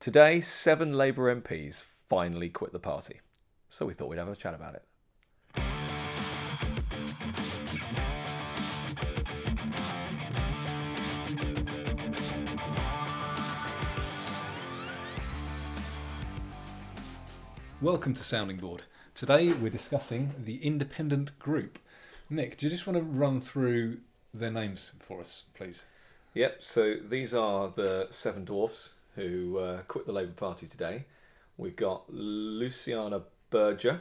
Today, 0.00 0.40
seven 0.40 0.94
Labour 0.94 1.30
MPs 1.34 1.84
finally 2.08 2.48
quit 2.48 2.72
the 2.72 2.78
party, 2.78 3.20
so 3.68 3.84
we 3.84 3.92
thought 3.92 4.08
we'd 4.08 4.18
have 4.18 4.28
a 4.28 4.34
chat 4.34 4.54
about 4.54 4.74
it. 4.74 4.82
Welcome 17.82 18.14
to 18.14 18.22
Sounding 18.22 18.56
Board. 18.56 18.84
Today 19.14 19.52
we're 19.52 19.68
discussing 19.68 20.32
the 20.38 20.64
Independent 20.64 21.38
Group. 21.38 21.78
Nick, 22.30 22.56
do 22.56 22.64
you 22.64 22.70
just 22.70 22.86
want 22.86 22.98
to 22.98 23.04
run 23.04 23.38
through 23.38 23.98
their 24.32 24.50
names 24.50 24.92
for 24.98 25.20
us, 25.20 25.44
please? 25.52 25.84
Yep, 26.32 26.62
so 26.62 26.94
these 27.06 27.34
are 27.34 27.68
the 27.68 28.06
seven 28.08 28.46
dwarfs 28.46 28.94
who 29.14 29.58
uh, 29.58 29.82
quit 29.82 30.06
the 30.06 30.12
Labour 30.12 30.32
Party 30.32 30.66
today. 30.66 31.04
We've 31.56 31.76
got 31.76 32.04
Luciana 32.08 33.22
Berger, 33.50 34.00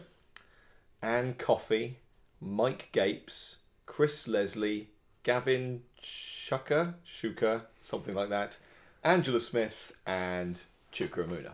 Ann 1.01 1.35
Coffey, 1.37 1.97
Mike 2.39 2.89
Gapes, 2.91 3.57
Chris 3.85 4.27
Leslie, 4.27 4.89
Gavin 5.23 5.81
Shuker, 6.01 6.93
Shuka, 7.05 7.63
something 7.81 8.15
like 8.15 8.29
that, 8.29 8.57
Angela 9.03 9.39
Smith, 9.39 9.91
and 10.05 10.61
Chuka 10.91 11.25
Umunna. 11.25 11.53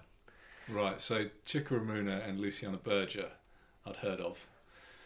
Right, 0.67 0.99
so 0.99 1.25
Chuka 1.45 1.79
Umunna 1.79 2.27
and 2.27 2.39
Luciana 2.39 2.77
Berger, 2.77 3.29
I'd 3.85 3.97
heard 3.97 4.19
of. 4.19 4.45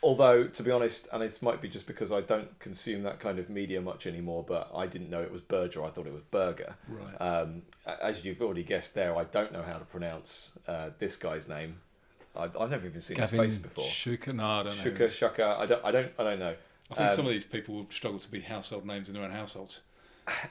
Although, 0.02 0.46
to 0.46 0.64
be 0.64 0.72
honest, 0.72 1.08
and 1.12 1.22
this 1.22 1.42
might 1.42 1.62
be 1.62 1.68
just 1.68 1.86
because 1.86 2.12
I 2.12 2.22
don't 2.22 2.58
consume 2.60 3.04
that 3.04 3.20
kind 3.20 3.38
of 3.38 3.50
media 3.50 3.82
much 3.82 4.08
anymore, 4.08 4.46
but 4.48 4.72
I 4.74 4.88
didn't 4.88 5.10
know 5.10 5.22
it 5.22 5.32
was 5.32 5.42
Berger. 5.42 5.84
I 5.84 5.90
thought 5.90 6.08
it 6.08 6.14
was 6.14 6.24
Berger. 6.32 6.76
Right. 6.88 7.16
Um, 7.16 7.64
as 8.02 8.24
you've 8.24 8.42
already 8.42 8.64
guessed 8.64 8.94
there, 8.94 9.16
I 9.18 9.26
don't 9.26 9.52
know 9.52 9.62
how 9.62 9.78
to 9.78 9.86
pronounce 9.86 10.58
uh, 10.68 10.92
this 11.00 11.18
guy's 11.18 11.50
name. 11.50 11.82
I, 12.36 12.44
I've 12.44 12.72
never 12.72 12.88
even 12.88 13.02
seen 13.02 13.18
Gavin 13.18 13.44
his 13.44 13.56
face 13.56 13.62
before. 13.62 13.86
Shuka, 13.86 14.34
no, 14.34 14.46
I 14.46 14.64
don't 14.64 14.78
know. 14.78 14.84
Shuka, 14.84 15.58
I 15.58 15.66
don't. 15.66 15.84
I 15.84 15.92
don't. 15.92 16.12
I 16.18 16.24
don't 16.24 16.40
know. 16.40 16.56
I 16.92 16.96
think 16.96 17.12
some 17.12 17.26
um, 17.26 17.28
of 17.28 17.34
these 17.34 17.46
people 17.46 17.76
will 17.76 17.88
struggle 17.90 18.20
to 18.20 18.32
be 18.32 18.42
household 18.42 18.86
names 18.86 19.10
in 19.10 19.16
their 19.16 19.24
own 19.24 19.32
households. 19.32 19.82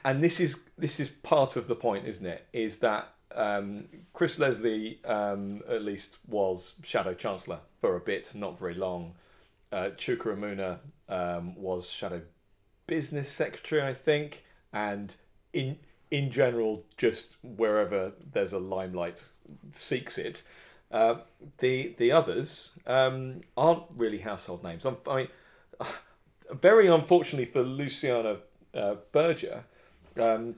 and 0.05 0.23
this 0.23 0.39
is 0.39 0.61
this 0.77 0.99
is 0.99 1.09
part 1.09 1.55
of 1.55 1.67
the 1.67 1.75
point, 1.75 2.07
isn't 2.07 2.25
it? 2.25 2.45
Is 2.53 2.79
that 2.79 3.13
um, 3.35 3.85
Chris 4.13 4.39
Leslie 4.39 4.99
um, 5.05 5.61
at 5.67 5.83
least 5.83 6.17
was 6.27 6.75
Shadow 6.83 7.13
Chancellor 7.13 7.59
for 7.81 7.95
a 7.95 7.99
bit, 7.99 8.33
not 8.35 8.57
very 8.57 8.73
long. 8.73 9.13
Uh, 9.71 9.89
Chuka 9.91 10.35
Umunna 10.35 10.79
um, 11.07 11.55
was 11.55 11.89
Shadow 11.89 12.21
Business 12.87 13.29
Secretary, 13.29 13.81
I 13.83 13.93
think, 13.93 14.43
and 14.73 15.15
in 15.53 15.77
in 16.11 16.31
general, 16.31 16.85
just 16.97 17.37
wherever 17.43 18.13
there's 18.33 18.51
a 18.51 18.57
limelight, 18.59 19.23
seeks 19.71 20.17
it. 20.17 20.43
Uh, 20.91 21.15
the 21.59 21.93
the 21.97 22.11
others 22.11 22.71
um, 22.87 23.41
aren't 23.55 23.83
really 23.95 24.19
household 24.19 24.63
names. 24.63 24.85
I'm, 24.85 24.97
I 25.07 25.15
mean, 25.15 25.27
very 26.51 26.87
unfortunately 26.87 27.45
for 27.45 27.61
Luciana 27.61 28.37
uh, 28.73 28.95
Berger, 29.11 29.65
um, 30.19 30.55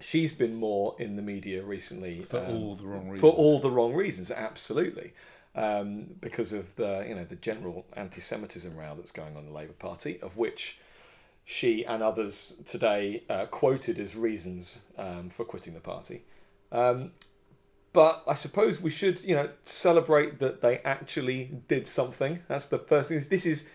she's 0.00 0.34
been 0.34 0.54
more 0.54 0.94
in 0.98 1.16
the 1.16 1.22
media 1.22 1.62
recently 1.62 2.22
For 2.22 2.40
um, 2.40 2.50
all 2.50 2.74
the 2.74 2.84
wrong 2.84 3.08
reasons. 3.08 3.20
for 3.20 3.32
all 3.32 3.58
the 3.58 3.70
wrong 3.70 3.94
reasons. 3.94 4.30
Absolutely, 4.30 5.14
um, 5.54 6.06
because 6.20 6.52
of 6.52 6.76
the 6.76 7.04
you 7.08 7.14
know 7.14 7.24
the 7.24 7.36
general 7.36 7.86
anti-Semitism 7.96 8.76
row 8.76 8.94
that's 8.96 9.12
going 9.12 9.36
on 9.36 9.44
in 9.44 9.46
the 9.46 9.54
Labour 9.54 9.72
Party, 9.72 10.18
of 10.22 10.36
which 10.36 10.78
she 11.44 11.84
and 11.84 12.02
others 12.02 12.60
today 12.66 13.24
uh, 13.28 13.46
quoted 13.46 13.98
as 13.98 14.14
reasons 14.14 14.82
um, 14.96 15.30
for 15.30 15.44
quitting 15.44 15.74
the 15.74 15.80
party. 15.80 16.22
Um, 16.70 17.12
but 17.92 18.22
I 18.28 18.34
suppose 18.34 18.80
we 18.80 18.90
should, 18.90 19.22
you 19.24 19.34
know, 19.34 19.50
celebrate 19.64 20.38
that 20.38 20.60
they 20.60 20.78
actually 20.78 21.50
did 21.66 21.88
something. 21.88 22.40
That's 22.46 22.68
the 22.68 22.78
first 22.78 23.08
thing. 23.08 23.20
This 23.28 23.46
is, 23.46 23.70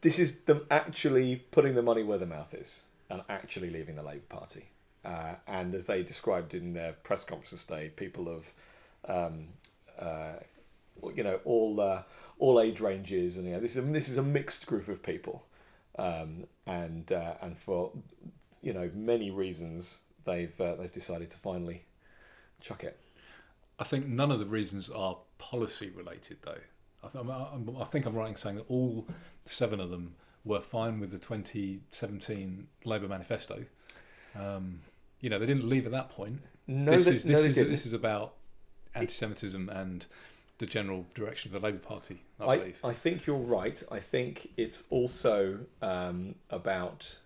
this 0.00 0.18
is 0.18 0.40
them 0.40 0.66
actually 0.70 1.36
putting 1.52 1.76
the 1.76 1.82
money 1.82 2.02
where 2.02 2.18
the 2.18 2.26
mouth 2.26 2.52
is 2.52 2.82
and 3.08 3.22
actually 3.28 3.70
leaving 3.70 3.94
the 3.94 4.02
Labour 4.02 4.24
Party. 4.28 4.70
Uh, 5.04 5.34
and 5.46 5.74
as 5.74 5.86
they 5.86 6.02
described 6.02 6.52
in 6.52 6.72
their 6.72 6.94
press 6.94 7.22
conference 7.22 7.64
today, 7.64 7.92
people 7.94 8.26
have 8.26 8.52
um, 9.08 9.48
uh, 10.00 10.34
you 11.14 11.22
know, 11.22 11.40
all 11.44 11.80
uh, 11.80 12.02
all 12.38 12.60
age 12.60 12.80
ranges, 12.80 13.36
and 13.36 13.46
you 13.46 13.52
know, 13.52 13.60
this 13.60 13.76
is 13.76 13.90
this 13.90 14.08
is 14.08 14.18
a 14.18 14.22
mixed 14.22 14.66
group 14.66 14.88
of 14.88 15.02
people, 15.02 15.44
um, 15.98 16.44
and 16.66 17.10
uh, 17.12 17.34
and 17.40 17.56
for 17.58 17.92
you 18.62 18.72
know 18.72 18.90
many 18.94 19.30
reasons 19.30 20.00
they've 20.24 20.58
uh, 20.60 20.74
they've 20.76 20.92
decided 20.92 21.30
to 21.30 21.38
finally 21.38 21.84
chuck 22.60 22.84
it. 22.84 22.98
I 23.78 23.84
think 23.84 24.06
none 24.06 24.30
of 24.30 24.40
the 24.40 24.46
reasons 24.46 24.90
are 24.90 25.16
policy 25.38 25.90
related, 25.90 26.38
though. 26.42 26.58
I, 27.04 27.08
th- 27.08 27.24
I'm- 27.24 27.76
I 27.80 27.84
think 27.84 28.06
I'm 28.06 28.14
right 28.14 28.28
in 28.28 28.34
saying 28.36 28.56
that 28.56 28.66
all 28.68 29.06
seven 29.44 29.78
of 29.78 29.90
them 29.90 30.16
were 30.44 30.60
fine 30.60 30.98
with 30.98 31.12
the 31.12 31.18
2017 31.18 32.66
Labour 32.84 33.06
manifesto. 33.06 33.64
Um, 34.34 34.80
you 35.20 35.30
know, 35.30 35.38
they 35.38 35.46
didn't 35.46 35.68
leave 35.68 35.86
at 35.86 35.92
that 35.92 36.10
point. 36.10 36.40
No, 36.66 36.92
this 36.92 37.04
they, 37.04 37.12
is 37.12 37.24
this 37.24 37.42
they 37.42 37.48
is 37.48 37.68
this 37.68 37.86
is 37.86 37.92
about 37.92 38.34
anti-Semitism 38.94 39.68
and 39.68 40.06
the 40.58 40.66
general 40.66 41.06
direction 41.14 41.54
of 41.54 41.60
the 41.60 41.66
Labour 41.66 41.78
Party. 41.78 42.22
I, 42.40 42.44
I. 42.44 42.72
I 42.84 42.92
think 42.92 43.26
you're 43.26 43.36
right. 43.36 43.82
I 43.90 44.00
think 44.00 44.50
it's 44.56 44.84
also 44.90 45.60
um, 45.80 46.34
about 46.50 47.18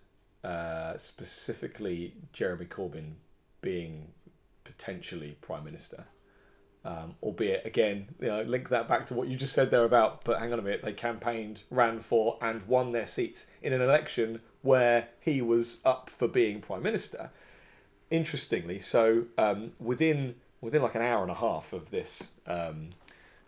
uh, 0.43 0.97
specifically 0.97 2.13
Jeremy 2.31 2.65
Corbyn 2.65 3.13
being 3.61 4.09
potentially 4.63 5.37
prime 5.41 5.63
minister. 5.63 6.05
Um, 6.85 7.15
albeit, 7.23 7.65
again, 7.65 8.09
you 8.19 8.27
know, 8.27 8.41
link 8.41 8.67
that 8.67 8.89
back 8.89 9.05
to 9.05 9.13
what 9.13 9.29
you 9.29 9.37
just 9.37 9.53
said 9.53 9.71
there 9.71 9.85
about. 9.85 10.25
But 10.25 10.39
hang 10.39 10.51
on 10.51 10.59
a 10.59 10.61
minute, 10.61 10.81
they 10.83 10.91
campaigned, 10.91 11.63
ran 11.69 12.01
for, 12.01 12.37
and 12.41 12.67
won 12.67 12.91
their 12.91 13.05
seats 13.05 13.47
in 13.61 13.71
an 13.71 13.81
election 13.81 14.41
where 14.61 15.07
he 15.21 15.41
was 15.41 15.81
up 15.85 16.09
for 16.09 16.27
being 16.27 16.59
prime 16.59 16.83
minister. 16.83 17.29
Interestingly, 18.11 18.79
so 18.79 19.25
um, 19.37 19.71
within 19.79 20.35
within 20.59 20.81
like 20.81 20.95
an 20.95 21.01
hour 21.01 21.21
and 21.21 21.31
a 21.31 21.35
half 21.35 21.73
of 21.73 21.89
this 21.89 22.31
um, 22.47 22.89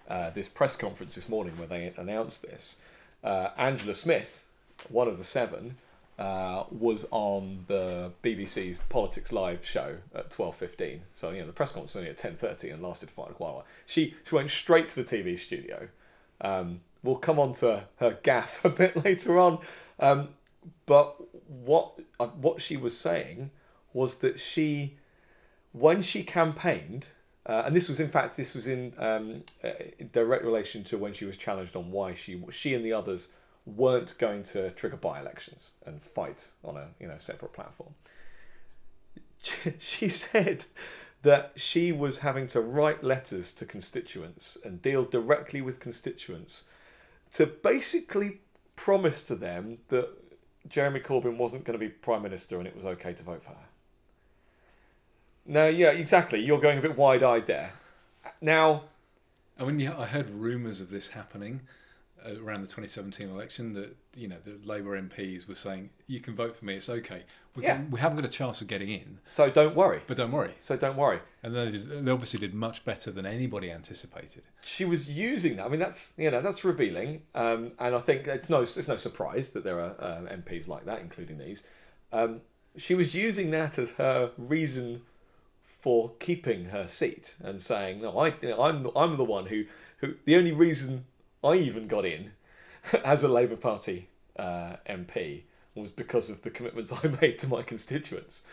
uh, 0.08 0.30
this 0.32 0.50
press 0.50 0.76
conference 0.76 1.16
this 1.16 1.30
morning 1.30 1.58
where 1.58 1.68
they 1.68 1.94
announced 1.98 2.42
this, 2.42 2.78
uh, 3.24 3.50
Angela 3.58 3.94
Smith, 3.94 4.46
one 4.90 5.08
of 5.08 5.18
the 5.18 5.24
seven, 5.24 5.78
uh, 6.18 6.64
was 6.72 7.06
on 7.12 7.66
the 7.68 8.12
BBC's 8.24 8.80
Politics 8.90 9.34
Live 9.34 9.66
show 9.66 9.98
at 10.14 10.32
twelve 10.32 10.56
fifteen. 10.56 11.02
So 11.14 11.32
you 11.32 11.42
know 11.42 11.48
the 11.48 11.54
press 11.54 11.72
conference 11.72 11.94
was 11.94 12.00
only 12.00 12.12
at 12.12 12.18
ten 12.18 12.36
thirty 12.36 12.70
and 12.70 12.82
lasted 12.82 13.10
for 13.10 13.26
quite 13.28 13.52
a 13.52 13.54
while. 13.54 13.66
She 13.86 14.16
she 14.24 14.36
went 14.36 14.50
straight 14.50 14.88
to 14.90 14.96
the 14.96 15.04
TV 15.04 15.38
studio. 15.38 15.90
Um, 16.40 16.82
we'll 17.04 17.16
come 17.18 17.40
on 17.40 17.54
to 17.56 17.86
her 17.98 18.18
gaff 18.24 18.64
a 18.66 18.70
bit 18.70 19.04
later 19.04 19.40
on, 19.40 19.60
um, 20.00 20.30
but 20.86 21.16
what 21.48 22.00
uh, 22.20 22.28
what 22.28 22.62
she 22.62 22.78
was 22.78 22.98
saying 22.98 23.52
was 23.94 24.20
that 24.20 24.40
she 24.40 24.96
when 25.74 26.02
she 26.02 26.24
campaigned, 26.24 27.10
uh, 27.46 27.64
and 27.66 27.76
this 27.76 27.88
was 27.88 28.00
in 28.00 28.10
fact 28.10 28.38
this 28.38 28.56
was 28.56 28.68
in 28.68 28.94
um, 28.98 29.44
uh, 29.64 29.70
direct 30.12 30.44
relation 30.44 30.84
to 30.84 30.98
when 30.98 31.14
she 31.14 31.26
was 31.26 31.38
challenged 31.38 31.76
on 31.76 31.92
why 31.92 32.14
she 32.14 32.42
she 32.52 32.74
and 32.74 32.84
the 32.84 32.94
others 32.94 33.34
weren't 33.66 34.16
going 34.18 34.44
to 34.44 34.70
trigger 34.72 34.98
by-elections 34.98 35.74
and 35.86 36.02
fight 36.02 36.50
on 36.64 36.78
a 36.78 36.90
you 37.00 37.08
know 37.08 37.18
separate 37.18 37.54
platform. 37.54 37.94
She 39.80 40.10
said 40.10 40.66
that 41.22 41.54
she 41.56 41.92
was 41.92 42.20
having 42.20 42.48
to 42.50 42.62
write 42.62 43.04
letters 43.04 43.52
to 43.54 43.66
constituents 43.66 44.58
and 44.64 44.82
deal 44.82 45.04
directly 45.06 45.62
with 45.62 45.80
constituents 45.80 46.66
to 47.34 47.48
basically 47.48 48.42
promise 48.76 49.24
to 49.24 49.36
them 49.36 49.80
that 49.90 50.10
Jeremy 50.70 51.00
Corbyn 51.00 51.38
wasn't 51.38 51.64
going 51.64 51.78
to 51.78 51.84
be 51.84 51.90
prime 51.90 52.22
minister 52.22 52.60
and 52.60 52.68
it 52.68 52.76
was 52.76 52.86
okay 52.86 53.14
to 53.14 53.24
vote 53.24 53.44
for 53.44 53.50
her. 53.50 53.68
No, 55.46 55.68
yeah, 55.68 55.90
exactly. 55.92 56.40
You're 56.44 56.60
going 56.60 56.78
a 56.80 56.82
bit 56.82 56.98
wide-eyed 56.98 57.48
there. 57.48 57.74
Now, 58.42 58.84
I 59.60 59.64
mean, 59.66 59.80
yeah, 59.80 59.98
I 59.98 60.06
heard 60.06 60.30
rumours 60.30 60.82
of 60.82 60.90
this 60.90 61.10
happening 61.10 61.62
uh, 62.26 62.32
around 62.42 62.62
the 62.62 62.68
2017 62.68 63.30
election. 63.30 63.74
That 63.74 63.96
you 64.16 64.28
know, 64.28 64.38
the 64.44 64.60
Labour 64.66 65.00
MPs 65.02 65.48
were 65.48 65.56
saying, 65.56 65.90
"You 66.08 66.20
can 66.20 66.36
vote 66.36 66.56
for 66.58 66.66
me. 66.66 66.74
It's 66.76 66.90
okay. 66.90 67.24
We, 67.56 67.64
Yeah. 67.64 67.82
we 67.90 68.00
haven't 68.00 68.18
got 68.18 68.26
a 68.26 68.30
chance 68.34 68.60
of 68.62 68.68
getting 68.68 68.90
in, 68.90 69.20
so 69.26 69.50
don't 69.50 69.76
worry. 69.76 70.02
but 70.08 70.18
don't 70.18 70.32
worry." 70.32 70.54
So 70.60 70.76
don't 70.76 70.98
worry. 70.98 71.20
And 71.44 71.56
they, 71.56 71.72
did, 71.72 72.06
they 72.06 72.12
obviously 72.12 72.40
did 72.40 72.54
much 72.54 72.84
better 72.84 73.12
than 73.12 73.26
anybody 73.26 73.72
anticipated. 73.72 74.44
She 74.64 74.84
was 74.84 75.10
using 75.10 75.56
that. 75.58 75.66
I 75.68 75.70
mean, 75.70 75.80
that's 75.80 76.14
you 76.18 76.32
know 76.32 76.42
that's 76.42 76.66
revealing, 76.66 77.22
um, 77.36 77.72
and 77.80 77.96
I 77.96 78.00
think 78.00 78.28
it's 78.28 78.50
no 78.50 78.62
it's 78.62 78.88
no 78.88 78.98
surprise 78.98 79.52
that 79.52 79.64
there 79.64 79.80
are 79.80 79.96
um, 80.00 80.28
MPs 80.28 80.68
like 80.68 80.86
that, 80.86 81.00
including 81.02 81.38
these. 81.38 81.64
Um, 82.12 82.42
she 82.78 82.94
was 82.96 83.16
using 83.16 83.52
that 83.52 83.78
as 83.78 83.92
her 83.94 84.32
reason 84.38 85.04
for 85.86 86.14
keeping 86.18 86.66
her 86.70 86.88
seat 86.88 87.36
and 87.44 87.62
saying, 87.62 88.02
"No, 88.02 88.18
I, 88.18 88.30
I'm 88.58 88.88
I'm 88.96 89.18
the 89.18 89.24
one 89.24 89.46
who 89.46 89.66
who 89.98 90.16
the 90.26 90.36
only 90.36 90.52
reason 90.52 91.06
I 91.44 91.54
even 91.58 91.86
got 91.88 92.08
in 92.08 92.32
as 93.06 93.24
a 93.24 93.28
Labour 93.28 93.56
Party 93.56 94.10
uh, 94.36 94.78
MP 94.90 95.44
was 95.76 95.92
because 95.92 96.32
of 96.32 96.42
the 96.42 96.50
commitments 96.50 96.92
I 96.92 97.08
made 97.22 97.38
to 97.38 97.48
my 97.48 97.62
constituents." 97.62 98.46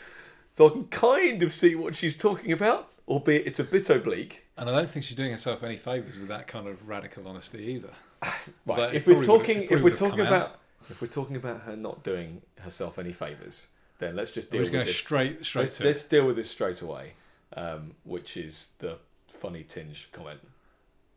So 0.52 0.69
I 0.69 0.73
can 0.73 0.88
kind 0.88 1.43
of 1.43 1.55
see 1.55 1.75
what 1.75 1.96
she's 1.96 2.19
talking 2.19 2.52
about, 2.52 2.93
albeit 3.08 3.46
it's 3.46 3.58
a 3.58 3.64
bit 3.64 3.88
oblique. 3.88 4.44
And 4.58 4.69
I 4.69 4.73
don't 4.75 4.90
think 4.90 5.02
she's 5.02 5.17
doing 5.17 5.31
herself 5.31 5.62
any 5.62 5.78
favours 5.78 6.19
with 6.19 6.28
that 6.28 6.46
kind 6.46 6.69
of 6.69 6.87
radical 6.87 7.26
honesty 7.26 7.64
either. 7.64 7.93
Right. 8.67 8.94
If 8.94 9.06
we're 9.06 9.23
talking, 9.23 9.62
if 9.70 9.82
we're 9.82 9.94
talking 9.94 10.20
out. 10.20 10.26
about, 10.26 10.61
if 10.90 11.00
we're 11.00 11.08
talking 11.08 11.37
about 11.37 11.62
her 11.62 11.76
not 11.76 12.05
doing 12.05 12.43
herself 12.61 12.99
any 12.99 13.12
favors, 13.12 13.69
then 14.02 14.17
let's 14.17 14.32
just 14.32 14.50
deal 14.50 14.61
with 14.61 14.73
this. 14.73 14.96
straight 14.96 15.44
straight 15.46 15.62
let's, 15.62 15.81
let's 15.81 16.02
deal 16.02 16.26
with 16.26 16.37
this 16.37 16.50
straight 16.50 16.82
away, 16.82 17.14
um, 17.56 17.93
which 18.04 18.37
is 18.37 18.70
the 18.78 18.99
funny 19.28 19.64
tinge 19.64 20.08
comment. 20.12 20.40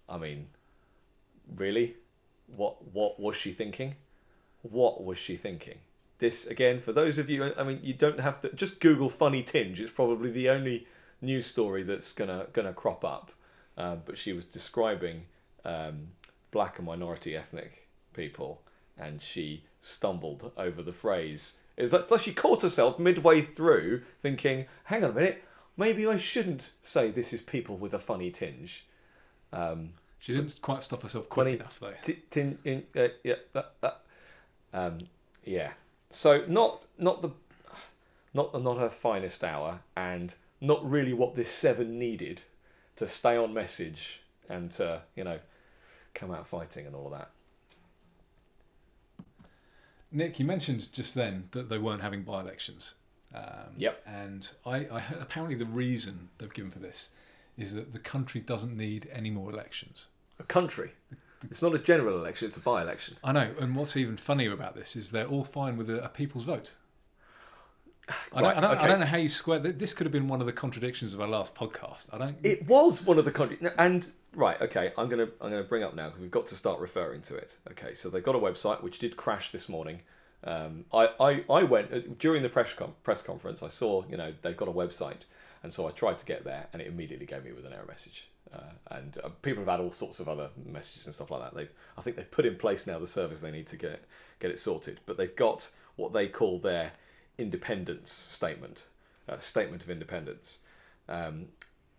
I 0.08 0.18
mean, 0.18 0.48
really, 1.56 1.96
what 2.56 2.94
what 2.94 3.20
was 3.20 3.36
she 3.36 3.52
thinking? 3.52 3.96
What 4.62 5.04
was 5.04 5.18
she 5.18 5.38
thinking? 5.38 5.80
This 6.20 6.48
again 6.48 6.80
for 6.80 6.94
those 6.94 7.18
of 7.18 7.30
you. 7.30 7.54
I 7.58 7.64
mean, 7.64 7.80
you 7.84 7.94
don't 7.94 8.20
have 8.20 8.42
to 8.42 8.54
just 8.54 8.80
Google 8.80 9.10
funny 9.10 9.44
tinge. 9.44 9.80
It's 9.80 9.92
probably 9.92 10.32
the 10.32 10.50
only 10.50 10.88
news 11.22 11.46
story 11.46 11.84
that's 11.84 12.14
gonna 12.14 12.48
gonna 12.54 12.74
crop 12.74 13.04
up. 13.04 13.32
Um, 13.78 14.02
but 14.06 14.18
she 14.18 14.32
was 14.32 14.46
describing 14.46 15.24
um, 15.66 16.10
black 16.52 16.78
and 16.78 16.88
minority 16.88 17.36
ethnic 17.36 17.88
people, 18.14 18.62
and 18.98 19.22
she 19.22 19.66
stumbled 19.82 20.52
over 20.58 20.82
the 20.82 20.94
phrase. 20.94 21.58
It 21.76 21.82
was 21.82 21.92
like, 21.92 22.10
like 22.10 22.22
she 22.22 22.34
caught 22.34 22.62
herself 22.62 22.98
midway 22.98 23.42
through, 23.42 24.04
thinking, 24.22 24.66
"Hang 24.86 25.04
on 25.04 25.10
a 25.10 25.14
minute, 25.14 25.44
maybe 25.77 26.06
I 26.07 26.18
shouldn't 26.18 26.72
say 26.81 27.12
this 27.12 27.33
is 27.33 27.42
people 27.42 27.77
with 27.77 27.94
a 27.94 28.00
funny 28.00 28.31
tinge." 28.31 28.86
Um, 29.54 29.94
She 30.19 30.33
didn't 30.33 30.60
quite 30.62 30.83
stop 30.83 31.04
herself 31.04 31.30
quick 31.30 31.45
Funny. 31.45 31.56
enough 31.57 31.80
though. 31.80 31.94
T- 32.01 32.24
tin, 32.30 32.57
in, 32.63 32.83
uh, 32.95 33.10
yeah, 33.24 33.36
that, 33.54 33.74
that. 33.81 34.01
Um, 34.74 35.00
yeah. 35.44 35.72
So 36.10 36.45
not 36.48 36.86
not 36.98 37.22
the 37.22 37.31
not 38.33 38.62
not 38.62 38.77
her 38.77 38.89
finest 38.89 39.44
hour, 39.44 39.81
and 39.95 40.33
not 40.62 40.89
really 40.89 41.13
what 41.13 41.36
this 41.36 41.50
seven 41.51 42.00
needed 42.00 42.42
to 42.95 43.07
stay 43.07 43.36
on 43.38 43.54
message 43.54 44.22
and 44.50 44.72
to 44.72 45.01
you 45.16 45.24
know 45.24 45.39
come 46.13 46.31
out 46.31 46.48
fighting 46.48 46.86
and 46.86 46.95
all 46.95 47.07
of 47.07 47.12
that. 47.12 47.30
Nick, 50.12 50.39
you 50.39 50.45
mentioned 50.45 50.92
just 50.94 51.13
then 51.13 51.50
that 51.51 51.68
they 51.69 51.77
weren't 51.77 52.01
having 52.01 52.24
by-elections. 52.24 52.94
Um, 53.36 53.74
Yep. 53.78 54.02
And 54.06 54.50
I, 54.66 54.76
I 54.86 55.04
apparently 55.20 55.56
the 55.56 55.66
reason 55.66 56.30
they've 56.38 56.54
given 56.54 56.72
for 56.72 56.80
this 56.80 57.10
is 57.58 57.74
that 57.76 57.94
the 57.94 58.00
country 58.00 58.42
doesn't 58.42 58.76
need 58.76 59.10
any 59.12 59.30
more 59.30 59.50
elections. 59.50 60.08
A 60.40 60.44
country. 60.44 60.92
It's 61.50 61.62
not 61.62 61.76
a 61.76 61.80
general 61.80 62.18
election; 62.18 62.48
it's 62.48 62.58
a 62.58 62.62
by-election. 62.62 63.18
I 63.24 63.32
know, 63.32 63.50
and 63.60 63.76
what's 63.76 63.96
even 63.98 64.18
funnier 64.18 64.52
about 64.52 64.76
this 64.76 64.96
is 64.96 65.10
they're 65.10 65.28
all 65.28 65.44
fine 65.44 65.78
with 65.78 65.90
a, 65.90 66.04
a 66.04 66.10
people's 66.10 66.44
vote. 66.44 66.76
I, 68.34 68.42
Right, 68.42 68.56
don't, 68.56 68.64
I, 68.64 68.68
don't, 68.68 68.78
I 68.82 68.88
don't 68.88 69.00
know 69.00 69.06
how 69.06 69.18
you 69.18 69.28
square 69.28 69.60
th- 69.60 69.76
this. 69.78 69.94
Could 69.94 70.06
have 70.06 70.12
been 70.12 70.28
one 70.28 70.40
of 70.40 70.48
the 70.48 70.54
contradictions 70.54 71.14
of 71.14 71.22
our 71.22 71.28
last 71.28 71.56
podcast. 71.56 72.08
I 72.14 72.18
don't. 72.18 72.38
It 72.44 72.68
was 72.68 73.04
one 73.06 73.18
of 73.18 73.26
the 73.26 73.32
countries, 73.32 73.60
and 73.78 74.10
right, 74.36 74.60
okay, 74.62 74.92
I'm 74.98 75.10
gonna 75.10 75.28
I'm 75.42 75.50
gonna 75.52 75.64
bring 75.64 75.84
up 75.84 75.96
now 75.96 76.08
because 76.08 76.22
we've 76.22 76.32
got 76.32 76.48
to 76.48 76.56
start 76.56 76.80
referring 76.80 77.22
to 77.24 77.36
it. 77.36 77.58
Okay, 77.72 77.94
so 77.94 78.10
they've 78.10 78.24
got 78.24 78.36
a 78.36 78.40
website 78.40 78.84
which 78.84 79.00
did 79.00 79.18
crash 79.18 79.52
this 79.52 79.70
morning. 79.70 80.02
Um, 80.46 80.86
I, 80.94 81.10
I 81.20 81.44
I 81.50 81.64
went 81.64 81.92
uh, 81.94 82.00
during 82.20 82.44
the 82.44 82.50
press 82.50 82.74
com- 82.74 82.96
press 83.04 83.22
conference. 83.22 83.64
I 83.64 83.70
saw 83.70 84.04
you 84.10 84.18
know 84.18 84.34
they've 84.42 84.56
got 84.56 84.68
a 84.68 84.74
website, 84.74 85.24
and 85.64 85.74
so 85.74 85.88
I 85.88 85.92
tried 85.92 86.20
to 86.20 86.26
get 86.26 86.44
there, 86.44 86.68
and 86.72 86.82
it 86.82 86.88
immediately 86.88 87.26
gave 87.26 87.44
me 87.44 87.52
with 87.52 87.66
an 87.66 87.74
error 87.74 87.86
message. 87.88 88.28
Uh, 88.54 88.60
and 88.92 89.18
uh, 89.24 89.30
people 89.42 89.64
have 89.64 89.72
had 89.72 89.80
all 89.84 89.92
sorts 89.92 90.20
of 90.20 90.30
other 90.30 90.50
messages 90.66 91.08
and 91.08 91.16
stuff 91.16 91.32
like 91.32 91.42
that. 91.42 91.56
They've 91.56 91.72
I 91.98 92.02
think 92.02 92.16
they've 92.16 92.30
put 92.30 92.46
in 92.46 92.56
place 92.56 92.86
now 92.86 93.00
the 93.00 93.08
service 93.08 93.42
they 93.42 93.52
need 93.52 93.68
to 93.68 93.78
get 93.78 94.06
get 94.40 94.52
it 94.52 94.60
sorted, 94.60 95.00
but 95.06 95.18
they've 95.18 95.36
got 95.36 95.70
what 95.96 96.14
they 96.14 96.28
call 96.28 96.60
their 96.60 96.92
independence 97.38 98.12
statement, 98.12 98.84
uh, 99.28 99.38
statement 99.40 99.84
of 99.84 99.90
independence. 99.90 100.60
Um, 101.10 101.48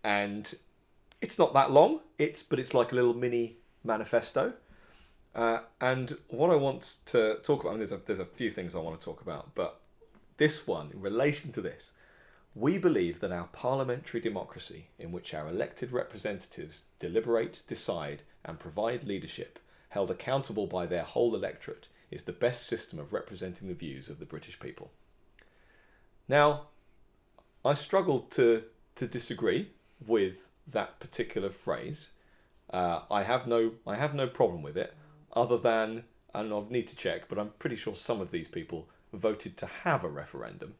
and 0.03 0.55
it's 1.21 1.37
not 1.37 1.53
that 1.53 1.71
long. 1.71 1.99
It's 2.17 2.43
but 2.43 2.59
it's 2.59 2.73
like 2.73 2.91
a 2.91 2.95
little 2.95 3.13
mini 3.13 3.57
manifesto. 3.83 4.53
Uh, 5.37 5.59
and 5.79 6.17
what 6.29 6.49
I 6.49 6.55
want 6.55 6.95
to 7.05 7.37
talk 7.43 7.61
about, 7.61 7.69
I 7.69 7.73
mean, 7.73 7.79
there's 7.79 7.91
a, 7.91 8.01
there's 8.03 8.19
a 8.19 8.25
few 8.25 8.49
things 8.49 8.73
I 8.73 8.79
want 8.79 8.99
to 8.99 9.05
talk 9.05 9.21
about, 9.21 9.53
but 9.53 9.79
this 10.37 10.65
one, 10.65 10.89
in 10.91 10.99
relation 10.99 11.51
to 11.51 11.61
this, 11.61 11.91
we 12.55 12.79
believe 12.79 13.19
that 13.19 13.31
our 13.31 13.47
parliamentary 13.53 14.19
democracy, 14.19 14.87
in 14.97 15.11
which 15.11 15.35
our 15.35 15.47
elected 15.47 15.91
representatives 15.91 16.85
deliberate, 16.97 17.61
decide, 17.67 18.23
and 18.43 18.59
provide 18.59 19.03
leadership, 19.03 19.59
held 19.89 20.09
accountable 20.09 20.65
by 20.65 20.87
their 20.87 21.03
whole 21.03 21.35
electorate, 21.35 21.87
is 22.09 22.23
the 22.23 22.31
best 22.31 22.65
system 22.65 22.97
of 22.97 23.13
representing 23.13 23.67
the 23.67 23.75
views 23.75 24.09
of 24.09 24.17
the 24.17 24.25
British 24.25 24.59
people. 24.59 24.89
Now, 26.27 26.67
I 27.63 27.75
struggled 27.75 28.31
to 28.31 28.63
to 28.95 29.05
disagree 29.05 29.69
with 30.05 30.47
that 30.65 30.99
particular 30.99 31.51
phrase. 31.51 32.13
Uh, 32.71 33.01
I 33.11 33.21
have 33.23 33.45
no 33.45 33.73
I 33.85 33.95
have 33.95 34.15
no 34.15 34.27
problem 34.27 34.63
with 34.63 34.77
it, 34.77 34.95
other 35.37 35.57
than 35.57 36.03
and 36.33 36.51
I'll 36.51 36.67
need 36.69 36.87
to 36.89 36.95
check, 36.95 37.29
but 37.29 37.39
I'm 37.39 37.51
pretty 37.59 37.75
sure 37.75 37.95
some 37.95 38.21
of 38.21 38.31
these 38.31 38.47
people 38.47 38.87
voted 39.13 39.57
to 39.57 39.65
have 39.65 40.03
a 40.03 40.09
referendum. 40.09 40.75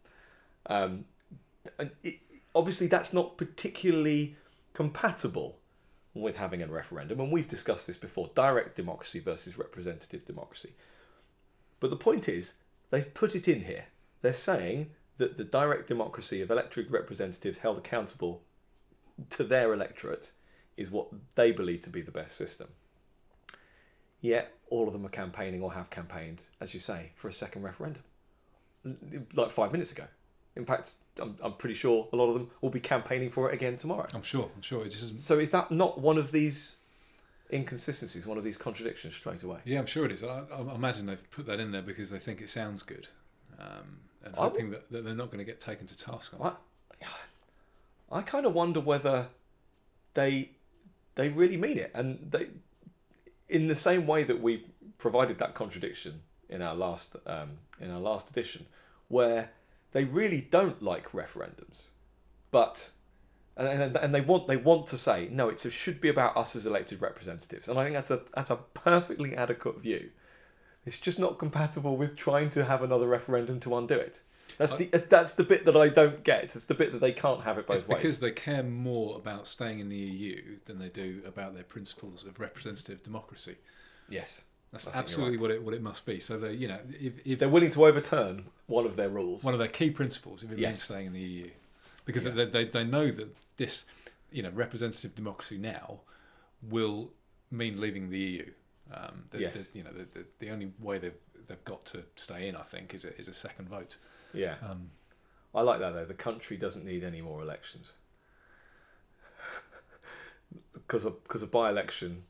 Um, 0.67 1.05
and 1.79 1.91
it, 2.03 2.19
obviously, 2.53 2.87
that's 2.87 3.13
not 3.13 3.37
particularly 3.37 4.35
compatible 4.73 5.57
with 6.13 6.37
having 6.37 6.61
a 6.61 6.67
referendum, 6.67 7.19
and 7.19 7.31
we've 7.31 7.47
discussed 7.47 7.87
this 7.87 7.97
before: 7.97 8.29
direct 8.35 8.75
democracy 8.75 9.19
versus 9.19 9.57
representative 9.57 10.25
democracy. 10.25 10.73
But 11.79 11.89
the 11.89 11.95
point 11.95 12.27
is, 12.27 12.55
they've 12.89 13.13
put 13.13 13.35
it 13.35 13.47
in 13.47 13.61
here. 13.61 13.85
They're 14.21 14.33
saying 14.33 14.91
that 15.17 15.37
the 15.37 15.43
direct 15.43 15.87
democracy 15.87 16.41
of 16.41 16.51
elected 16.51 16.91
representatives 16.91 17.59
held 17.59 17.77
accountable 17.77 18.43
to 19.31 19.43
their 19.43 19.73
electorate 19.73 20.31
is 20.75 20.91
what 20.91 21.07
they 21.35 21.51
believe 21.51 21.81
to 21.81 21.89
be 21.89 22.01
the 22.01 22.11
best 22.11 22.35
system. 22.35 22.67
Yet 24.27 24.51
all 24.69 24.87
of 24.87 24.93
them 24.93 25.05
are 25.05 25.15
campaigning 25.23 25.61
or 25.61 25.71
have 25.71 25.89
campaigned, 25.89 26.41
as 26.59 26.73
you 26.73 26.81
say, 26.81 27.11
for 27.15 27.29
a 27.29 27.33
second 27.33 27.63
referendum. 27.63 28.03
Like 29.33 29.51
five 29.51 29.71
minutes 29.71 29.93
ago. 29.93 30.03
In 30.57 30.65
fact, 30.65 30.95
I'm, 31.17 31.37
I'm 31.41 31.53
pretty 31.53 31.75
sure 31.75 32.09
a 32.11 32.15
lot 32.17 32.27
of 32.27 32.33
them 32.33 32.49
will 32.59 32.69
be 32.69 32.81
campaigning 32.81 33.29
for 33.29 33.49
it 33.49 33.53
again 33.53 33.77
tomorrow. 33.77 34.05
I'm 34.13 34.23
sure. 34.23 34.49
I'm 34.53 34.61
sure 34.61 34.85
it 34.85 34.89
just 34.89 35.03
isn't. 35.03 35.19
So 35.19 35.39
is 35.39 35.51
that 35.51 35.71
not 35.71 36.01
one 36.01 36.17
of 36.17 36.33
these 36.33 36.75
inconsistencies, 37.53 38.27
one 38.27 38.37
of 38.37 38.43
these 38.43 38.57
contradictions 38.57 39.15
straight 39.15 39.43
away? 39.43 39.59
Yeah, 39.63 39.79
I'm 39.79 39.85
sure 39.85 40.03
it 40.03 40.11
is. 40.11 40.25
I, 40.25 40.43
I 40.53 40.75
imagine 40.75 41.05
they've 41.05 41.31
put 41.31 41.45
that 41.45 41.61
in 41.61 41.71
there 41.71 41.81
because 41.81 42.09
they 42.09 42.19
think 42.19 42.41
it 42.41 42.49
sounds 42.49 42.83
good, 42.83 43.07
um, 43.57 43.99
and 44.25 44.35
I 44.35 44.41
hoping 44.41 44.71
that, 44.71 44.91
that 44.91 45.05
they're 45.05 45.15
not 45.15 45.31
going 45.31 45.39
to 45.39 45.49
get 45.49 45.61
taken 45.61 45.87
to 45.87 45.97
task 45.97 46.33
on. 46.37 46.47
it. 46.47 46.53
I, 48.11 48.17
I 48.17 48.21
kind 48.23 48.45
of 48.45 48.53
wonder 48.53 48.81
whether 48.81 49.27
they 50.15 50.51
they 51.15 51.29
really 51.29 51.55
mean 51.55 51.77
it, 51.77 51.91
and 51.93 52.27
they, 52.29 52.47
in 53.49 53.67
the 53.67 53.75
same 53.75 54.07
way 54.07 54.23
that 54.23 54.41
we 54.41 54.65
provided 54.97 55.39
that 55.39 55.53
contradiction 55.53 56.21
in 56.49 56.61
our 56.61 56.75
last 56.75 57.15
um, 57.25 57.59
in 57.79 57.91
our 57.91 57.99
last 57.99 58.29
edition, 58.29 58.65
where 59.07 59.51
they 59.91 60.05
really 60.05 60.41
don't 60.41 60.81
like 60.81 61.11
referendums, 61.11 61.87
but 62.51 62.91
and, 63.55 63.95
and, 63.97 64.13
they 64.13 64.21
want 64.21 64.47
they 64.47 64.57
want 64.57 64.87
to 64.87 64.97
say 64.97 65.27
no, 65.31 65.49
it 65.49 65.59
should 65.59 65.99
be 65.99 66.09
about 66.09 66.37
us 66.37 66.55
as 66.55 66.65
elected 66.65 67.01
representatives, 67.01 67.67
and 67.67 67.79
I 67.79 67.83
think 67.83 67.95
that's 67.95 68.11
a 68.11 68.21
that's 68.35 68.49
a 68.49 68.57
perfectly 68.73 69.35
adequate 69.35 69.79
view. 69.79 70.09
It's 70.85 70.99
just 70.99 71.19
not 71.19 71.37
compatible 71.37 71.97
with 71.97 72.15
trying 72.15 72.49
to 72.51 72.63
have 72.63 72.81
another 72.81 73.07
referendum 73.07 73.59
to 73.61 73.75
undo 73.75 73.95
it. 73.95 74.21
That's 74.57 74.75
the 74.75 74.85
that's 75.09 75.33
the 75.33 75.43
bit 75.43 75.65
that 75.65 75.75
I 75.77 75.89
don't 75.89 76.23
get. 76.23 76.43
It's 76.55 76.65
the 76.65 76.73
bit 76.73 76.91
that 76.91 77.01
they 77.01 77.11
can't 77.11 77.43
have 77.43 77.57
it 77.57 77.67
both 77.67 77.79
It's 77.79 77.87
ways. 77.87 77.97
because 78.01 78.19
they 78.19 78.31
care 78.31 78.63
more 78.63 79.15
about 79.15 79.45
staying 79.47 79.79
in 79.79 79.89
the 79.89 79.95
EU 79.95 80.57
than 80.65 80.79
they 80.79 80.89
do 80.89 81.21
about 81.27 81.53
their 81.53 81.63
principles 81.63 82.25
of 82.25 82.39
representative 82.39 83.03
democracy. 83.03 83.55
Yes, 84.09 84.41
That's 84.71 84.87
I 84.87 84.93
absolutely 84.93 85.37
what 85.37 85.51
it 85.51 85.61
what 85.63 85.73
it 85.75 85.81
must 85.83 86.05
be. 86.05 86.19
So 86.19 86.39
they, 86.39 86.53
you 86.53 86.67
know, 86.67 86.79
if, 86.99 87.13
if 87.25 87.39
they're 87.39 87.49
willing 87.49 87.69
to 87.71 87.85
overturn 87.85 88.45
one 88.65 88.85
of 88.85 88.95
their 88.95 89.09
rules. 89.09 89.43
one 89.43 89.53
of 89.53 89.59
their 89.59 89.67
key 89.67 89.91
principles, 89.91 90.43
if 90.43 90.51
it 90.51 90.57
means 90.57 90.81
staying 90.81 91.07
in 91.07 91.13
the 91.13 91.19
EU, 91.19 91.49
because 92.05 92.25
Yeah. 92.25 92.31
they, 92.31 92.45
they 92.45 92.65
they 92.65 92.83
know 92.83 93.11
that 93.11 93.35
this, 93.57 93.85
you 94.31 94.41
know, 94.41 94.49
representative 94.51 95.13
democracy 95.13 95.57
now 95.57 95.99
will 96.63 97.11
mean 97.51 97.79
leaving 97.79 98.09
the 98.09 98.19
EU. 98.19 98.51
Um, 98.93 99.23
the, 99.31 99.39
Yes. 99.41 99.67
the, 99.67 99.77
you 99.77 99.83
know, 99.83 99.91
the, 99.91 100.05
the, 100.19 100.25
the 100.39 100.49
only 100.49 100.71
way 100.79 100.97
they've 100.97 101.13
they've 101.47 101.63
got 101.65 101.85
to 101.85 102.03
stay 102.15 102.47
in, 102.47 102.55
I 102.55 102.63
think, 102.63 102.93
is 102.93 103.05
a, 103.05 103.15
is 103.19 103.27
a 103.27 103.33
second 103.33 103.69
vote. 103.69 103.97
Yeah, 104.33 104.55
Um, 104.61 104.91
I 105.55 105.61
like 105.61 105.79
that 105.79 105.93
though. 105.93 106.05
The 106.05 106.13
country 106.13 106.57
doesn't 106.57 106.85
need 106.85 107.03
any 107.03 107.21
more 107.21 107.41
elections 107.41 107.93
because 110.73 111.05
a 111.05 111.11
because 111.11 111.43
a 111.43 111.47
by-election 111.47 112.23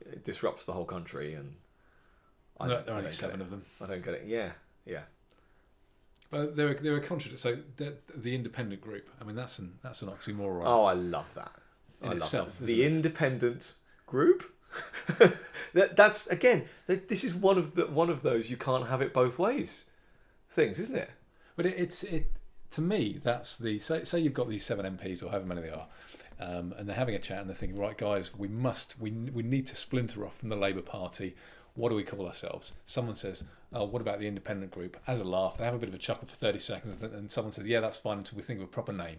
it 0.00 0.24
disrupts 0.24 0.64
the 0.64 0.72
whole 0.72 0.84
country, 0.84 1.34
and 1.34 1.54
I 2.58 2.66
there 2.66 2.76
don't, 2.76 2.86
there 2.86 2.94
are 2.96 2.98
only 2.98 3.10
seven 3.10 3.40
of 3.40 3.50
them. 3.50 3.64
I 3.80 3.86
don't 3.86 4.04
get 4.04 4.14
it. 4.14 4.24
Yeah, 4.26 4.52
yeah, 4.84 5.02
But 6.30 6.56
they're 6.56 6.74
they're 6.74 6.96
a 6.96 7.00
contradict. 7.00 7.40
So 7.40 7.58
the, 7.76 7.94
the 8.14 8.34
independent 8.34 8.80
group. 8.80 9.08
I 9.20 9.24
mean, 9.24 9.36
that's 9.36 9.58
an 9.58 9.78
that's 9.82 10.02
an 10.02 10.08
oxymoron. 10.08 10.62
Oh, 10.64 10.84
I 10.84 10.94
love 10.94 11.32
that. 11.34 11.52
In 12.00 12.08
I 12.08 12.12
love 12.12 12.22
itself, 12.22 12.58
that. 12.58 12.64
isn't 12.64 12.66
the 12.76 12.82
it? 12.82 12.86
independent 12.86 13.74
group. 14.06 14.52
that, 15.74 15.96
that's 15.96 16.26
again. 16.28 16.64
That, 16.86 17.08
this 17.08 17.22
is 17.24 17.34
one 17.34 17.58
of 17.58 17.74
the 17.74 17.86
one 17.86 18.10
of 18.10 18.22
those 18.22 18.50
you 18.50 18.56
can't 18.56 18.88
have 18.88 19.00
it 19.02 19.12
both 19.12 19.38
ways 19.38 19.84
things, 20.50 20.78
isn't 20.80 20.96
it? 20.96 21.10
But 21.56 21.66
it, 21.66 21.74
it's 21.78 22.02
it 22.04 22.30
to 22.72 22.80
me, 22.80 23.20
that's 23.22 23.56
the 23.56 23.78
say, 23.78 24.04
say 24.04 24.20
you've 24.20 24.34
got 24.34 24.48
these 24.48 24.64
seven 24.64 24.96
MPs 24.96 25.22
or 25.22 25.28
however 25.28 25.46
many 25.46 25.62
they 25.62 25.70
are, 25.70 25.86
um, 26.40 26.74
and 26.76 26.88
they're 26.88 26.96
having 26.96 27.14
a 27.14 27.18
chat 27.18 27.40
and 27.40 27.48
they're 27.48 27.56
thinking, 27.56 27.78
right, 27.78 27.96
guys, 27.96 28.36
we 28.36 28.48
must, 28.48 28.96
we 28.98 29.10
we 29.10 29.42
need 29.42 29.66
to 29.68 29.76
splinter 29.76 30.24
off 30.24 30.38
from 30.38 30.48
the 30.48 30.56
Labour 30.56 30.82
Party. 30.82 31.36
What 31.74 31.88
do 31.88 31.94
we 31.94 32.02
call 32.02 32.26
ourselves? 32.26 32.74
Someone 32.84 33.14
says, 33.14 33.44
oh, 33.72 33.84
what 33.84 34.02
about 34.02 34.18
the 34.18 34.26
independent 34.26 34.72
group? 34.72 34.98
As 35.06 35.20
a 35.20 35.24
laugh, 35.24 35.56
they 35.56 35.64
have 35.64 35.72
a 35.72 35.78
bit 35.78 35.88
of 35.88 35.94
a 35.94 35.98
chuckle 35.98 36.28
for 36.28 36.34
thirty 36.34 36.58
seconds, 36.58 37.02
and 37.02 37.30
someone 37.30 37.52
says, 37.52 37.66
yeah, 37.66 37.80
that's 37.80 37.98
fine 37.98 38.18
until 38.18 38.36
we 38.36 38.42
think 38.42 38.58
of 38.60 38.64
a 38.64 38.68
proper 38.68 38.92
name. 38.92 39.18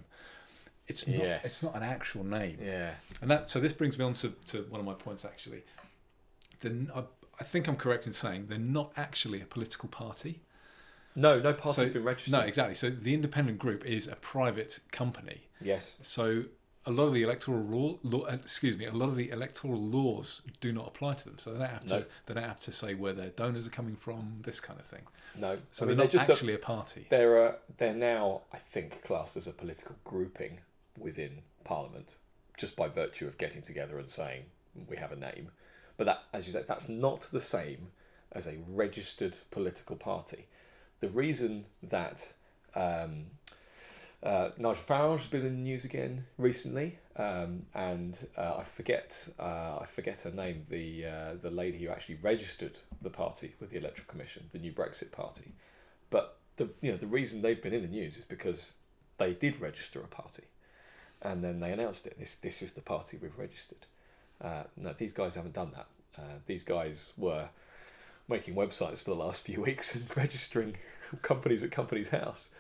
It's 0.88 1.08
not. 1.08 1.18
Yes. 1.18 1.46
It's 1.46 1.64
not 1.64 1.76
an 1.76 1.84
actual 1.84 2.24
name. 2.24 2.58
Yeah. 2.62 2.92
And 3.22 3.32
that 3.32 3.50
so 3.50 3.60
this 3.60 3.74
brings 3.74 3.98
me 3.98 4.06
on 4.06 4.14
to, 4.16 4.30
to 4.48 4.64
one 4.70 4.80
of 4.80 4.86
my 4.86 4.94
points 4.94 5.26
actually. 5.26 5.64
The, 6.60 6.88
I, 6.94 7.04
I 7.40 7.44
think 7.44 7.68
I'm 7.68 7.76
correct 7.76 8.06
in 8.06 8.14
saying 8.14 8.48
they're 8.48 8.58
not 8.58 8.92
actually 8.98 9.42
a 9.42 9.46
political 9.46 9.90
party. 9.90 10.42
No, 11.16 11.40
no 11.40 11.54
party's 11.54 11.88
So- 11.88 11.94
been 11.94 12.04
registered. 12.04 12.32
No, 12.34 12.40
exactly. 12.42 12.76
So 12.76 12.90
the 12.90 13.14
independent 13.14 13.60
group 13.60 13.86
is 13.86 14.08
a 14.08 14.16
private 14.16 14.80
company. 14.92 15.42
Yes. 15.62 15.96
So 16.02 16.46
a 16.86 16.92
lot 16.92 17.06
of 17.06 17.14
the 17.14 17.24
electoral 17.24 17.62
law, 17.62 17.98
law 18.04 18.22
uh, 18.26 18.34
excuse 18.34 18.76
me, 18.76 18.86
a 18.86 18.92
lot 18.92 19.08
of 19.10 19.16
the 19.16 19.30
electoral 19.30 19.80
laws 19.80 20.42
do 20.60 20.74
not 20.74 20.88
apply 20.88 21.14
to 21.14 21.26
them. 21.26 21.38
So 21.38 21.54
they 21.54 21.60
don't 21.60 21.70
have 21.70 21.86
to 21.86 22.00
No. 22.00 22.06
they 22.26 22.34
don't 22.34 22.44
have 22.44 22.60
to 22.62 22.72
say 22.72 22.94
where 22.94 23.14
their 23.14 23.30
donors 23.30 23.68
are 23.68 23.72
coming 23.72 23.96
from, 23.96 24.40
this 24.42 24.60
kind 24.60 24.80
of 24.80 24.86
thing. 24.86 25.04
No. 25.36 25.60
So 25.72 25.86
I 25.86 25.90
mean, 25.90 25.98
they're 25.98 26.06
they're 26.06 26.06
not 26.06 26.12
just 26.12 26.30
a, 26.30 26.34
actually 26.34 26.54
a 26.56 26.60
party. 26.60 27.06
they're 27.10 27.46
a, 27.46 27.56
they're 27.78 27.94
now 27.94 28.42
I 28.52 28.58
think 28.58 29.04
classed 29.04 29.38
as 29.38 29.48
a 29.48 29.52
political 29.54 29.96
grouping 30.04 30.60
within 30.98 31.42
Parliament, 31.64 32.16
just 32.58 32.76
by 32.76 32.88
virtue 32.88 33.28
of 33.28 33.38
getting 33.38 33.62
together 33.62 33.98
and 33.98 34.10
saying 34.10 34.44
we 34.88 34.98
have 34.98 35.12
a 35.12 35.16
name. 35.16 35.52
But 35.96 36.06
that, 36.06 36.24
as 36.34 36.48
you 36.48 36.54
said, 36.54 36.68
that's 36.68 36.90
not 36.90 37.22
the 37.32 37.40
same 37.40 37.92
as 38.32 38.48
a 38.48 38.58
registered 38.68 39.38
political 39.52 39.96
party. 39.96 40.48
The 41.04 41.10
reason 41.10 41.66
that 41.90 42.32
um, 42.76 43.26
uh, 44.24 44.52
Nigel 44.58 44.82
Farage 44.82 45.18
has 45.18 45.28
been 45.28 45.46
in 45.46 45.56
the 45.58 45.62
news 45.62 45.84
again 45.84 46.28
recently, 46.38 46.98
um, 47.18 47.66
and 47.76 48.18
uh, 48.38 48.60
I 48.60 48.64
forget 48.64 49.28
uh, 49.38 49.80
I 49.82 49.86
forget 49.86 50.22
her 50.22 50.32
name. 50.32 50.64
The 50.70 51.06
uh, 51.06 51.34
the 51.42 51.50
lady 51.50 51.80
who 51.80 51.90
actually 51.90 52.20
registered 52.22 52.80
the 53.02 53.10
party 53.10 53.54
with 53.60 53.72
the 53.72 53.80
Electoral 53.80 54.08
Commission, 54.08 54.46
the 54.54 54.60
new 54.60 54.72
Brexit 54.72 55.12
Party. 55.12 55.52
But 56.10 56.38
the 56.56 56.70
you 56.80 56.92
know 56.92 56.98
the 56.98 57.08
reason 57.08 57.42
they've 57.42 57.62
been 57.62 57.74
in 57.74 57.82
the 57.82 57.90
news 57.90 58.16
is 58.16 58.24
because 58.24 58.72
they 59.18 59.34
did 59.34 59.60
register 59.60 60.00
a 60.00 60.08
party, 60.08 60.44
and 61.22 61.44
then 61.44 61.60
they 61.60 61.74
announced 61.74 62.08
it. 62.08 62.18
This 62.18 62.38
this 62.38 62.62
is 62.62 62.72
the 62.72 62.82
party 62.82 63.20
we've 63.22 63.38
registered. 63.38 63.88
Uh, 64.40 64.64
no, 64.78 64.94
these 64.94 65.12
guys 65.12 65.36
haven't 65.36 65.56
done 65.56 65.74
that. 65.76 65.88
Uh, 66.18 66.38
these 66.46 66.64
guys 66.64 67.12
were 67.18 67.50
making 68.30 68.56
websites 68.56 69.04
for 69.04 69.10
the 69.10 69.18
last 69.18 69.46
few 69.46 69.62
weeks 69.62 69.96
and 69.96 70.06
registering 70.16 70.78
companies 71.22 71.64
at 71.64 71.72
companies' 71.72 72.10
house. 72.10 72.54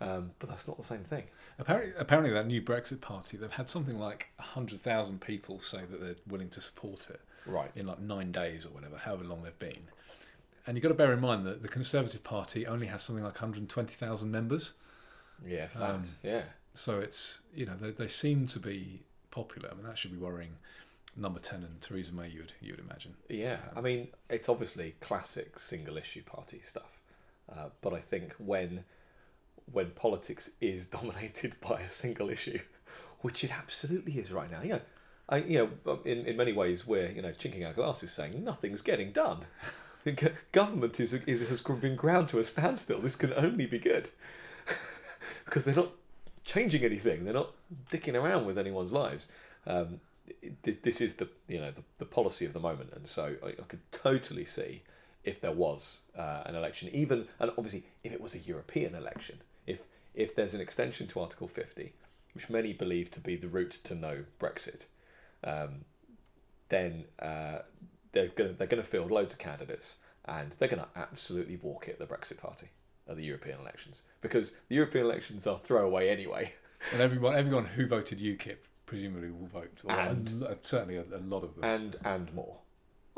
Um, 0.00 0.30
but 0.38 0.48
that's 0.48 0.68
not 0.68 0.76
the 0.76 0.84
same 0.84 1.02
thing. 1.02 1.24
Apparently, 1.58 1.92
apparently, 1.98 2.32
that 2.32 2.46
new 2.46 2.62
Brexit 2.62 3.00
party, 3.00 3.36
they've 3.36 3.50
had 3.50 3.68
something 3.68 3.98
like 3.98 4.28
hundred 4.38 4.80
thousand 4.80 5.20
people 5.20 5.58
say 5.58 5.80
that 5.90 6.00
they're 6.00 6.14
willing 6.28 6.48
to 6.50 6.60
support 6.60 7.08
it 7.10 7.20
Right. 7.46 7.70
in 7.74 7.86
like 7.86 7.98
nine 8.00 8.30
days 8.30 8.64
or 8.64 8.68
whatever, 8.68 8.96
however 8.96 9.24
long 9.24 9.42
they've 9.42 9.58
been. 9.58 9.88
And 10.66 10.76
you've 10.76 10.82
got 10.82 10.90
to 10.90 10.94
bear 10.94 11.12
in 11.12 11.20
mind 11.20 11.46
that 11.46 11.62
the 11.62 11.68
Conservative 11.68 12.22
Party 12.22 12.66
only 12.66 12.86
has 12.86 13.02
something 13.02 13.24
like 13.24 13.34
120,000 13.34 14.30
members. 14.30 14.74
Yeah, 15.44 15.66
that. 15.66 15.82
Um, 15.82 16.02
yeah. 16.22 16.42
So 16.74 17.00
it's, 17.00 17.40
you 17.54 17.66
know, 17.66 17.74
they, 17.80 17.90
they 17.90 18.06
seem 18.06 18.46
to 18.48 18.60
be 18.60 19.00
popular. 19.30 19.70
I 19.70 19.74
mean, 19.74 19.84
that 19.86 19.98
should 19.98 20.12
be 20.12 20.18
worrying 20.18 20.50
number 21.16 21.40
10 21.40 21.64
and 21.64 21.80
Theresa 21.80 22.14
May, 22.14 22.28
you 22.28 22.40
would, 22.40 22.52
you 22.60 22.72
would 22.72 22.80
imagine. 22.80 23.14
Yeah, 23.28 23.56
I 23.74 23.80
mean, 23.80 24.08
it's 24.30 24.48
obviously 24.48 24.94
classic 25.00 25.58
single 25.58 25.96
issue 25.96 26.22
party 26.22 26.60
stuff. 26.62 26.97
Uh, 27.50 27.68
but 27.80 27.92
I 27.92 28.00
think 28.00 28.34
when 28.38 28.84
when 29.70 29.90
politics 29.90 30.50
is 30.60 30.86
dominated 30.98 31.54
by 31.60 31.80
a 31.80 31.88
single 31.88 32.30
issue, 32.30 32.60
which 33.20 33.44
it 33.44 33.50
absolutely 33.56 34.14
is 34.14 34.32
right 34.32 34.50
now, 34.50 34.62
yeah, 34.62 34.80
I 35.28 35.38
you 35.38 35.70
know 35.84 35.98
in, 36.04 36.26
in 36.26 36.36
many 36.36 36.52
ways 36.52 36.86
we're 36.86 37.10
you 37.10 37.22
know 37.22 37.32
chinking 37.32 37.64
our 37.64 37.72
glasses 37.72 38.12
saying 38.12 38.42
nothing's 38.42 38.82
getting 38.82 39.12
done. 39.12 39.44
Government 40.52 40.98
is, 41.00 41.12
is 41.12 41.46
has 41.48 41.60
been 41.60 41.96
ground 41.96 42.28
to 42.28 42.38
a 42.38 42.44
standstill. 42.44 43.00
This 43.00 43.16
can 43.16 43.34
only 43.34 43.66
be 43.66 43.78
good 43.78 44.08
because 45.44 45.64
they're 45.64 45.74
not 45.74 45.90
changing 46.44 46.82
anything. 46.82 47.24
They're 47.24 47.34
not 47.34 47.52
dicking 47.90 48.14
around 48.14 48.46
with 48.46 48.56
anyone's 48.56 48.92
lives. 48.92 49.28
Um, 49.66 50.00
this 50.62 51.00
is 51.00 51.16
the 51.16 51.28
you 51.46 51.60
know 51.60 51.70
the, 51.72 51.82
the 51.98 52.04
policy 52.04 52.46
of 52.46 52.52
the 52.52 52.60
moment, 52.60 52.90
and 52.94 53.06
so 53.06 53.34
I, 53.44 53.48
I 53.48 53.64
could 53.66 53.80
totally 53.92 54.44
see 54.44 54.82
if 55.28 55.40
there 55.40 55.52
was 55.52 56.02
uh, 56.16 56.42
an 56.46 56.54
election, 56.54 56.88
even 56.92 57.26
and 57.40 57.50
obviously 57.58 57.84
if 58.04 58.12
it 58.12 58.20
was 58.20 58.34
a 58.34 58.38
European 58.38 58.94
election, 58.94 59.36
if 59.66 59.82
if 60.14 60.34
there's 60.34 60.54
an 60.54 60.60
extension 60.60 61.06
to 61.08 61.20
Article 61.20 61.48
Fifty, 61.48 61.92
which 62.34 62.48
many 62.50 62.72
believe 62.72 63.10
to 63.12 63.20
be 63.20 63.36
the 63.36 63.48
route 63.48 63.76
to 63.84 63.94
no 63.94 64.24
Brexit, 64.40 64.82
um, 65.44 65.84
then 66.68 67.04
uh, 67.20 67.58
they're 68.12 68.28
gonna 68.28 68.52
they're 68.52 68.66
gonna 68.66 68.82
field 68.82 69.10
loads 69.10 69.32
of 69.32 69.38
candidates, 69.38 69.98
and 70.24 70.52
they're 70.58 70.68
gonna 70.68 70.88
absolutely 70.96 71.56
walk 71.56 71.88
it 71.88 71.98
the 71.98 72.06
Brexit 72.06 72.38
Party 72.38 72.68
at 73.08 73.16
the 73.16 73.24
European 73.24 73.58
elections 73.60 74.04
because 74.20 74.56
the 74.68 74.74
European 74.76 75.04
elections 75.06 75.46
are 75.46 75.58
throwaway 75.62 76.08
anyway. 76.08 76.52
And 76.92 77.00
everyone, 77.02 77.34
everyone 77.34 77.64
who 77.64 77.88
voted 77.88 78.20
UKIP 78.20 78.58
presumably 78.86 79.30
will 79.32 79.48
vote. 79.48 79.76
And- 79.88 80.44
a- 80.44 80.56
certainly 80.62 80.96
a, 80.96 81.02
a 81.12 81.18
lot 81.18 81.42
of 81.42 81.56
them. 81.56 81.64
and 81.64 81.96
and 82.04 82.32
more. 82.32 82.58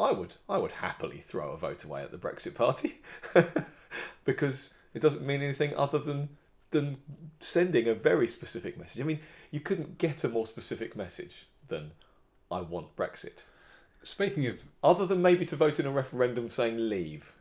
I 0.00 0.12
would 0.12 0.36
I 0.48 0.58
would 0.58 0.72
happily 0.72 1.18
throw 1.18 1.52
a 1.52 1.56
vote 1.56 1.84
away 1.84 2.02
at 2.02 2.10
the 2.10 2.18
Brexit 2.18 2.54
Party 2.54 3.00
because 4.24 4.74
it 4.94 5.02
doesn't 5.02 5.26
mean 5.26 5.42
anything 5.42 5.74
other 5.76 5.98
than 5.98 6.30
than 6.70 6.98
sending 7.40 7.88
a 7.88 7.94
very 7.94 8.28
specific 8.28 8.78
message. 8.78 9.00
I 9.00 9.04
mean, 9.04 9.20
you 9.50 9.60
couldn't 9.60 9.98
get 9.98 10.24
a 10.24 10.28
more 10.28 10.46
specific 10.46 10.96
message 10.96 11.46
than 11.68 11.92
I 12.50 12.60
want 12.60 12.96
Brexit. 12.96 13.44
Speaking 14.02 14.46
of 14.46 14.64
Other 14.82 15.06
than 15.06 15.20
maybe 15.20 15.44
to 15.46 15.56
vote 15.56 15.78
in 15.78 15.86
a 15.86 15.90
referendum 15.90 16.48
saying 16.48 16.88
leave. 16.88 17.32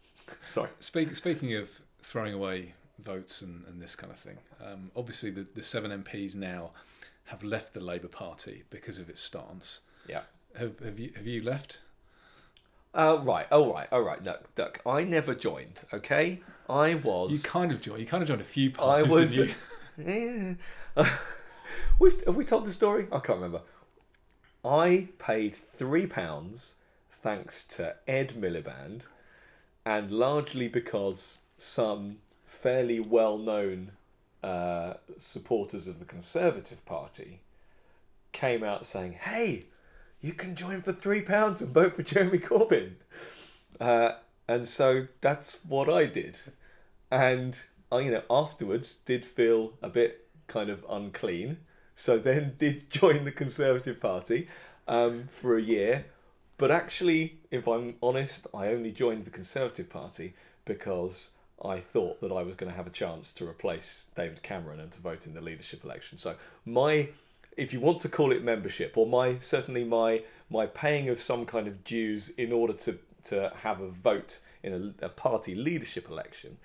Sorry. 0.48 0.70
Speak, 0.80 1.14
speaking 1.14 1.54
of 1.54 1.68
throwing 2.02 2.34
away 2.34 2.74
votes 2.98 3.42
and, 3.42 3.64
and 3.66 3.80
this 3.80 3.94
kind 3.94 4.12
of 4.12 4.18
thing, 4.18 4.38
um, 4.64 4.84
obviously 4.96 5.30
the, 5.30 5.46
the 5.54 5.62
seven 5.62 6.02
MPs 6.02 6.34
now 6.34 6.70
have 7.24 7.42
left 7.42 7.74
the 7.74 7.80
Labour 7.80 8.08
Party 8.08 8.62
because 8.70 8.98
of 8.98 9.10
its 9.10 9.20
stance. 9.20 9.80
Yeah. 10.08 10.22
Have, 10.56 10.78
have 10.80 10.98
you 10.98 11.12
have 11.14 11.26
you 11.26 11.42
left? 11.42 11.80
Uh, 12.94 13.18
right. 13.22 13.46
Oh 13.52 13.72
right. 13.72 13.88
All 13.92 14.02
right. 14.02 14.22
Look, 14.22 14.48
look. 14.56 14.80
I 14.86 15.04
never 15.04 15.34
joined. 15.34 15.80
Okay. 15.92 16.40
I 16.68 16.94
was. 16.96 17.32
You 17.32 17.38
kind 17.40 17.72
of 17.72 17.80
joined. 17.80 18.00
You 18.00 18.06
kind 18.06 18.22
of 18.22 18.28
joined 18.28 18.40
a 18.40 18.44
few 18.44 18.70
parties. 18.70 19.06
I 19.06 19.10
was. 19.10 19.34
didn't 19.34 19.48
you? 19.48 19.54
Yeah. 20.96 21.08
We've, 21.98 22.24
have 22.24 22.36
we 22.36 22.44
told 22.44 22.64
the 22.64 22.72
story? 22.72 23.08
I 23.10 23.18
can't 23.18 23.40
remember. 23.40 23.62
I 24.64 25.08
paid 25.18 25.56
three 25.56 26.06
pounds 26.06 26.76
thanks 27.10 27.64
to 27.64 27.96
Ed 28.06 28.34
Miliband, 28.38 29.02
and 29.84 30.10
largely 30.12 30.68
because 30.68 31.38
some 31.56 32.18
fairly 32.46 33.00
well-known 33.00 33.90
uh, 34.42 34.94
supporters 35.16 35.88
of 35.88 35.98
the 35.98 36.04
Conservative 36.04 36.84
Party 36.86 37.40
came 38.32 38.62
out 38.62 38.86
saying, 38.86 39.14
"Hey, 39.14 39.64
you 40.20 40.32
can 40.32 40.54
join 40.54 40.82
for 40.82 40.92
three 40.92 41.22
pounds 41.22 41.62
and 41.62 41.72
vote 41.72 41.96
for 41.96 42.02
Jeremy 42.02 42.38
Corbyn," 42.38 42.92
uh, 43.80 44.12
and 44.46 44.66
so 44.66 45.08
that's 45.20 45.58
what 45.64 45.88
I 45.88 46.06
did 46.06 46.40
and 47.10 47.58
I, 47.90 48.00
you 48.00 48.10
know, 48.10 48.22
afterwards 48.30 48.96
did 48.96 49.24
feel 49.24 49.74
a 49.82 49.88
bit 49.88 50.28
kind 50.46 50.70
of 50.70 50.84
unclean. 50.88 51.58
So 51.94 52.18
then 52.18 52.54
did 52.58 52.90
join 52.90 53.24
the 53.24 53.32
Conservative 53.32 54.00
Party 54.00 54.48
um, 54.86 55.28
for 55.30 55.56
a 55.56 55.62
year, 55.62 56.06
but 56.56 56.70
actually, 56.70 57.38
if 57.50 57.66
I'm 57.68 57.96
honest, 58.02 58.46
I 58.54 58.68
only 58.68 58.90
joined 58.90 59.24
the 59.24 59.30
Conservative 59.30 59.88
Party 59.88 60.34
because 60.64 61.34
I 61.64 61.80
thought 61.80 62.20
that 62.20 62.32
I 62.32 62.42
was 62.42 62.56
going 62.56 62.70
to 62.70 62.76
have 62.76 62.86
a 62.86 62.90
chance 62.90 63.32
to 63.34 63.48
replace 63.48 64.06
David 64.14 64.42
Cameron 64.42 64.80
and 64.80 64.90
to 64.92 65.00
vote 65.00 65.26
in 65.26 65.34
the 65.34 65.40
leadership 65.40 65.84
election. 65.84 66.18
So 66.18 66.36
my, 66.64 67.10
if 67.58 67.72
you 67.72 67.80
want 67.80 68.00
to 68.00 68.08
call 68.08 68.30
it 68.32 68.42
membership, 68.42 68.96
or 68.96 69.06
my 69.06 69.38
certainly 69.38 69.84
my 69.84 70.22
my 70.48 70.66
paying 70.66 71.08
of 71.08 71.20
some 71.20 71.44
kind 71.44 71.66
of 71.66 71.84
dues 71.84 72.30
in 72.30 72.52
order 72.52 72.72
to 72.72 72.98
to 73.24 73.52
have 73.62 73.80
a 73.80 73.88
vote 73.88 74.38
in 74.62 74.94
a, 75.00 75.06
a 75.06 75.08
party 75.08 75.54
leadership 75.54 76.08
election, 76.08 76.56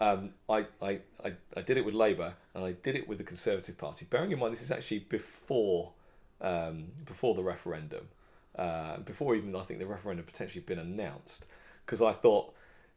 um, 0.00 0.30
I, 0.48 0.66
I, 0.80 0.98
I, 1.24 1.32
I 1.56 1.62
did 1.62 1.76
it 1.76 1.84
with 1.84 1.94
Labour 1.94 2.34
and 2.54 2.64
I 2.64 2.72
did 2.72 2.96
it 2.96 3.08
with 3.08 3.18
the 3.18 3.24
Conservative 3.24 3.78
Party. 3.78 4.06
Bearing 4.10 4.32
in 4.32 4.38
mind 4.38 4.52
this 4.52 4.62
is 4.62 4.72
actually 4.72 5.00
before 5.00 5.92
um, 6.40 6.88
before 7.06 7.34
the 7.36 7.42
referendum, 7.42 8.08
uh, 8.56 8.98
before 8.98 9.36
even 9.36 9.54
I 9.54 9.62
think 9.62 9.78
the 9.78 9.86
referendum 9.86 10.26
potentially 10.26 10.62
been 10.62 10.80
announced, 10.80 11.46
because 11.86 12.02
I 12.02 12.12
thought 12.12 12.52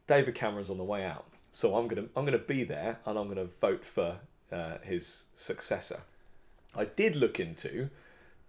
David 0.08 0.34
Cameron's 0.34 0.68
on 0.68 0.78
the 0.78 0.84
way 0.84 1.04
out, 1.04 1.26
so 1.52 1.76
I'm 1.76 1.86
gonna 1.86 2.06
I'm 2.16 2.24
gonna 2.24 2.38
be 2.38 2.64
there 2.64 2.98
and 3.06 3.16
I'm 3.16 3.28
gonna 3.28 3.50
vote 3.60 3.84
for 3.84 4.16
uh, 4.50 4.78
his 4.82 5.26
successor. 5.36 6.00
I 6.76 6.84
did 6.84 7.16
look 7.16 7.40
into 7.40 7.90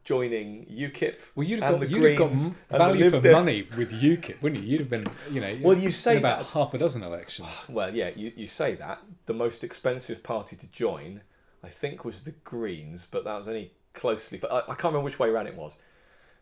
joining 0.04 0.66
UKIP. 0.66 1.16
Well, 1.36 1.46
you'd 1.46 1.62
have 1.62 1.74
got, 1.74 1.80
the 1.82 1.88
you'd 1.88 2.18
have 2.18 2.18
got 2.18 2.54
value 2.78 3.10
for 3.10 3.22
money 3.32 3.68
with 3.78 3.92
UKIP, 3.92 4.42
wouldn't 4.42 4.64
you? 4.64 4.70
You'd 4.70 4.80
have 4.82 4.90
been, 4.90 5.06
you 5.32 5.42
know, 5.42 5.58
Well, 5.62 5.78
you 5.78 5.92
say 5.92 6.14
in 6.14 6.20
about 6.20 6.40
that. 6.40 6.52
half 6.52 6.74
a 6.74 6.78
dozen 6.78 7.04
elections. 7.04 7.66
Well, 7.70 7.94
yeah, 7.94 8.12
you, 8.16 8.32
you 8.36 8.48
say 8.48 8.76
that. 8.76 9.02
The 9.26 9.34
most 9.34 9.64
expensive 9.64 10.24
party 10.24 10.56
to 10.56 10.68
join, 10.72 11.22
I 11.64 11.68
think, 11.70 12.06
was 12.06 12.22
the 12.22 12.32
Greens, 12.32 13.06
but 13.10 13.26
that 13.26 13.38
was 13.38 13.48
only 13.48 13.74
closely. 13.94 14.42
I, 14.50 14.60
I 14.60 14.62
can't 14.68 14.86
remember 14.86 15.02
which 15.02 15.20
way 15.20 15.30
around 15.30 15.48
it 15.48 15.56
was. 15.56 15.82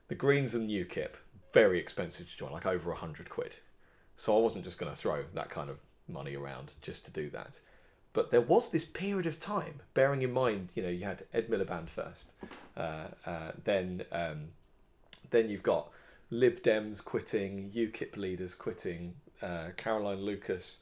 The 0.09 0.15
Greens 0.15 0.53
and 0.53 0.69
UKIP, 0.69 1.13
very 1.51 1.79
expensive 1.79 2.29
to 2.29 2.37
join, 2.37 2.51
like 2.51 2.67
over 2.67 2.91
a 2.91 2.95
hundred 2.95 3.29
quid. 3.29 3.55
So 4.15 4.37
I 4.37 4.41
wasn't 4.41 4.63
just 4.63 4.77
going 4.77 4.91
to 4.91 4.97
throw 4.97 5.23
that 5.33 5.49
kind 5.49 5.69
of 5.69 5.79
money 6.07 6.35
around 6.35 6.73
just 6.81 7.05
to 7.05 7.11
do 7.11 7.29
that. 7.31 7.59
But 8.15 8.31
there 8.31 8.39
was 8.39 8.71
this 8.71 8.85
period 8.85 9.25
of 9.25 9.41
time, 9.41 9.81
bearing 9.93 10.21
in 10.21 10.31
mind, 10.31 10.69
you 10.73 10.81
know, 10.81 10.89
you 10.89 11.03
had 11.03 11.25
Ed 11.33 11.49
Miliband 11.49 11.89
first, 11.89 12.31
uh, 12.77 13.07
uh, 13.25 13.51
then 13.65 14.05
um, 14.09 14.45
then 15.31 15.49
you've 15.49 15.63
got 15.63 15.89
Lib 16.29 16.63
Dems 16.63 17.03
quitting, 17.03 17.71
UKIP 17.75 18.15
leaders 18.15 18.55
quitting, 18.55 19.15
uh, 19.41 19.67
Caroline 19.75 20.21
Lucas. 20.21 20.77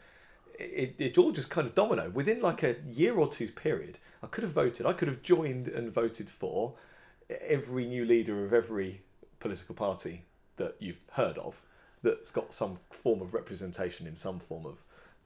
It, 0.60 0.94
it 1.00 1.18
all 1.18 1.32
just 1.32 1.50
kind 1.50 1.66
of 1.66 1.74
dominoed 1.74 2.13
within 2.13 2.40
like 2.40 2.62
a 2.62 2.75
year 2.88 3.16
or 3.16 3.28
two's 3.28 3.50
period. 3.50 3.98
I 4.22 4.28
could 4.28 4.44
have 4.44 4.54
voted. 4.54 4.86
I 4.86 4.94
could 4.94 5.08
have 5.08 5.24
joined 5.24 5.68
and 5.68 5.92
voted 5.92 6.30
for 6.30 6.75
every 7.42 7.88
new 7.88 8.06
leader 8.06 8.46
of 8.46 8.54
every 8.54 9.02
political 9.40 9.74
party 9.74 10.22
that 10.58 10.75
you've 10.78 11.00
heard 11.13 11.40
of 11.40 11.63
that's 12.04 12.30
got 12.30 12.54
some 12.54 12.78
form 12.92 13.24
of 13.24 13.34
representation 13.34 14.06
in 14.06 14.16
some 14.16 14.40
form 14.40 14.68
of 14.68 14.78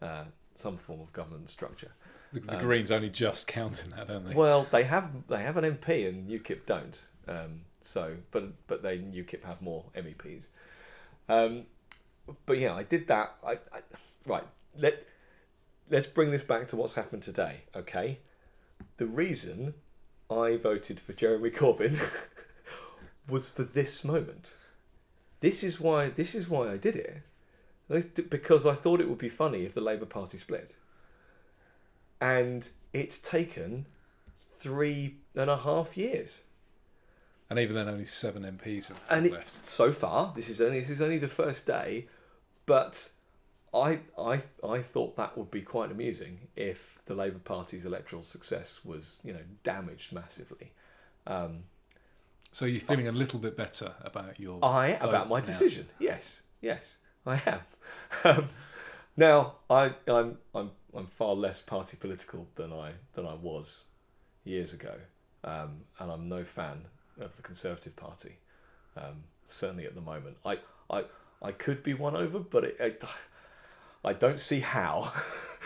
uh, 0.02 0.24
some 0.60 0.78
form 0.78 1.02
of 1.02 1.12
government 1.14 1.50
structure. 1.50 1.92
The, 2.34 2.42
the 2.42 2.58
Um, 2.58 2.64
Greens 2.64 2.92
only 2.92 3.10
just 3.10 3.48
count 3.48 3.84
in 3.84 3.90
that, 3.92 4.08
don't 4.08 4.26
they? 4.26 4.34
Well, 4.34 4.68
they 4.72 4.84
have 4.84 5.28
they 5.28 5.44
have 5.44 5.58
an 5.58 5.64
MP 5.64 6.08
and 6.08 6.30
UKIP 6.30 6.66
don't. 6.66 6.98
Um, 7.28 7.62
so, 7.82 8.18
but 8.32 8.68
but 8.68 8.84
they 8.84 8.98
UKIP 8.98 9.44
have 9.44 9.62
more 9.62 9.86
MEPs. 9.96 10.48
Um, 11.30 11.66
but 12.46 12.58
yeah, 12.58 12.76
I 12.76 12.84
did 12.84 13.08
that. 13.08 13.36
I, 13.46 13.54
I 13.54 13.82
right. 14.26 14.44
Let 14.78 15.06
let's 15.90 16.08
bring 16.08 16.32
this 16.32 16.44
back 16.44 16.68
to 16.70 16.76
what's 16.76 16.96
happened 16.96 17.24
today. 17.24 17.62
Okay, 17.76 18.20
the 18.98 19.06
reason 19.06 19.74
I 20.30 20.58
voted 20.58 21.00
for 21.00 21.14
Jeremy 21.14 21.50
Corbyn 21.52 21.98
was 23.28 23.50
for 23.50 23.64
this 23.64 24.04
moment. 24.04 24.54
This 25.40 25.64
is 25.64 25.80
why. 25.80 26.10
This 26.10 26.36
is 26.36 26.50
why 26.50 26.72
I 26.72 26.78
did 26.78 26.96
it. 26.96 27.22
Because 27.89 28.65
I 28.65 28.74
thought 28.75 29.00
it 29.01 29.08
would 29.10 29.17
be 29.17 29.29
funny 29.29 29.65
if 29.65 29.74
the 29.74 29.82
Labour 29.82 30.06
Party 30.06 30.38
split. 30.38 30.75
And 32.20 32.67
it's 32.94 33.20
taken 33.20 33.86
three 34.60 35.15
and 35.36 35.50
a 35.50 35.58
half 35.58 35.96
years. 35.98 36.44
and 37.50 37.60
even 37.60 37.75
then, 37.75 37.88
only 37.88 38.06
seven 38.06 38.44
MPs 38.44 38.88
have 38.88 39.03
And 39.10 39.27
it, 39.27 39.32
left. 39.34 39.65
so 39.65 39.91
far, 39.91 40.34
this 40.36 40.50
is 40.50 40.60
only 40.60 40.79
this 40.79 40.89
is 40.89 41.01
only 41.01 41.17
the 41.20 41.27
first 41.29 41.65
day, 41.67 42.08
but 42.65 43.10
I 43.74 44.00
I 44.17 44.41
I 44.67 44.79
thought 44.82 45.15
that 45.17 45.38
would 45.38 45.51
be 45.51 45.62
quite 45.62 45.91
amusing 45.91 46.39
if 46.56 47.00
the 47.06 47.13
Labour 47.15 47.39
Party's 47.39 47.86
electoral 47.86 48.24
success 48.24 48.84
was 48.84 49.20
you 49.24 49.32
know 49.32 49.44
damaged 49.63 50.12
massively. 50.12 50.72
Um, 51.27 51.63
So 52.51 52.65
you're 52.65 52.82
feeling 52.82 53.08
a 53.08 53.12
little 53.12 53.39
bit 53.39 53.56
better 53.56 53.94
about 54.01 54.39
your. 54.39 54.60
I 54.65 54.88
about 55.00 55.29
my 55.29 55.39
now. 55.39 55.46
decision. 55.46 55.88
Yes, 56.00 56.41
yes, 56.62 56.98
I 57.27 57.41
am. 57.46 57.60
Um, 58.24 58.48
now 59.17 59.55
I 59.69 59.91
I'm 60.07 60.38
I'm 60.55 60.72
I'm 60.96 61.07
far 61.07 61.36
less 61.36 61.62
party 61.62 61.98
political 61.98 62.48
than 62.55 62.72
I 62.72 62.91
than 63.13 63.25
I 63.25 63.34
was 63.34 63.84
years 64.46 64.74
ago, 64.74 64.93
um, 65.43 65.81
and 66.00 66.10
I'm 66.10 66.29
no 66.29 66.46
fan 66.46 66.86
of 67.19 67.36
the 67.36 67.41
Conservative 67.41 67.98
Party. 67.98 68.38
Um, 68.96 69.25
certainly 69.46 69.86
at 69.86 69.93
the 69.93 70.01
moment, 70.01 70.38
I 70.46 70.60
I 70.89 71.03
I 71.41 71.51
could 71.51 71.84
be 71.84 71.93
won 71.93 72.15
over, 72.15 72.39
but 72.39 72.63
it, 72.63 72.77
it, 72.79 73.03
I 74.05 74.13
don't 74.13 74.39
see 74.39 74.62
how. 74.62 75.12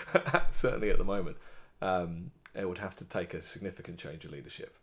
certainly 0.50 0.90
at 0.90 0.98
the 0.98 1.04
moment, 1.04 1.38
um, 1.80 2.32
it 2.56 2.68
would 2.68 2.80
have 2.80 2.96
to 2.98 3.06
take 3.06 3.36
a 3.36 3.42
significant 3.42 4.00
change 4.00 4.26
of 4.26 4.32
leadership 4.32 4.76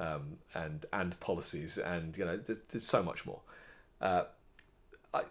um, 0.00 0.38
and 0.54 0.86
and 0.92 1.18
policies, 1.20 1.78
and 1.78 2.16
you 2.16 2.24
know, 2.24 2.36
there's 2.36 2.84
so 2.84 3.02
much 3.02 3.24
more. 3.24 3.40
Uh, 4.00 4.24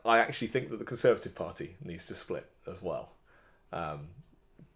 I, 0.06 0.10
I 0.10 0.19
actually 0.19 0.48
think 0.48 0.69
that 0.69 0.80
the 0.80 0.86
Conservative 0.86 1.36
Party 1.36 1.76
needs 1.84 2.06
to 2.08 2.15
split 2.15 2.50
as 2.69 2.82
well. 2.82 3.12
Um, 3.71 4.08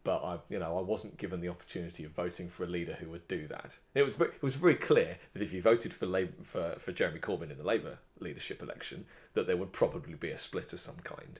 but 0.03 0.23
I, 0.23 0.37
you 0.49 0.59
know, 0.59 0.77
I 0.77 0.81
wasn't 0.81 1.17
given 1.17 1.41
the 1.41 1.49
opportunity 1.49 2.03
of 2.03 2.11
voting 2.11 2.47
for 2.49 2.63
a 2.63 2.67
leader 2.67 2.93
who 2.99 3.09
would 3.09 3.27
do 3.27 3.47
that. 3.47 3.77
It 3.93 4.03
was 4.03 4.15
very, 4.15 4.31
it 4.31 4.41
was 4.41 4.55
very 4.55 4.75
clear 4.75 5.17
that 5.33 5.41
if 5.41 5.53
you 5.53 5.61
voted 5.61 5.93
for 5.93 6.05
Labour, 6.05 6.43
for 6.43 6.75
for 6.79 6.91
Jeremy 6.91 7.19
Corbyn 7.19 7.51
in 7.51 7.57
the 7.57 7.63
Labour 7.63 7.99
leadership 8.19 8.61
election, 8.61 9.05
that 9.33 9.45
there 9.45 9.57
would 9.57 9.73
probably 9.73 10.15
be 10.15 10.29
a 10.29 10.37
split 10.37 10.73
of 10.73 10.79
some 10.79 10.97
kind. 11.03 11.39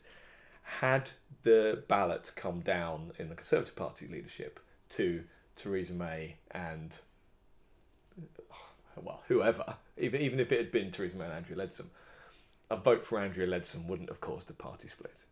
Had 0.80 1.12
the 1.44 1.84
ballot 1.88 2.32
come 2.36 2.60
down 2.60 3.14
in 3.18 3.30
the 3.30 3.36
Conservative 3.36 3.76
Party 3.76 4.08
leadership 4.08 4.60
to 4.90 5.24
Theresa 5.56 5.94
May 5.94 6.36
and 6.52 6.96
well, 9.02 9.24
whoever, 9.28 9.76
even 9.98 10.22
even 10.22 10.40
if 10.40 10.52
it 10.52 10.58
had 10.58 10.72
been 10.72 10.92
Theresa 10.92 11.18
May 11.18 11.26
and 11.26 11.34
Andrea 11.34 11.58
Leadsom, 11.58 11.88
a 12.70 12.78
vote 12.78 13.06
for 13.06 13.20
Andrea 13.20 13.48
Leadsom 13.48 13.86
wouldn't 13.88 14.10
have 14.10 14.22
caused 14.22 14.50
a 14.50 14.54
party 14.54 14.88
split. 14.88 15.24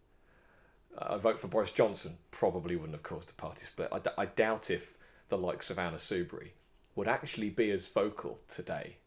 A 0.98 1.20
vote 1.20 1.40
for 1.40 1.48
Boris 1.48 1.72
Johnson 1.72 2.18
probably 2.32 2.76
wouldn't 2.76 2.96
have 2.96 3.04
caused 3.04 3.30
a 3.30 3.34
party 3.34 3.64
split. 3.66 3.90
I, 3.92 4.00
d- 4.00 4.10
I 4.18 4.26
doubt 4.26 4.72
if 4.72 4.98
the 5.30 5.38
likes 5.38 5.70
of 5.70 5.78
Anna 5.78 5.98
Soubry 5.98 6.50
would 6.96 7.08
actually 7.08 7.50
be 7.50 7.70
as 7.70 7.88
vocal 7.88 8.40
today 8.50 8.98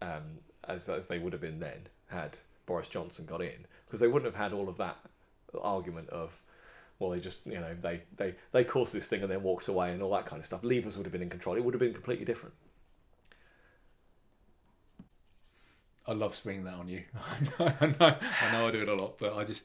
um, 0.00 0.38
as 0.66 0.88
as 0.88 1.08
they 1.08 1.18
would 1.18 1.32
have 1.32 1.42
been 1.42 1.58
then 1.60 1.88
had 2.08 2.38
Boris 2.66 2.88
Johnson 2.88 3.26
got 3.26 3.42
in, 3.42 3.66
because 3.86 4.00
they 4.00 4.06
wouldn't 4.06 4.32
have 4.32 4.40
had 4.40 4.52
all 4.52 4.68
of 4.68 4.76
that 4.78 4.98
argument 5.60 6.08
of. 6.10 6.40
Well, 6.98 7.10
they 7.10 7.20
just 7.20 7.46
you 7.46 7.58
know 7.58 7.74
they, 7.80 8.02
they, 8.16 8.34
they 8.52 8.62
caused 8.62 8.92
this 8.92 9.08
thing 9.08 9.22
and 9.22 9.30
then 9.30 9.42
walked 9.42 9.68
away 9.68 9.90
and 9.90 10.02
all 10.02 10.12
that 10.12 10.26
kind 10.26 10.38
of 10.38 10.44
stuff. 10.44 10.60
Leavers 10.60 10.96
would 10.98 11.06
have 11.06 11.12
been 11.12 11.22
in 11.22 11.30
control. 11.30 11.56
It 11.56 11.64
would 11.64 11.72
have 11.72 11.80
been 11.80 11.94
completely 11.94 12.26
different. 12.26 12.54
I 16.10 16.14
love 16.14 16.34
springing 16.34 16.64
that 16.64 16.74
on 16.74 16.88
you. 16.88 17.04
I 17.58 17.86
know, 17.86 18.16
I 18.40 18.52
know 18.52 18.66
I 18.66 18.70
do 18.72 18.82
it 18.82 18.88
a 18.88 18.94
lot, 18.94 19.18
but 19.18 19.36
I 19.36 19.44
just 19.44 19.64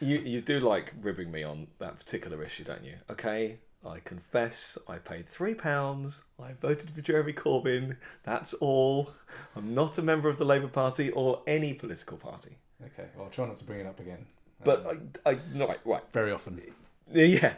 You 0.00 0.18
you 0.18 0.40
do 0.40 0.58
like 0.60 0.92
ribbing 1.02 1.30
me 1.30 1.42
on 1.44 1.66
that 1.78 1.98
particular 1.98 2.42
issue, 2.42 2.64
don't 2.64 2.82
you? 2.84 2.94
Okay, 3.10 3.58
I 3.86 3.98
confess 4.00 4.78
I 4.88 4.96
paid 4.96 5.28
three 5.28 5.52
pounds. 5.54 6.24
I 6.42 6.52
voted 6.54 6.88
for 6.90 7.02
Jeremy 7.02 7.34
Corbyn. 7.34 7.96
That's 8.22 8.54
all. 8.54 9.10
I'm 9.54 9.74
not 9.74 9.98
a 9.98 10.02
member 10.02 10.30
of 10.30 10.38
the 10.38 10.46
Labour 10.46 10.68
Party 10.68 11.10
or 11.10 11.42
any 11.46 11.74
political 11.74 12.16
party. 12.16 12.56
okay. 12.82 13.08
Well, 13.14 13.26
I'll 13.26 13.30
try 13.30 13.46
not 13.46 13.58
to 13.58 13.64
bring 13.64 13.80
it 13.80 13.86
up 13.86 14.00
again. 14.00 14.26
But 14.64 14.86
Um, 14.86 15.10
I, 15.26 15.32
I 15.32 15.38
no, 15.52 15.66
right, 15.68 15.80
right, 15.84 16.02
very 16.14 16.32
often, 16.32 16.60
yeah. 17.12 17.54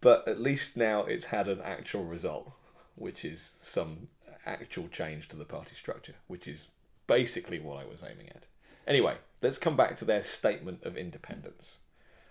But 0.00 0.26
at 0.26 0.40
least 0.40 0.76
now 0.76 1.04
it's 1.04 1.26
had 1.26 1.46
an 1.46 1.60
actual 1.60 2.04
result, 2.04 2.50
which 2.96 3.24
is 3.24 3.54
some 3.60 4.08
actual 4.44 4.88
change 4.88 5.28
to 5.28 5.36
the 5.36 5.44
party 5.44 5.76
structure, 5.76 6.16
which 6.26 6.48
is 6.48 6.68
basically 7.12 7.60
what 7.60 7.82
I 7.82 7.86
was 7.86 8.02
aiming 8.02 8.28
at. 8.30 8.46
Anyway, 8.86 9.16
let's 9.40 9.58
come 9.58 9.76
back 9.76 9.96
to 9.96 10.04
their 10.04 10.22
statement 10.22 10.82
of 10.84 10.96
independence. 10.96 11.80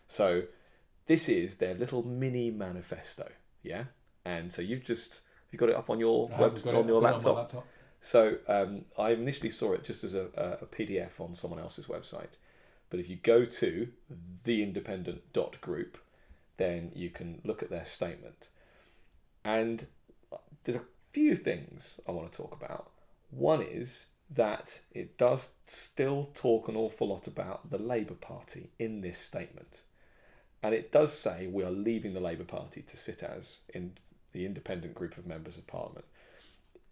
So, 0.07 0.43
this 1.07 1.29
is 1.29 1.57
their 1.57 1.73
little 1.73 2.03
mini 2.03 2.51
manifesto, 2.51 3.29
yeah. 3.63 3.85
And 4.25 4.51
so 4.51 4.61
you've 4.61 4.83
just 4.83 5.21
you 5.51 5.59
got 5.59 5.69
it 5.69 5.75
up 5.75 5.89
on 5.89 5.99
your 5.99 6.31
I 6.33 6.41
web 6.41 6.63
got 6.63 6.75
on 6.75 6.87
your 6.87 7.01
laptop. 7.01 7.35
my 7.35 7.41
laptop. 7.41 7.67
So 8.01 8.37
um, 8.47 8.85
I 8.97 9.11
initially 9.11 9.51
saw 9.51 9.73
it 9.73 9.83
just 9.83 10.03
as 10.03 10.15
a, 10.15 10.27
a, 10.35 10.63
a 10.63 10.65
PDF 10.65 11.19
on 11.19 11.35
someone 11.35 11.59
else's 11.59 11.85
website. 11.85 12.37
But 12.89 12.99
if 12.99 13.09
you 13.09 13.17
go 13.17 13.45
to 13.45 13.87
theindependent.group, 14.45 15.97
then 16.57 16.91
you 16.95 17.09
can 17.09 17.41
look 17.43 17.61
at 17.61 17.69
their 17.69 17.85
statement. 17.85 18.49
And 19.45 19.85
there's 20.63 20.77
a 20.77 20.85
few 21.11 21.35
things 21.35 21.99
I 22.07 22.11
want 22.11 22.31
to 22.31 22.37
talk 22.37 22.53
about. 22.53 22.91
One 23.29 23.61
is 23.61 24.07
that 24.33 24.79
it 24.91 25.17
does 25.17 25.51
still 25.67 26.29
talk 26.33 26.67
an 26.67 26.75
awful 26.75 27.09
lot 27.09 27.27
about 27.27 27.69
the 27.69 27.77
Labour 27.77 28.13
Party 28.13 28.69
in 28.79 29.01
this 29.01 29.17
statement. 29.17 29.81
And 30.63 30.73
it 30.73 30.91
does 30.91 31.17
say 31.17 31.47
we 31.47 31.63
are 31.63 31.71
leaving 31.71 32.13
the 32.13 32.19
Labour 32.19 32.43
Party 32.43 32.81
to 32.83 32.97
sit 32.97 33.23
as 33.23 33.61
in 33.73 33.93
the 34.31 34.45
independent 34.45 34.95
group 34.95 35.17
of 35.17 35.25
members 35.25 35.57
of 35.57 35.67
Parliament 35.67 36.05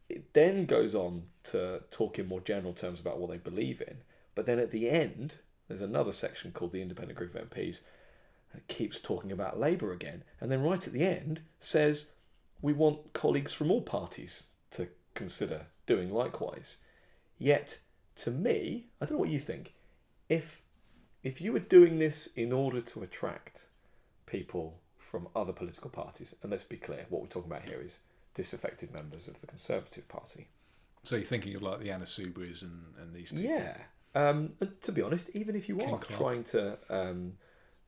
it 0.10 0.34
then 0.34 0.66
goes 0.66 0.96
on 0.96 1.24
to 1.44 1.82
talk 1.92 2.18
in 2.18 2.28
more 2.28 2.42
general 2.42 2.74
terms 2.74 3.00
about 3.00 3.20
what 3.20 3.30
they 3.30 3.38
believe 3.38 3.82
in. 3.82 3.98
But 4.36 4.46
then 4.46 4.60
at 4.60 4.72
the 4.72 4.90
end, 4.90 5.36
there's 5.68 5.82
another 5.82 6.12
section 6.12 6.52
called 6.52 6.72
the 6.72 6.82
Independent 6.82 7.18
Group 7.18 7.36
of 7.36 7.50
MPs 7.50 7.82
that 8.54 8.68
keeps 8.68 9.00
talking 9.00 9.32
about 9.32 9.60
Labour 9.60 9.94
again. 9.94 10.24
And 10.42 10.52
then 10.52 10.64
right 10.64 10.86
at 10.86 10.94
the 10.94 11.06
end 11.06 11.42
says, 11.60 12.12
we 12.62 12.74
want 12.74 13.14
colleagues 13.14 13.54
from 13.54 13.70
all 13.70 13.82
parties 13.82 14.46
to 14.72 14.88
consider 15.14 15.68
doing 15.86 16.12
likewise. 16.12 16.78
Yet, 17.40 17.80
to 18.18 18.30
me, 18.32 18.86
I 19.02 19.06
don't 19.06 19.16
know 19.16 19.22
what 19.22 19.30
you 19.30 19.40
think, 19.40 19.74
if 20.28 20.62
if 21.24 21.42
you 21.42 21.52
were 21.52 21.60
doing 21.60 21.98
this 21.98 22.28
in 22.36 22.54
order 22.54 22.82
to 22.82 23.02
attract 23.02 23.66
people 24.26 24.80
from 24.98 25.28
other 25.36 25.52
political 25.54 25.90
parties, 25.90 26.36
and 26.44 26.52
let's 26.52 26.64
be 26.64 26.78
clear, 26.78 27.06
what 27.10 27.22
we're 27.22 27.28
talking 27.28 27.52
about 27.52 27.68
here 27.68 27.82
is 27.82 28.02
disaffected 28.36 28.94
members 28.94 29.28
of 29.28 29.42
the 29.42 29.48
Conservative 29.48 30.08
Party. 30.08 30.48
So 31.04 31.16
you're 31.16 31.26
thinking 31.26 31.56
of 31.56 31.64
like 31.64 31.80
the 31.80 31.92
Anna 31.92 32.06
Soubries 32.06 32.62
and, 32.62 32.94
and 33.02 33.14
these 33.14 33.32
people. 33.32 33.50
Yeah. 33.50 33.76
Um, 34.16 34.54
and 34.60 34.80
to 34.82 34.92
be 34.92 35.02
honest, 35.02 35.30
even 35.34 35.56
if 35.56 35.68
you 35.70 35.78
Ken 35.78 35.90
are 35.90 35.98
Clarke. 35.98 36.20
trying 36.20 36.44
to 36.46 36.78
um, 36.90 37.34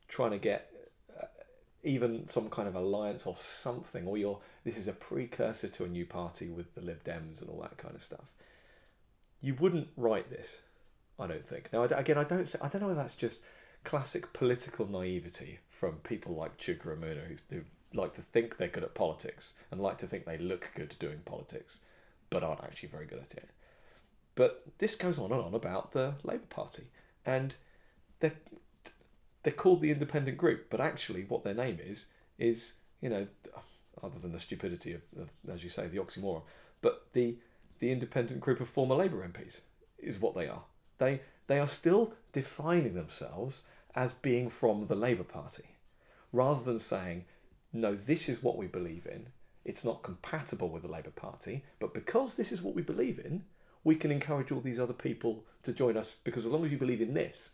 trying 0.08 0.30
to 0.32 0.38
get 0.38 0.72
uh, 1.20 1.26
even 1.82 2.26
some 2.26 2.48
kind 2.48 2.68
of 2.68 2.74
alliance 2.74 3.26
or 3.26 3.36
something, 3.36 4.06
or 4.06 4.16
you're 4.16 4.40
this 4.64 4.76
is 4.76 4.88
a 4.88 4.92
precursor 4.92 5.68
to 5.68 5.84
a 5.84 5.88
new 5.88 6.06
party 6.06 6.48
with 6.48 6.74
the 6.74 6.80
Lib 6.80 7.04
Dems 7.04 7.40
and 7.40 7.50
all 7.50 7.60
that 7.62 7.76
kind 7.76 7.94
of 7.94 8.02
stuff, 8.02 8.32
you 9.42 9.54
wouldn't 9.54 9.88
write 9.96 10.30
this. 10.30 10.60
I 11.18 11.26
don't 11.26 11.46
think. 11.46 11.72
Now, 11.72 11.82
again, 11.82 12.16
I 12.16 12.24
don't. 12.24 12.44
th- 12.44 12.62
I 12.62 12.68
don't 12.68 12.80
know 12.80 12.88
whether 12.88 13.02
that's 13.02 13.14
just 13.14 13.42
classic 13.84 14.32
political 14.32 14.88
naivety 14.88 15.58
from 15.68 15.94
people 15.96 16.34
like 16.34 16.56
Chuka 16.56 16.86
Umunna 16.86 17.26
who, 17.26 17.56
who 17.56 17.62
like 17.92 18.14
to 18.14 18.22
think 18.22 18.56
they're 18.56 18.68
good 18.68 18.84
at 18.84 18.94
politics 18.94 19.54
and 19.70 19.80
like 19.80 19.98
to 19.98 20.06
think 20.06 20.24
they 20.24 20.38
look 20.38 20.70
good 20.74 20.94
doing 20.98 21.18
politics, 21.24 21.80
but 22.30 22.42
aren't 22.42 22.62
actually 22.62 22.88
very 22.88 23.04
good 23.04 23.18
at 23.18 23.34
it. 23.34 23.50
But 24.34 24.62
this 24.78 24.94
goes 24.94 25.18
on 25.18 25.32
and 25.32 25.42
on 25.42 25.54
about 25.54 25.92
the 25.92 26.14
Labour 26.22 26.46
Party, 26.48 26.84
and 27.26 27.54
they're 28.20 28.36
they're 29.42 29.52
called 29.52 29.82
the 29.82 29.90
Independent 29.90 30.38
Group, 30.38 30.68
but 30.70 30.80
actually, 30.80 31.24
what 31.24 31.44
their 31.44 31.54
name 31.54 31.78
is 31.84 32.06
is 32.38 32.74
you 33.00 33.10
know, 33.10 33.26
other 34.02 34.18
than 34.20 34.32
the 34.32 34.38
stupidity 34.38 34.94
of, 34.94 35.02
of 35.20 35.28
as 35.52 35.62
you 35.62 35.68
say, 35.68 35.88
the 35.88 35.98
oxymoron, 35.98 36.42
but 36.80 37.08
the 37.12 37.36
the 37.82 37.90
Independent 37.90 38.40
Group 38.40 38.60
of 38.60 38.68
former 38.68 38.94
Labour 38.94 39.28
MPs 39.28 39.62
is 39.98 40.20
what 40.20 40.36
they 40.36 40.46
are. 40.46 40.62
They 40.98 41.20
they 41.48 41.58
are 41.58 41.66
still 41.66 42.14
defining 42.32 42.94
themselves 42.94 43.66
as 43.96 44.12
being 44.12 44.50
from 44.50 44.86
the 44.86 44.94
Labour 44.94 45.24
Party, 45.24 45.74
rather 46.32 46.62
than 46.62 46.78
saying, 46.78 47.24
no, 47.72 47.96
this 47.96 48.28
is 48.28 48.40
what 48.40 48.56
we 48.56 48.68
believe 48.68 49.04
in. 49.04 49.26
It's 49.64 49.84
not 49.84 50.04
compatible 50.04 50.68
with 50.68 50.82
the 50.82 50.92
Labour 50.92 51.10
Party, 51.10 51.64
but 51.80 51.92
because 51.92 52.36
this 52.36 52.52
is 52.52 52.62
what 52.62 52.76
we 52.76 52.82
believe 52.82 53.18
in, 53.18 53.42
we 53.82 53.96
can 53.96 54.12
encourage 54.12 54.52
all 54.52 54.60
these 54.60 54.78
other 54.78 54.92
people 54.92 55.44
to 55.64 55.72
join 55.72 55.96
us 55.96 56.20
because 56.22 56.46
as 56.46 56.52
long 56.52 56.64
as 56.64 56.70
you 56.70 56.78
believe 56.78 57.00
in 57.00 57.14
this, 57.14 57.50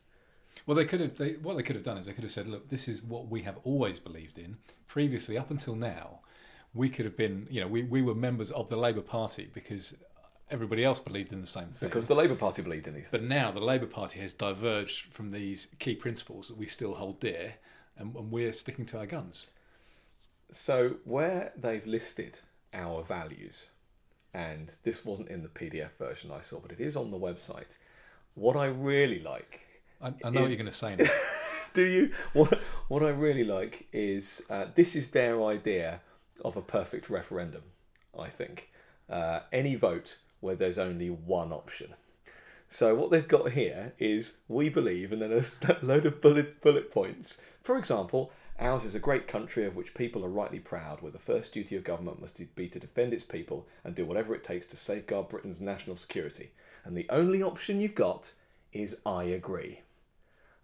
Well, 0.66 0.76
they 0.76 0.84
could 0.84 1.00
have. 1.00 1.16
They, 1.16 1.32
what 1.36 1.56
they 1.56 1.62
could 1.62 1.76
have 1.76 1.86
done 1.86 1.96
is 1.96 2.04
they 2.04 2.12
could 2.12 2.24
have 2.24 2.38
said, 2.38 2.48
"Look, 2.48 2.68
this 2.68 2.86
is 2.86 3.02
what 3.02 3.28
we 3.28 3.40
have 3.44 3.56
always 3.64 3.98
believed 3.98 4.36
in. 4.38 4.58
Previously, 4.88 5.38
up 5.38 5.50
until 5.50 5.74
now, 5.74 6.20
we 6.74 6.90
could 6.90 7.06
have 7.06 7.16
been. 7.16 7.46
You 7.50 7.62
know, 7.62 7.68
we, 7.68 7.84
we 7.84 8.02
were 8.02 8.14
members 8.14 8.50
of 8.50 8.68
the 8.68 8.76
Labour 8.76 9.00
Party 9.00 9.48
because 9.54 9.94
everybody 10.50 10.84
else 10.84 10.98
believed 10.98 11.32
in 11.32 11.40
the 11.40 11.46
same 11.46 11.68
thing. 11.68 11.88
because 11.88 12.06
the 12.06 12.14
Labour 12.14 12.34
Party 12.34 12.62
believed 12.62 12.86
in 12.86 12.94
these 12.94 13.10
but 13.10 13.20
things. 13.20 13.30
now 13.30 13.50
the 13.50 13.60
Labour 13.60 13.86
Party 13.86 14.20
has 14.20 14.32
diverged 14.32 15.12
from 15.12 15.30
these 15.30 15.68
key 15.78 15.94
principles 15.94 16.48
that 16.48 16.56
we 16.56 16.66
still 16.66 16.94
hold 16.94 17.20
dear, 17.20 17.54
and, 17.96 18.14
and 18.14 18.30
we're 18.30 18.52
sticking 18.52 18.86
to 18.86 18.98
our 18.98 19.06
guns. 19.06 19.48
So 20.50 20.96
where 21.04 21.52
they've 21.56 21.86
listed 21.86 22.40
our 22.72 23.02
values, 23.02 23.70
and 24.32 24.72
this 24.82 25.04
wasn't 25.04 25.28
in 25.28 25.42
the 25.42 25.48
PDF 25.48 25.90
version 25.98 26.30
I 26.30 26.40
saw, 26.40 26.60
but 26.60 26.72
it 26.72 26.80
is 26.80 26.96
on 26.96 27.10
the 27.10 27.18
website. 27.18 27.76
What 28.34 28.56
I 28.56 28.66
really 28.66 29.20
like 29.20 29.62
I, 30.00 30.08
I 30.24 30.30
know 30.30 30.42
what 30.42 30.50
you're 30.50 30.56
going 30.56 30.66
to 30.66 30.72
say 30.72 30.96
now. 30.98 31.06
Do 31.74 31.82
you? 31.82 32.12
What 32.32 32.60
What 32.88 33.02
I 33.02 33.10
really 33.10 33.44
like 33.44 33.86
is 33.92 34.44
uh, 34.48 34.66
this 34.74 34.96
is 34.96 35.10
their 35.10 35.42
idea 35.44 36.00
of 36.44 36.56
a 36.56 36.62
perfect 36.62 37.10
referendum. 37.10 37.62
I 38.18 38.28
think 38.28 38.70
uh, 39.08 39.40
any 39.52 39.74
vote 39.74 40.18
where 40.40 40.54
there's 40.54 40.78
only 40.78 41.10
one 41.10 41.52
option. 41.52 41.94
So 42.68 42.94
what 42.94 43.10
they've 43.10 43.26
got 43.26 43.52
here 43.52 43.94
is 43.98 44.38
we 44.46 44.68
believe, 44.68 45.10
and 45.12 45.22
then 45.22 45.32
a 45.32 45.76
load 45.84 46.06
of 46.06 46.20
bullet 46.20 46.60
bullet 46.60 46.90
points. 46.90 47.40
For 47.62 47.78
example, 47.78 48.30
ours 48.58 48.84
is 48.84 48.94
a 48.94 49.00
great 49.00 49.26
country 49.26 49.64
of 49.64 49.74
which 49.74 49.94
people 49.94 50.24
are 50.24 50.30
rightly 50.30 50.58
proud, 50.58 51.00
where 51.00 51.12
the 51.12 51.18
first 51.18 51.54
duty 51.54 51.76
of 51.76 51.84
government 51.84 52.20
must 52.20 52.40
be 52.54 52.68
to 52.68 52.78
defend 52.78 53.14
its 53.14 53.24
people 53.24 53.66
and 53.84 53.94
do 53.94 54.04
whatever 54.04 54.34
it 54.34 54.44
takes 54.44 54.66
to 54.66 54.76
safeguard 54.76 55.28
Britain's 55.28 55.60
national 55.60 55.96
security. 55.96 56.50
And 56.84 56.96
the 56.96 57.06
only 57.08 57.42
option 57.42 57.80
you've 57.80 57.94
got 57.94 58.32
is 58.72 59.00
I 59.06 59.24
agree. 59.24 59.80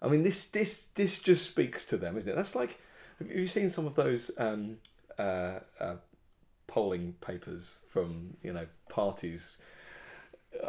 I 0.03 0.09
mean, 0.09 0.23
this 0.23 0.45
this 0.45 0.89
this 0.95 1.21
just 1.21 1.49
speaks 1.49 1.87
to 1.87 1.97
them, 1.97 2.19
isn't 2.19 2.31
it? 2.31 2.37
That's 2.37 2.55
like, 2.55 2.79
have 3.19 3.31
you 3.31 3.47
seen 3.47 3.71
some 3.71 3.87
of 3.87 3.95
those 3.95 4.31
um, 4.37 4.77
uh, 5.19 5.61
uh, 5.81 5.95
polling 6.67 7.15
papers 7.21 7.81
from 7.89 8.37
you 8.43 8.53
know 8.53 8.67
parties 8.89 9.59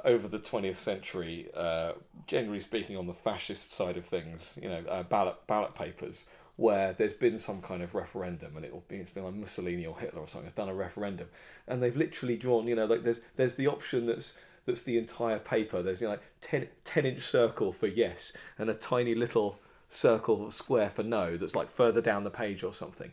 over 0.03 0.27
the 0.27 0.39
twentieth 0.39 0.77
century? 0.77 1.49
Uh, 1.55 1.93
generally 2.27 2.59
speaking, 2.59 2.97
on 2.97 3.07
the 3.07 3.13
fascist 3.13 3.71
side 3.71 3.97
of 3.97 4.05
things, 4.05 4.57
you 4.61 4.69
know, 4.69 4.83
uh, 4.89 5.03
ballot 5.03 5.35
ballot 5.47 5.75
papers 5.75 6.29
where 6.57 6.93
there's 6.93 7.13
been 7.13 7.37
some 7.37 7.61
kind 7.61 7.83
of 7.83 7.93
referendum 7.93 8.55
and 8.55 8.65
it'll 8.65 8.83
be 8.87 8.95
it's 8.95 9.09
been 9.09 9.25
like 9.25 9.33
Mussolini 9.33 9.85
or 9.85 9.99
Hitler 9.99 10.21
or 10.21 10.27
something 10.27 10.47
They've 10.47 10.55
done 10.55 10.69
a 10.69 10.73
referendum 10.73 11.27
and 11.67 11.83
they've 11.83 11.95
literally 11.95 12.37
drawn 12.37 12.65
you 12.65 12.75
know 12.75 12.85
like 12.85 13.03
there's 13.03 13.21
there's 13.35 13.55
the 13.55 13.67
option 13.67 14.05
that's 14.05 14.37
that's 14.65 14.83
the 14.83 14.97
entire 14.97 15.39
paper. 15.39 15.81
There's 15.81 16.01
you 16.01 16.07
know, 16.07 16.13
like 16.13 16.23
10, 16.41 16.67
10 16.83 17.05
inch 17.05 17.21
circle 17.21 17.71
for 17.71 17.87
yes 17.87 18.35
and 18.57 18.69
a 18.69 18.73
tiny 18.73 19.15
little 19.15 19.59
circle 19.89 20.49
square 20.51 20.89
for 20.89 21.03
no 21.03 21.37
that's 21.37 21.55
like 21.55 21.71
further 21.71 22.01
down 22.01 22.23
the 22.23 22.31
page 22.31 22.63
or 22.63 22.73
something. 22.73 23.11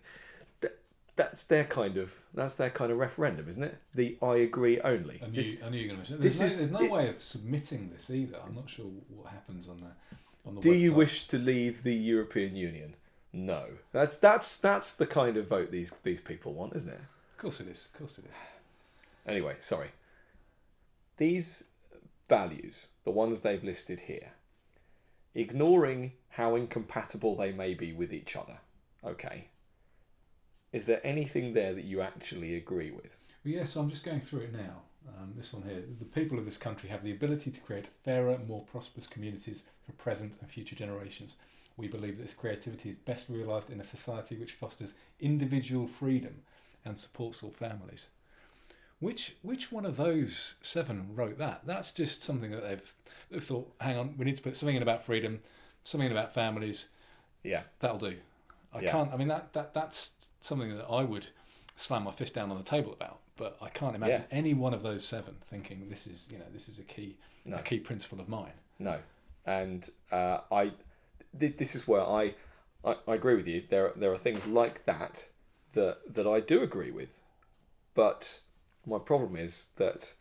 That, 1.17 1.31
that's 1.31 1.45
their 1.45 1.65
kind 1.65 1.97
of 1.99 2.13
that's 2.33 2.55
their 2.55 2.71
kind 2.71 2.91
of 2.91 2.99
referendum, 2.99 3.49
isn't 3.49 3.63
it? 3.63 3.77
The 3.95 4.17
I 4.23 4.37
agree 4.37 4.81
only. 4.81 5.21
I 5.23 5.27
knew, 5.29 5.37
This- 5.37 5.59
I 5.65 5.69
knew 5.69 5.79
you 5.79 5.89
were 5.89 5.95
going 5.95 6.05
to 6.05 6.13
mention. 6.13 6.21
this 6.21 6.39
There's, 6.39 6.55
is- 6.55 6.71
no, 6.71 6.79
there's 6.79 6.91
no 6.91 6.97
it- 6.97 6.99
way 7.05 7.09
of 7.11 7.21
submitting 7.21 7.91
this 7.93 8.11
either. 8.11 8.39
I'm 8.45 8.55
not 8.55 8.69
sure 8.69 8.87
what 9.09 9.31
happens 9.31 9.69
on 9.69 9.77
the 9.79 10.49
on 10.49 10.55
the. 10.57 10.61
do 10.63 10.73
you 10.73 10.93
wish 10.95 11.27
to 11.29 11.39
leave 11.39 11.83
the 11.83 11.95
European 11.95 12.57
Union? 12.57 12.95
No. 13.33 13.67
That's 13.93 14.17
that's 14.19 14.57
that's 14.57 14.95
the 14.95 15.07
kind 15.07 15.37
of 15.37 15.47
vote 15.49 15.71
these 15.71 15.93
these 16.03 16.21
people 16.21 16.53
want, 16.55 16.75
isn't 16.77 16.89
it? 16.89 17.01
Of 17.01 17.39
course 17.39 17.61
it 17.61 17.69
is. 17.69 17.89
Of 17.93 17.99
course 17.99 18.19
it 18.19 18.25
is. 18.27 18.31
Anyway, 19.27 19.57
sorry. 19.61 19.89
These 21.19 21.65
values, 22.29 22.89
the 23.05 23.11
ones 23.11 23.41
they've 23.41 23.63
listed 23.63 24.01
here, 24.01 24.33
ignoring 25.35 26.13
how 26.31 26.57
incompatible 26.57 27.37
they 27.37 27.53
may 27.53 27.75
be 27.75 27.93
with 27.93 28.13
each 28.13 28.37
other, 28.37 28.59
okay, 29.05 29.49
is 30.73 30.87
there 30.87 31.01
anything 31.05 31.53
there 31.53 31.75
that 31.75 31.85
you 31.85 32.01
actually 32.01 32.57
agree 32.57 32.91
with? 32.91 33.17
Well, 33.45 33.55
yeah, 33.55 33.65
so 33.65 33.81
I'm 33.81 33.91
just 33.91 34.05
going 34.05 34.21
through 34.21 34.41
it 34.41 34.53
now. 34.53 34.83
Um, 35.09 35.33
this 35.37 35.53
one 35.53 35.63
here. 35.63 35.83
The 35.99 36.05
people 36.05 36.39
of 36.39 36.45
this 36.45 36.57
country 36.57 36.89
have 36.89 37.03
the 37.03 37.13
ability 37.13 37.51
to 37.51 37.61
create 37.61 37.89
fairer, 38.05 38.39
more 38.47 38.63
prosperous 38.63 39.07
communities 39.07 39.65
for 39.85 39.93
present 39.93 40.37
and 40.41 40.49
future 40.49 40.77
generations. 40.77 41.37
We 41.77 41.89
believe 41.89 42.19
that 42.19 42.25
this 42.25 42.35
creativity 42.35 42.91
is 42.91 42.97
best 43.05 43.29
realised 43.29 43.71
in 43.71 43.81
a 43.81 43.85
society 43.85 44.37
which 44.37 44.53
fosters 44.53 44.95
individual 45.21 45.87
freedom 45.87 46.35
and 46.85 46.97
supports 46.97 47.43
all 47.43 47.51
families. 47.51 48.09
Which 49.01 49.35
which 49.43 49.73
one 49.73 49.85
of 49.85 49.97
those 49.97 50.55
seven 50.63 51.09
wrote 51.15 51.39
that? 51.39 51.63
That's 51.67 51.93
just 51.93 52.23
something 52.23 52.53
that 52.53 52.63
they've, 52.63 52.95
they've 53.31 53.43
thought. 53.43 53.73
Hang 53.81 53.97
on, 53.97 54.15
we 54.17 54.25
need 54.25 54.37
to 54.37 54.43
put 54.43 54.55
something 54.55 54.77
in 54.77 54.83
about 54.83 55.05
freedom, 55.05 55.41
something 55.83 56.07
in 56.07 56.13
about 56.13 56.33
families. 56.33 56.89
Yeah. 57.43 57.63
That'll 57.81 57.99
do. 57.99 58.17
I 58.73 58.81
Yeah. 58.81 58.91
can't. 58.91 59.13
I 59.13 59.17
mean, 59.17 59.29
that, 59.29 59.53
that 59.53 59.75
that's 59.75 60.13
something 60.41 60.77
that 60.77 60.87
I 60.87 61.03
would 61.05 61.27
slam 61.77 62.05
my 62.05 62.13
fist 62.13 62.35
down 62.35 62.51
on 62.51 62.59
the 62.59 62.65
table 62.65 62.93
about. 62.93 63.21
But 63.37 63.57
I 63.61 63.69
can't 63.71 63.97
imagine 63.97 64.25
any 64.31 64.55
one 64.55 64.75
of 64.75 64.83
those 64.83 65.05
seven 65.05 65.35
thinking 65.51 65.89
this 65.89 66.07
is 66.07 66.29
you 66.31 66.39
know 66.39 66.45
this 66.53 66.69
is 66.69 66.79
a 66.79 66.83
key 66.85 67.17
No. 67.45 67.57
a 67.57 67.63
key 67.63 67.79
principle 67.81 68.21
of 68.21 68.29
mine. 68.29 68.53
No, 68.79 68.99
and 69.47 69.89
uh, 70.11 70.39
I, 70.51 70.73
th- 71.39 71.57
this 71.57 71.75
is 71.75 71.87
where 71.89 72.03
I, 72.03 72.35
I, 72.85 72.97
I 73.09 73.15
agree 73.15 73.35
with 73.37 73.47
you. 73.47 73.63
There, 73.69 73.93
there 73.97 74.13
are 74.13 74.17
things 74.19 74.47
like 74.47 74.85
that 74.87 75.27
that 75.73 75.99
that 76.15 76.27
I 76.27 76.41
do 76.41 76.63
agree 76.63 76.91
with, 76.91 77.19
but 77.95 78.41
my 78.87 78.99
problem 78.99 79.37
is 79.37 79.69
that 79.77 80.15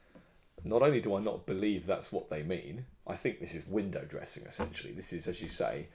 not 0.64 0.82
only 0.82 1.02
do 1.02 1.16
I 1.16 1.20
not 1.22 1.46
believe 1.46 1.86
that's 1.86 2.12
what 2.12 2.30
they 2.30 2.44
mean, 2.44 2.86
I 3.08 3.16
think 3.16 3.40
this 3.40 3.56
is 3.56 3.66
window 3.68 4.06
dressing. 4.08 4.46
Essentially, 4.46 4.94
this 4.94 5.12
is 5.14 5.28
as 5.28 5.42
you 5.42 5.48
say, 5.50 5.88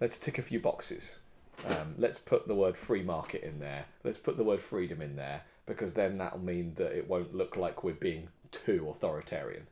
let's 0.00 0.18
tick 0.18 0.38
a 0.38 0.42
few 0.42 0.58
boxes. 0.60 1.18
Um, 1.66 1.94
let's 1.96 2.18
put 2.18 2.46
the 2.46 2.54
word 2.54 2.76
free 2.76 3.02
market 3.02 3.42
in 3.42 3.58
there. 3.60 3.86
Let's 4.04 4.18
put 4.18 4.36
the 4.36 4.44
word 4.44 4.60
freedom 4.60 5.00
in 5.00 5.16
there 5.16 5.42
because 5.66 5.94
then 5.94 6.18
that'll 6.18 6.38
mean 6.38 6.74
that 6.74 6.92
it 6.92 7.08
won't 7.08 7.34
look 7.34 7.56
like 7.56 7.82
we're 7.82 7.94
being 7.94 8.28
too 8.50 8.86
authoritarian. 8.88 9.66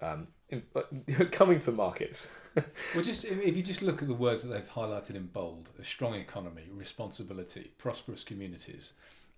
Um, 0.00 0.28
in, 0.48 0.62
but 0.72 0.88
coming 1.32 1.60
to 1.60 1.72
markets, 1.72 2.30
Well, 2.94 3.04
just 3.04 3.24
if 3.24 3.56
you 3.56 3.62
just 3.62 3.82
look 3.82 4.02
at 4.02 4.08
the 4.08 4.14
words 4.14 4.42
that 4.42 4.48
they've 4.48 4.70
highlighted 4.70 5.14
in 5.14 5.26
bold: 5.26 5.70
a 5.78 5.84
strong 5.84 6.14
economy, 6.14 6.68
responsibility, 6.72 7.72
prosperous 7.78 8.24
communities, 8.24 8.92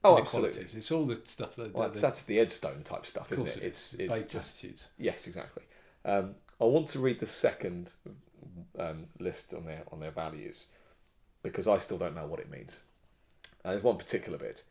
Oh, 0.04 0.18
absolutely. 0.18 0.62
It's 0.62 0.90
all 0.90 1.04
the 1.04 1.20
stuff 1.24 1.54
that, 1.56 1.74
well, 1.74 1.88
that's, 1.88 2.00
that's 2.00 2.22
the 2.24 2.38
Edstone 2.38 2.82
type 2.82 3.06
stuff, 3.06 3.30
isn't 3.32 3.46
it? 3.46 3.56
it 3.58 3.62
It's 3.62 3.94
it's 3.94 4.22
just 4.24 4.64
yes, 4.98 5.26
exactly. 5.26 5.62
Um, 6.04 6.35
I 6.61 6.64
want 6.64 6.88
to 6.88 6.98
read 6.98 7.20
the 7.20 7.26
second 7.26 7.92
um, 8.78 9.06
list 9.20 9.54
on 9.54 9.64
their 9.64 9.82
on 9.92 10.00
their 10.00 10.11
values 10.11 10.68
because 11.42 11.66
I 11.68 11.78
still 11.78 11.98
don't 11.98 12.14
know 12.14 12.26
what 12.26 12.40
it 12.40 12.50
means. 12.50 12.81
And 13.64 13.72
there's 13.72 13.83
one 13.85 13.96
particular 13.98 14.38
bit. 14.38 14.62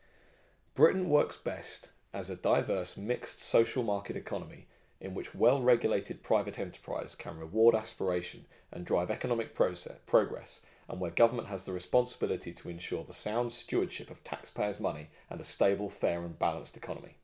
Britain 0.74 1.08
works 1.08 1.36
best 1.36 1.90
as 2.14 2.30
a 2.30 2.36
diverse, 2.36 2.96
mixed 2.96 3.40
social 3.42 3.82
market 3.82 4.16
economy 4.16 4.66
in 5.00 5.14
which 5.14 5.34
well 5.34 5.60
regulated 5.60 6.22
private 6.22 6.58
enterprise 6.58 7.14
can 7.14 7.38
reward 7.38 7.74
aspiration 7.74 8.44
and 8.70 8.84
drive 8.84 9.10
economic 9.10 9.54
process, 9.54 9.96
progress, 10.06 10.60
and 10.88 11.00
where 11.00 11.10
government 11.10 11.48
has 11.48 11.64
the 11.64 11.72
responsibility 11.72 12.52
to 12.52 12.68
ensure 12.68 13.02
the 13.04 13.12
sound 13.12 13.50
stewardship 13.52 14.10
of 14.10 14.22
taxpayers' 14.24 14.80
money 14.80 15.08
and 15.28 15.40
a 15.40 15.44
stable, 15.44 15.88
fair, 15.88 16.22
and 16.22 16.38
balanced 16.38 16.76
economy. 16.76 17.16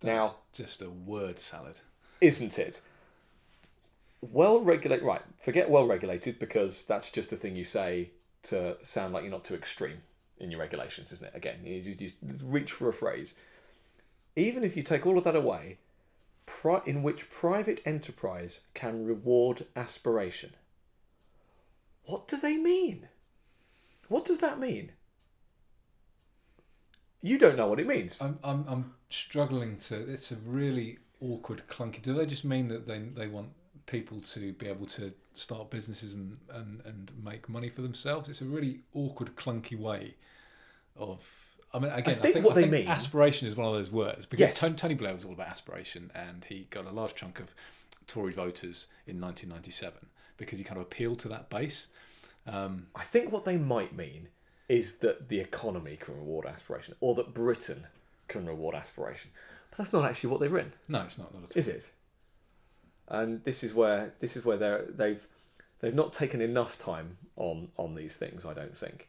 That's 0.00 0.26
Now- 0.26 0.36
just 0.52 0.80
a 0.82 0.90
word 0.90 1.38
salad. 1.38 1.80
isn't 2.20 2.58
it? 2.58 2.80
Well 4.20 4.60
regulated, 4.60 5.04
right? 5.04 5.22
Forget 5.38 5.70
well 5.70 5.86
regulated 5.86 6.38
because 6.38 6.84
that's 6.84 7.12
just 7.12 7.32
a 7.32 7.36
thing 7.36 7.54
you 7.54 7.64
say 7.64 8.10
to 8.44 8.76
sound 8.82 9.12
like 9.12 9.22
you're 9.22 9.32
not 9.32 9.44
too 9.44 9.54
extreme 9.54 10.02
in 10.38 10.50
your 10.50 10.60
regulations, 10.60 11.12
isn't 11.12 11.28
it? 11.28 11.36
Again, 11.36 11.60
you, 11.64 11.96
you, 11.98 12.10
reach 12.44 12.72
for 12.72 12.88
a 12.88 12.92
phrase. 12.92 13.34
Even 14.36 14.62
if 14.62 14.76
you 14.76 14.82
take 14.82 15.06
all 15.06 15.18
of 15.18 15.24
that 15.24 15.36
away, 15.36 15.78
pri- 16.46 16.82
in 16.86 17.02
which 17.02 17.30
private 17.30 17.82
enterprise 17.84 18.62
can 18.74 19.04
reward 19.04 19.66
aspiration. 19.74 20.54
What 22.04 22.26
do 22.28 22.40
they 22.40 22.56
mean? 22.56 23.08
What 24.08 24.24
does 24.24 24.38
that 24.38 24.58
mean? 24.58 24.92
You 27.20 27.38
don't 27.38 27.56
know 27.56 27.66
what 27.66 27.80
it 27.80 27.86
means. 27.86 28.20
I'm, 28.20 28.38
I'm, 28.44 28.64
I'm 28.68 28.94
struggling 29.10 29.76
to. 29.78 29.96
It's 30.10 30.32
a 30.32 30.36
really 30.36 30.98
awkward, 31.20 31.64
clunky. 31.68 32.00
Do 32.00 32.14
they 32.14 32.26
just 32.26 32.44
mean 32.44 32.68
that 32.68 32.86
they 32.86 33.00
they 33.00 33.26
want 33.26 33.50
people 33.88 34.20
to 34.20 34.52
be 34.52 34.68
able 34.68 34.86
to 34.86 35.12
start 35.32 35.70
businesses 35.70 36.14
and, 36.14 36.36
and, 36.52 36.80
and 36.84 37.12
make 37.24 37.48
money 37.48 37.68
for 37.68 37.82
themselves? 37.82 38.28
It's 38.28 38.40
a 38.40 38.44
really 38.44 38.80
awkward, 38.94 39.34
clunky 39.34 39.76
way 39.78 40.14
of. 40.96 41.24
I 41.74 41.78
mean, 41.80 41.90
again, 41.92 42.14
I 42.14 42.18
think 42.18 42.34
think, 42.34 42.46
what 42.46 42.56
I 42.56 42.62
they 42.62 42.68
mean- 42.68 42.88
aspiration 42.88 43.46
is 43.48 43.56
one 43.56 43.66
of 43.66 43.74
those 43.74 43.90
words 43.90 44.24
because 44.24 44.60
Yes. 44.60 44.74
Tony, 44.76 44.94
Blair 44.94 45.12
was 45.12 45.24
all 45.24 45.32
about 45.32 45.48
aspiration, 45.48 46.10
and 46.14 46.46
he 46.48 46.66
got 46.70 46.86
a 46.86 46.90
large 46.90 47.14
chunk 47.14 47.40
of 47.40 47.48
Tory 48.06 48.32
voters 48.32 48.86
in 49.06 49.20
1997 49.20 50.06
because 50.38 50.58
he 50.58 50.64
kind 50.64 50.78
of 50.80 50.86
appealed 50.86 51.18
to 51.20 51.28
that 51.28 51.50
base. 51.50 51.88
Um, 52.46 52.86
I 52.94 53.02
think 53.02 53.30
what 53.32 53.44
they 53.44 53.58
might 53.58 53.94
mean 53.94 54.28
is 54.68 54.98
that 54.98 55.28
the 55.28 55.40
economy 55.40 55.96
can 56.00 56.14
reward 56.16 56.46
aspiration, 56.46 56.94
or 57.00 57.14
that 57.16 57.34
Britain 57.34 57.86
can 58.28 58.46
reward 58.46 58.74
aspiration. 58.74 59.30
But 59.70 59.78
that's 59.78 59.92
not 59.92 60.04
actually 60.06 60.30
what 60.30 60.40
they've 60.40 60.50
written, 60.52 60.72
no, 60.88 61.02
it's 61.02 61.18
not. 61.18 61.34
not 61.34 61.42
at 61.42 61.50
all. 61.50 61.58
is 61.58 61.68
it? 61.68 61.90
And 63.08 63.42
this 63.44 63.64
is 63.64 63.74
where 63.74 64.14
this 64.20 64.36
is 64.36 64.44
where 64.44 64.56
they're, 64.56 64.84
they've 64.88 65.26
they've 65.80 65.94
not 65.94 66.12
taken 66.12 66.40
enough 66.40 66.78
time 66.78 67.18
on 67.36 67.68
on 67.76 67.94
these 67.94 68.16
things. 68.16 68.44
I 68.44 68.54
don't 68.54 68.76
think. 68.76 69.08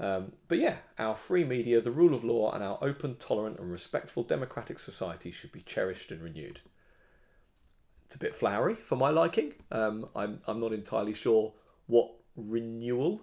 Um, 0.00 0.32
but 0.48 0.58
yeah, 0.58 0.78
our 0.98 1.14
free 1.14 1.44
media, 1.44 1.80
the 1.80 1.92
rule 1.92 2.14
of 2.14 2.24
law, 2.24 2.52
and 2.52 2.64
our 2.64 2.78
open, 2.82 3.14
tolerant, 3.16 3.60
and 3.60 3.70
respectful 3.70 4.24
democratic 4.24 4.78
society 4.80 5.30
should 5.30 5.52
be 5.52 5.60
cherished 5.60 6.10
and 6.10 6.20
renewed. 6.20 6.60
It's 8.06 8.16
a 8.16 8.18
bit 8.18 8.34
flowery 8.34 8.74
for 8.74 8.96
my 8.96 9.10
liking. 9.10 9.54
Um, 9.70 10.08
I'm 10.16 10.40
I'm 10.46 10.60
not 10.60 10.72
entirely 10.72 11.14
sure 11.14 11.52
what 11.86 12.10
renewal 12.36 13.22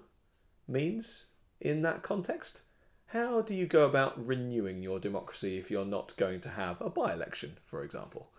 means 0.67 1.25
in 1.59 1.81
that 1.81 2.03
context. 2.03 2.63
How 3.07 3.41
do 3.41 3.53
you 3.53 3.65
go 3.65 3.85
about 3.85 4.25
renewing 4.25 4.81
your 4.81 4.97
democracy 4.97 5.57
if 5.57 5.69
you're 5.69 5.83
not 5.85 6.15
going 6.15 6.39
to 6.41 6.49
have 6.49 6.79
a 6.79 6.89
by 6.89 7.13
election, 7.13 7.57
for 7.65 7.83
example? 7.83 8.29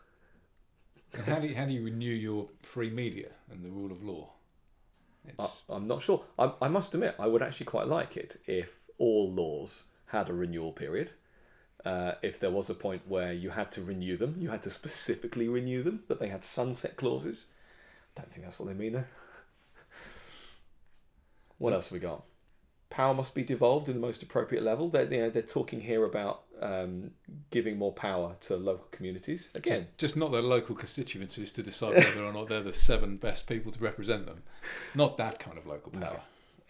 How 1.27 1.39
do 1.39 1.49
you, 1.49 1.55
how 1.55 1.67
do 1.67 1.73
you 1.73 1.85
renew 1.85 2.13
your 2.13 2.49
free 2.63 2.91
media 2.91 3.29
and 3.51 3.65
the 3.65 3.69
rule 3.69 3.93
of 3.93 4.03
law? 4.03 4.31
I, 5.39 5.45
It's, 5.45 5.63
I'm 5.69 5.87
not 5.87 6.03
sure. 6.03 6.25
I, 6.39 6.53
I 6.63 6.69
must 6.69 6.95
admit, 6.95 7.15
I 7.19 7.27
would 7.27 7.43
actually 7.43 7.67
quite 7.67 7.87
like 7.87 8.17
it 8.17 8.39
if 8.47 8.81
all 8.99 9.31
laws 9.31 9.85
had 10.07 10.29
a 10.29 10.35
renewal 10.35 10.73
period. 10.73 11.13
Uh, 11.85 12.13
if 12.23 12.39
there 12.39 12.51
was 12.51 12.71
a 12.71 12.75
point 12.75 13.03
where 13.09 13.33
you 13.33 13.51
had 13.51 13.73
to 13.73 13.83
renew 13.83 14.17
them, 14.17 14.37
you 14.39 14.51
had 14.51 14.63
to 14.63 14.71
specifically 14.71 15.49
renew 15.49 15.83
them, 15.83 16.05
that 16.09 16.21
they 16.21 16.29
had 16.29 16.45
sunset 16.45 16.97
clauses. 16.97 17.49
I 18.17 18.21
Don't 18.21 18.33
think 18.33 18.45
that's 18.45 18.59
what 18.59 18.69
they 18.69 18.75
mean 18.75 18.93
though. 18.93 19.05
What 21.59 21.73
else 21.73 21.87
have 21.87 21.93
we 21.93 22.01
got? 22.01 22.25
Power 22.91 23.15
must 23.15 23.35
be 23.35 23.43
devolved 23.43 23.89
in 23.89 23.95
the 23.95 24.01
most 24.01 24.23
appropriate 24.23 24.65
level. 24.65 24.89
They're, 24.89 25.11
you 25.13 25.21
know, 25.21 25.31
they're 25.31 25.43
talking 25.43 25.81
here 25.81 26.05
about 26.05 26.43
um, 26.63 27.11
giving 27.51 27.77
more 27.77 27.93
power 27.93 28.37
to 28.43 28.57
local 28.57 28.87
communities. 28.91 29.51
Again, 29.55 29.79
just, 29.79 29.99
just 29.99 30.17
not 30.17 30.31
their 30.33 30.43
local 30.43 30.75
constituencies 30.75 31.53
to 31.53 31.63
decide 31.63 31.95
whether 31.95 32.25
or 32.25 32.33
not 32.33 32.49
they're 32.49 32.63
the 32.63 32.73
seven 32.73 33.17
best 33.17 33.47
people 33.47 33.73
to 33.73 33.81
represent 33.83 34.27
them. 34.27 34.43
Not 34.95 35.17
that 35.17 35.39
kind 35.39 35.59
of 35.59 35.67
local 35.67 35.93
No. 35.93 36.07
power. 36.07 36.21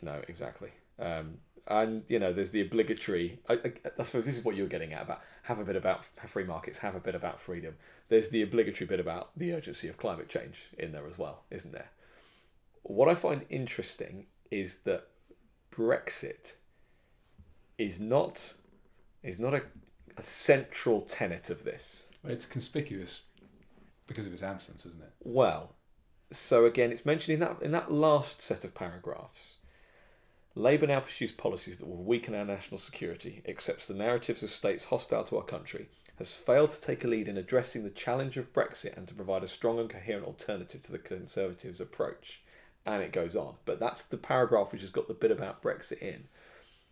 No, 0.01 0.21
exactly. 0.29 0.71
Um, 0.99 1.37
and 1.69 2.03
you 2.09 2.19
know, 2.19 2.33
there's 2.33 2.51
the 2.51 2.61
obligatory. 2.63 3.39
I, 3.49 3.55
I, 3.55 3.73
I 3.99 4.03
suppose 4.03 4.27
this 4.27 4.37
is 4.37 4.45
what 4.45 4.57
you're 4.57 4.67
getting 4.67 4.93
at 4.93 5.03
about 5.03 5.21
have 5.45 5.59
a 5.59 5.65
bit 5.65 5.77
about 5.77 6.05
free 6.29 6.45
markets, 6.45 6.79
have 6.79 6.95
a 6.95 7.01
bit 7.01 7.15
about 7.15 7.41
freedom. 7.41 7.75
There's 8.09 8.31
the 8.31 8.43
obligatory 8.43 8.87
bit 8.87 9.01
about 9.01 9.31
the 9.37 9.53
urgency 9.53 9.89
of 9.89 9.97
climate 9.97 10.29
change 10.29 10.71
in 10.79 10.93
there 10.93 11.07
as 11.07 11.19
well, 11.19 11.43
isn't 11.51 11.73
there? 11.73 11.91
What 12.83 13.09
I 13.09 13.15
find 13.15 13.45
interesting 13.49 14.27
is 14.51 14.79
that 14.81 15.09
Brexit 15.73 16.55
is 17.79 18.01
not 18.01 18.55
is 19.23 19.39
not 19.39 19.55
a, 19.55 19.63
a 20.17 20.23
central 20.23 21.01
tenet 21.01 21.51
of 21.51 21.65
this. 21.65 22.07
It's 22.25 22.47
conspicuous 22.47 23.23
because 24.07 24.27
of 24.27 24.33
its 24.33 24.43
absence, 24.43 24.87
isn't 24.87 25.03
it? 25.03 25.13
Well, 25.21 25.75
so 26.31 26.67
again, 26.67 26.93
it's 26.93 27.07
mentioned 27.07 27.35
in 27.35 27.41
that 27.41 27.63
in 27.63 27.73
that 27.73 27.93
last 27.93 28.41
set 28.41 28.65
of 28.65 28.75
paragraphs. 28.75 29.59
Labour 30.55 30.87
now 30.87 31.01
pursues 31.01 31.33
policies 31.33 31.79
that 31.79 31.87
will 31.87 32.03
weaken 32.03 32.35
our 32.35 32.45
national 32.45 32.79
security, 32.79 33.43
accepts 33.49 33.87
the 33.87 33.95
narratives 33.95 34.43
of 34.43 34.51
states 34.51 34.85
hostile 34.85 35.25
to 35.25 35.39
our 35.39 35.45
country, 35.45 35.89
has 36.19 36.31
failed 36.31 36.71
to 36.73 36.81
take 36.81 37.05
a 37.05 37.09
lead 37.09 37.27
in 37.27 37.39
addressing 37.39 37.85
the 37.85 37.91
challenge 37.91 38.37
of 38.37 38.53
Brexit 38.53 38.95
and 38.95 39.09
to 39.09 39.15
provide 39.15 39.43
a 39.43 39.49
strong 39.49 39.79
and 39.79 39.89
coherent 39.89 40.27
alternative 40.27 40.83
to 40.83 40.93
the 40.93 40.99
Conservatives' 40.99 41.81
approach. 41.81 42.43
And 42.85 43.03
it 43.03 43.13
goes 43.13 43.35
on. 43.35 43.55
But 43.65 43.81
that's 43.81 44.03
the 44.03 44.19
paragraph 44.19 44.73
which 44.73 44.83
has 44.83 44.91
got 44.91 45.09
the 45.09 45.15
bit 45.15 45.31
about 45.31 45.63
Brexit 45.63 46.03
in. 46.03 46.25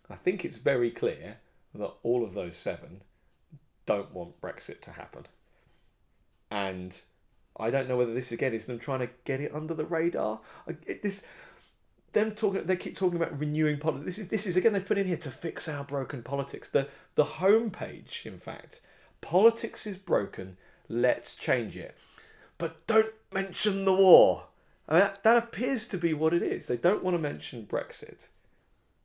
I 0.09 0.17
think 0.17 0.45
it's 0.45 0.57
very 0.57 0.91
clear 0.91 1.37
that 1.75 1.93
all 2.03 2.25
of 2.25 2.35
those 2.35 2.57
seven 2.57 3.03
don't 3.87 4.13
want 4.13 4.41
Brexit 4.41 4.81
to 4.83 4.93
happen. 4.93 5.27
And 6.51 7.01
I 7.59 7.71
don't 7.71 7.89
know 7.89 7.97
whether 7.97 8.15
this 8.15 8.33
again 8.33 8.55
is 8.55 8.65
them 8.65 8.79
trying 8.79 9.01
to 9.01 9.11
get 9.25 9.41
it 9.41 9.55
under 9.55 9.75
the 9.75 9.85
radar. 9.85 10.41
This, 11.03 11.27
them 12.13 12.33
talking, 12.33 12.65
they 12.67 12.77
keep 12.77 12.97
talking 12.97 13.17
about 13.17 13.39
renewing 13.39 13.79
politics. 13.79 14.07
This 14.07 14.19
is 14.19 14.29
this 14.29 14.47
is 14.47 14.57
again 14.57 14.73
they've 14.73 14.87
put 14.87 14.99
in 14.99 15.07
here 15.07 15.17
to 15.19 15.31
fix 15.31 15.69
our 15.69 15.85
broken 15.85 16.23
politics. 16.23 16.69
The 16.69 16.89
the 17.15 17.25
homepage, 17.25 18.27
in 18.27 18.39
fact, 18.39 18.81
politics 19.21 19.87
is 19.87 19.97
broken. 19.97 20.57
Let's 20.89 21.37
change 21.37 21.77
it, 21.77 21.97
but 22.59 22.85
don't 22.87 23.15
mention 23.33 23.85
the 23.85 23.95
war. 23.95 24.47
I 24.89 24.93
mean, 24.93 25.01
that, 25.03 25.23
that 25.23 25.37
appears 25.37 25.87
to 25.89 25.99
be 25.99 26.13
what 26.15 26.35
it 26.35 26.43
is. 26.43 26.67
They 26.67 26.77
don't 26.77 27.05
want 27.05 27.15
to 27.15 27.23
mention 27.23 27.65
Brexit 27.65 28.27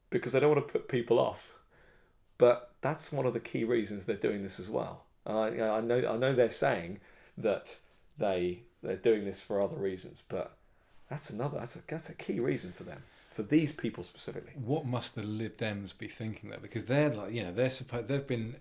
because 0.10 0.32
they 0.32 0.40
don't 0.40 0.50
want 0.50 0.68
to 0.68 0.72
put 0.72 0.88
people 0.88 1.20
off. 1.20 1.55
But 2.38 2.72
that's 2.82 3.12
one 3.12 3.26
of 3.26 3.34
the 3.34 3.40
key 3.40 3.64
reasons 3.64 4.06
they're 4.06 4.16
doing 4.16 4.44
this 4.44 4.60
as 4.60 4.70
well. 4.70 5.04
And 5.26 5.38
I, 5.38 5.78
I 5.78 5.82
know 5.82 6.08
I 6.08 6.18
know 6.18 6.34
they're 6.34 6.50
saying 6.50 7.00
that 7.38 7.78
they 8.18 8.62
they're 8.84 8.96
doing 8.96 9.26
this 9.26 9.42
for 9.42 9.62
other 9.62 9.78
reasons, 9.78 10.24
but 10.28 10.56
that's 11.10 11.30
another 11.30 11.60
that's 11.60 11.76
a 11.76 11.82
that's 11.88 12.10
a 12.10 12.16
key 12.16 12.40
reason 12.40 12.72
for 12.72 12.84
them 12.84 13.02
for 13.36 13.44
these 13.44 13.74
people 13.74 14.02
specifically. 14.02 14.54
What 14.64 14.86
must 14.86 15.16
the 15.16 15.24
Lib 15.24 15.58
Dems 15.58 15.98
be 15.98 16.08
thinking 16.08 16.50
though? 16.50 16.58
Because 16.62 16.86
they're 16.86 17.10
like, 17.10 17.34
you 17.34 17.44
know, 17.44 17.52
they're 17.52 17.70
supposed 17.70 18.08
they've 18.08 18.26
been, 18.26 18.56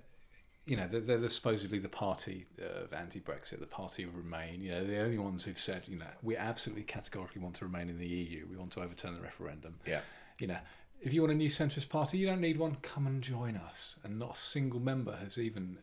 you 0.66 0.76
know, 0.76 0.88
they're, 0.88 1.18
they're 1.18 1.28
supposedly 1.28 1.78
the 1.78 1.88
party 1.88 2.44
of 2.82 2.92
anti-Brexit, 2.92 3.60
the 3.60 3.66
party 3.66 4.02
of 4.02 4.16
Remain. 4.16 4.60
You 4.60 4.72
know, 4.72 4.84
the 4.84 4.98
only 4.98 5.18
ones 5.18 5.44
who've 5.44 5.56
said, 5.56 5.86
you 5.86 5.96
know, 5.96 6.06
we 6.24 6.36
absolutely 6.36 6.82
categorically 6.82 7.40
want 7.40 7.54
to 7.56 7.66
remain 7.66 7.88
in 7.88 7.98
the 7.98 8.06
EU. 8.06 8.46
We 8.50 8.56
want 8.56 8.72
to 8.72 8.80
overturn 8.80 9.14
the 9.14 9.20
referendum. 9.20 9.76
Yeah. 9.86 10.00
You 10.40 10.48
know, 10.48 10.58
if 11.04 11.12
you 11.12 11.20
want 11.20 11.32
a 11.32 11.36
new 11.36 11.50
centrist 11.50 11.90
party, 11.90 12.16
you 12.16 12.26
don't 12.26 12.40
need 12.40 12.58
one. 12.58 12.76
Come 12.80 13.06
and 13.06 13.22
join 13.22 13.56
us. 13.56 13.96
And 14.04 14.18
not 14.18 14.32
a 14.32 14.38
single 14.38 14.80
member 14.80 15.14
has 15.16 15.38
even 15.38 15.76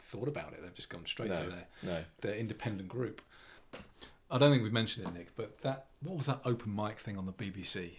thought 0.00 0.26
about 0.26 0.52
it. 0.52 0.60
They've 0.62 0.74
just 0.74 0.90
gone 0.90 1.06
straight 1.06 1.34
to 1.36 1.42
their 1.42 1.66
no. 1.82 2.04
their 2.20 2.34
independent 2.34 2.88
group. 2.88 3.22
I 4.30 4.36
don't 4.36 4.50
think 4.50 4.64
we've 4.64 4.72
mentioned 4.72 5.06
it, 5.06 5.14
Nick, 5.14 5.36
but 5.36 5.62
that 5.62 5.86
what 6.02 6.16
was 6.16 6.26
that 6.26 6.40
open 6.44 6.74
mic 6.74 6.98
thing 6.98 7.16
on 7.16 7.24
the 7.24 7.32
BBC? 7.32 7.90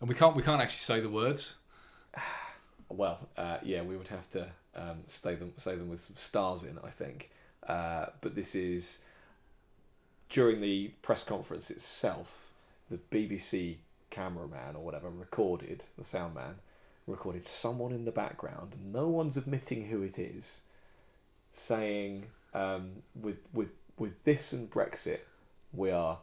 And 0.00 0.08
we 0.08 0.14
can't 0.16 0.34
we 0.34 0.42
can't 0.42 0.60
actually 0.60 0.80
say 0.80 1.00
the 1.00 1.10
words. 1.10 1.54
Well, 2.90 3.28
uh, 3.38 3.56
yeah, 3.62 3.82
we 3.82 3.96
would 3.96 4.08
have 4.08 4.28
to 4.30 4.46
um, 4.76 4.98
say 5.08 5.34
them 5.34 5.54
say 5.56 5.74
them 5.74 5.88
with 5.88 6.00
some 6.00 6.16
stars 6.16 6.64
in, 6.64 6.78
I 6.84 6.90
think. 6.90 7.30
Uh, 7.66 8.06
but 8.20 8.34
this 8.34 8.54
is 8.54 9.00
during 10.28 10.60
the 10.60 10.88
press 11.00 11.24
conference 11.24 11.70
itself. 11.70 12.52
The 12.90 12.98
BBC 12.98 13.78
cameraman 14.14 14.76
or 14.76 14.84
whatever 14.84 15.10
recorded 15.10 15.84
the 15.98 16.04
sound 16.04 16.34
man 16.34 16.56
recorded 17.06 17.44
someone 17.44 17.92
in 17.92 18.04
the 18.04 18.12
background. 18.12 18.74
No 18.82 19.08
one's 19.08 19.36
admitting 19.36 19.86
who 19.86 20.02
it 20.02 20.18
is, 20.18 20.62
saying 21.52 22.26
um, 22.54 23.02
with 23.14 23.38
with 23.52 23.70
with 23.98 24.24
this 24.24 24.52
and 24.52 24.70
Brexit, 24.70 25.20
we 25.72 25.90
are 25.90 26.18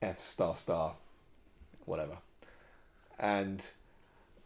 F 0.00 0.18
star 0.18 0.54
star, 0.54 0.94
whatever, 1.84 2.18
and 3.18 3.70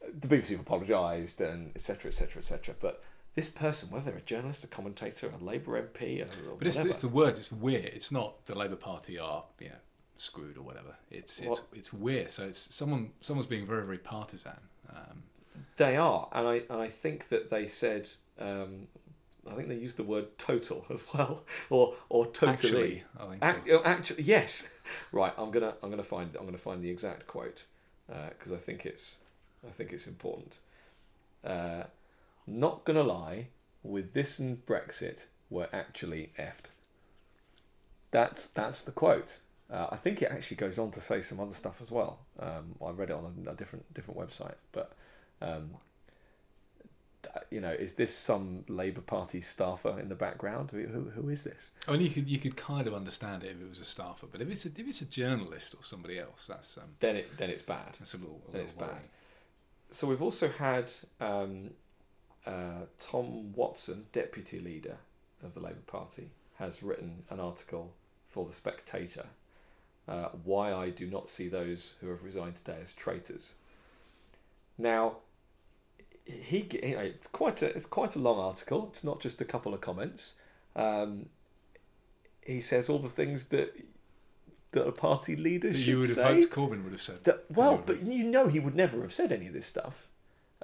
the 0.01 0.29
BBC 0.29 0.51
have 0.51 0.61
apologised 0.61 1.41
and 1.41 1.73
etc 1.75 2.09
etc 2.09 2.41
etc. 2.41 2.75
But 2.81 3.03
this 3.35 3.49
person, 3.49 3.91
whether 3.91 4.11
they're 4.11 4.19
a 4.19 4.23
journalist, 4.23 4.65
a 4.65 4.69
commentator, 4.69 5.31
a 5.39 5.45
Labour 5.45 5.81
MP, 5.81 6.23
or 6.23 6.57
But 6.57 6.67
it's, 6.67 6.77
it's 6.77 7.01
the 7.01 7.09
words. 7.09 7.39
It's 7.39 7.53
we're. 7.53 7.79
It's 7.79 8.11
not 8.11 8.45
the 8.47 8.57
Labour 8.57 8.77
Party 8.77 9.19
are 9.19 9.45
you 9.61 9.69
know, 9.69 9.75
screwed 10.21 10.57
or 10.57 10.63
whatever. 10.63 10.97
It's 11.11 11.39
it's 11.41 11.49
What? 11.49 11.65
it's 11.73 11.93
we're. 11.93 12.29
So 12.29 12.45
it's 12.45 12.75
someone 12.75 13.11
someone's 13.21 13.47
being 13.49 13.67
very 13.67 13.85
very 13.85 13.99
partisan. 13.99 14.59
Um, 14.91 15.23
they 15.77 15.97
are, 15.97 16.29
and 16.33 16.47
I 16.47 16.55
and 16.71 16.81
I 16.81 16.89
think 16.89 17.29
that 17.29 17.51
they 17.51 17.67
said. 17.67 18.09
Um, 18.39 18.87
I 19.51 19.55
think 19.55 19.69
they 19.69 19.77
used 19.77 19.97
the 19.97 20.05
word 20.05 20.37
total 20.37 20.85
as 20.91 21.05
well, 21.15 21.45
or 21.71 21.95
or 22.09 22.27
totally. 22.27 22.53
Actually, 22.53 23.05
I 23.19 23.27
think. 23.27 23.45
Ac- 23.67 23.73
oh, 23.73 23.83
actually, 23.85 24.23
yes. 24.25 24.69
Right, 25.13 25.35
I'm 25.37 25.51
gonna 25.51 25.75
I'm 25.83 25.91
gonna 25.91 26.03
find 26.03 26.35
I'm 26.37 26.47
gonna 26.47 26.57
find 26.57 26.83
the 26.83 26.89
exact 26.89 27.27
quote 27.27 27.67
because 28.07 28.53
I 28.53 28.57
think 28.57 28.87
it's 28.87 29.19
I 29.67 29.71
think 29.71 29.93
it's 29.93 30.07
important. 30.07 30.59
Uh, 31.45 31.85
not 32.47 32.87
gonna 32.87 33.03
lie, 33.03 33.49
with 33.83 34.15
this 34.15 34.39
and 34.39 34.65
Brexit, 34.65 35.27
we're 35.51 35.69
actually 35.75 36.33
effed. 36.39 36.71
That's 38.11 38.47
that's 38.47 38.83
the 38.83 38.93
quote. 38.93 39.39
Uh, 39.71 39.87
I 39.91 39.97
think 39.97 40.23
it 40.23 40.31
actually 40.31 40.57
goes 40.57 40.79
on 40.79 40.91
to 40.93 41.01
say 41.01 41.21
some 41.21 41.41
other 41.41 41.53
stuff 41.53 41.83
as 41.83 41.91
well. 41.91 42.21
Um, 42.39 42.75
I 42.85 42.91
read 42.91 43.11
it 43.11 43.15
on 43.17 43.45
a, 43.47 43.51
a 43.51 43.55
different 43.55 43.93
different 43.93 44.19
website, 44.19 44.55
but 44.73 44.93
um, 45.43 45.71
you 47.51 47.61
know, 47.61 47.73
is 47.73 47.95
this 47.95 48.15
some 48.15 48.65
Labour 48.69 49.01
Party 49.03 49.41
staffer 49.41 49.99
in 50.01 50.09
the 50.09 50.15
background? 50.15 50.71
Who, 50.71 50.87
who, 50.87 51.11
who 51.11 51.29
is 51.29 51.45
this? 51.45 51.73
I 51.87 51.93
mean, 51.93 52.01
you 52.01 52.11
could 52.11 52.29
you 52.31 52.39
could 52.39 52.57
kind 52.57 52.87
of 52.87 52.95
understand 52.95 53.43
it 53.45 53.51
if 53.51 53.61
it 53.61 53.69
was 53.69 53.79
a 53.79 53.85
staffer, 53.85 54.27
but 54.31 54.41
if 54.41 54.49
it's 54.51 54.65
a, 54.65 54.69
if 54.69 54.89
it's 54.89 55.01
a 55.03 55.05
journalist 55.07 55.75
or 55.75 55.83
somebody 55.83 56.19
else, 56.19 56.47
that's 56.47 56.79
um, 56.79 56.85
Then 57.01 57.17
it 57.17 57.37
then 57.37 57.51
it's 57.51 57.63
bad. 57.63 57.97
that's 57.99 58.15
a 58.15 58.19
little. 58.19 58.41
A 58.49 58.53
Then 58.53 58.63
little 58.63 58.83
it's 58.83 58.93
bad. 58.93 59.09
So 59.91 60.07
we've 60.07 60.23
also 60.23 60.49
had 60.49 60.91
um, 61.21 61.71
uh, 62.47 62.87
Tom 63.01 63.53
Watson, 63.55 64.07
deputy 64.13 64.61
leader 64.61 64.97
of 65.43 65.55
the 65.55 65.61
Labour 65.61 65.83
Party, 65.87 66.31
has 66.59 66.83
written 66.83 67.25
an 67.31 67.41
article 67.41 67.93
for 68.27 68.45
the 68.47 68.53
Spectator. 68.53 69.27
Uh, 70.09 70.31
why 70.43 70.73
I 70.73 70.89
do 70.89 71.07
not 71.07 71.29
see 71.29 71.49
those 71.49 71.95
who 72.01 72.09
have 72.09 72.25
resigned 72.25 72.57
today 72.57 72.79
as 72.81 72.95
traitors. 72.95 73.55
Now, 74.79 75.17
he 76.25 76.69
you 76.83 76.95
know, 76.95 77.01
it's 77.01 77.29
quite 77.29 77.61
a 77.61 77.67
it's 77.77 77.87
quite 77.87 78.17
a 78.17 78.19
long 78.19 78.39
article. 78.39 78.89
It's 78.91 79.05
not 79.05 79.21
just 79.21 79.41
a 79.41 79.45
couple 79.45 79.75
of 79.75 79.83
comments. 79.83 80.37
Um, 80.75 81.27
he 82.41 82.61
says 82.63 82.89
all 82.89 82.99
the 82.99 83.09
things 83.09 83.49
that 83.49 83.75
that 84.73 84.87
a 84.87 84.93
party 84.93 85.37
leader 85.37 85.73
should 85.73 85.87
you 85.87 85.99
would 85.99 86.09
have 86.09 86.17
say. 86.17 86.35
hoped 86.35 86.51
Corbyn 86.51 86.85
would 86.85 86.93
have 86.93 87.01
said. 87.01 87.25
That, 87.25 87.45
well, 87.51 87.83
but 87.85 88.03
you 88.03 88.25
know 88.25 88.49
he 88.49 88.61
would 88.61 88.75
never 88.75 89.03
have 89.03 89.13
said 89.13 89.33
any 89.33 89.47
of 89.47 89.53
this 89.53 89.67
stuff 89.67 90.09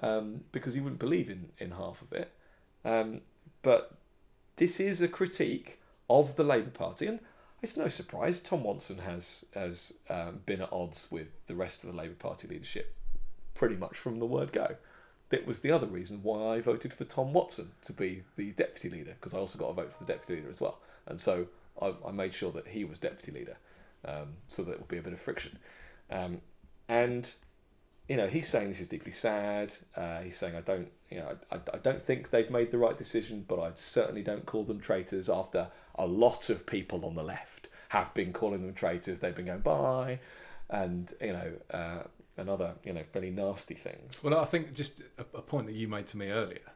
um, 0.02 0.44
because 0.52 0.74
he 0.74 0.80
wouldn't 0.80 1.00
believe 1.00 1.28
in, 1.30 1.50
in 1.59 1.72
half 1.72 2.02
of 2.02 2.12
it. 2.12 2.33
Um, 2.85 3.22
but 3.62 3.96
this 4.57 4.78
is 4.80 5.00
a 5.00 5.09
critique 5.09 5.80
of 6.09 6.37
the 6.37 6.44
Labour 6.44 6.70
Party, 6.70 7.07
and 7.07 7.20
it's 7.64 7.77
no 7.77 7.88
surprise 7.88 8.40
Tom 8.40 8.62
Watson 8.62 8.98
has 8.98 9.46
has 9.55 9.94
um, 10.09 10.40
been 10.46 10.61
at 10.61 10.72
odds 10.72 11.09
with 11.11 11.29
the 11.46 11.55
rest 11.55 11.83
of 11.83 11.90
the 11.90 11.96
Labour 11.96 12.14
Party 12.14 12.46
leadership 12.46 12.94
pretty 13.55 13.77
much 13.77 13.96
from 13.96 14.18
the 14.18 14.27
word 14.27 14.53
go. 14.53 14.77
That 15.31 15.46
was 15.46 15.61
the 15.61 15.70
other 15.70 15.87
reason 15.87 16.20
why 16.22 16.57
I 16.57 16.61
voted 16.61 16.92
for 16.92 17.05
Tom 17.05 17.33
Watson 17.33 17.72
to 17.85 17.92
be 17.92 18.22
the 18.37 18.50
deputy 18.53 18.90
leader 18.90 19.14
because 19.18 19.35
I 19.35 19.38
also 19.38 19.59
got 19.59 19.70
a 19.70 19.72
vote 19.72 19.92
for 19.92 20.05
the 20.05 20.12
deputy 20.12 20.37
leader 20.37 20.50
as 20.50 20.61
well, 20.61 20.79
and 21.07 21.18
so 21.18 21.46
I, 21.81 21.94
I 22.07 22.12
made 22.12 22.35
sure 22.35 22.53
that 22.53 22.68
he 22.68 22.85
was 22.85 22.98
deputy 22.98 23.33
leader 23.33 23.57
um, 24.05 24.35
so 24.48 24.62
that 24.62 24.79
would 24.79 24.88
be 24.88 24.98
a 24.98 25.03
bit 25.03 25.12
of 25.12 25.20
friction. 25.20 25.59
Um, 26.11 26.40
and 26.88 27.31
you 28.09 28.16
know, 28.16 28.27
he's 28.27 28.46
saying 28.46 28.68
this 28.68 28.81
is 28.81 28.88
deeply 28.88 29.12
sad. 29.12 29.74
Uh, 29.96 30.20
he's 30.20 30.37
saying 30.37 30.55
I 30.55 30.61
don't, 30.61 30.88
you 31.11 31.18
know, 31.18 31.37
I, 31.50 31.57
I 31.72 31.79
don't 31.79 32.05
think 32.05 32.31
they've 32.31 32.50
made 32.50 32.70
the 32.70 32.79
right 32.79 32.96
decision, 32.96 33.46
but 33.48 33.59
I 33.59 33.72
certainly 33.77 34.22
don't 34.22 34.44
call 34.44 34.64
them 34.64 34.81
traitors. 34.81 35.31
After 35.31 35.68
a 35.96 36.07
lot 36.07 36.50
of 36.50 36.66
people 36.66 37.04
on 37.04 37.14
the 37.14 37.22
left 37.22 37.68
have 37.88 38.12
been 38.14 38.33
calling 38.33 38.62
them 38.62 38.74
traitors, 38.74 39.20
they've 39.20 39.35
been 39.35 39.46
going 39.46 39.61
bye, 39.61 40.18
and 40.68 41.12
you 41.20 41.33
know, 41.33 41.52
uh, 41.70 42.02
and 42.37 42.50
other 42.50 42.74
you 42.85 42.92
know 42.92 43.02
fairly 43.12 43.30
nasty 43.30 43.74
things. 43.74 44.20
Well, 44.22 44.38
I 44.38 44.44
think 44.44 44.74
just 44.74 45.00
a, 45.18 45.22
a 45.37 45.42
point 45.42 45.66
that 45.66 45.74
you 45.74 45.88
made 45.88 46.07
to 46.09 46.16
me 46.16 46.28
earlier 46.28 46.72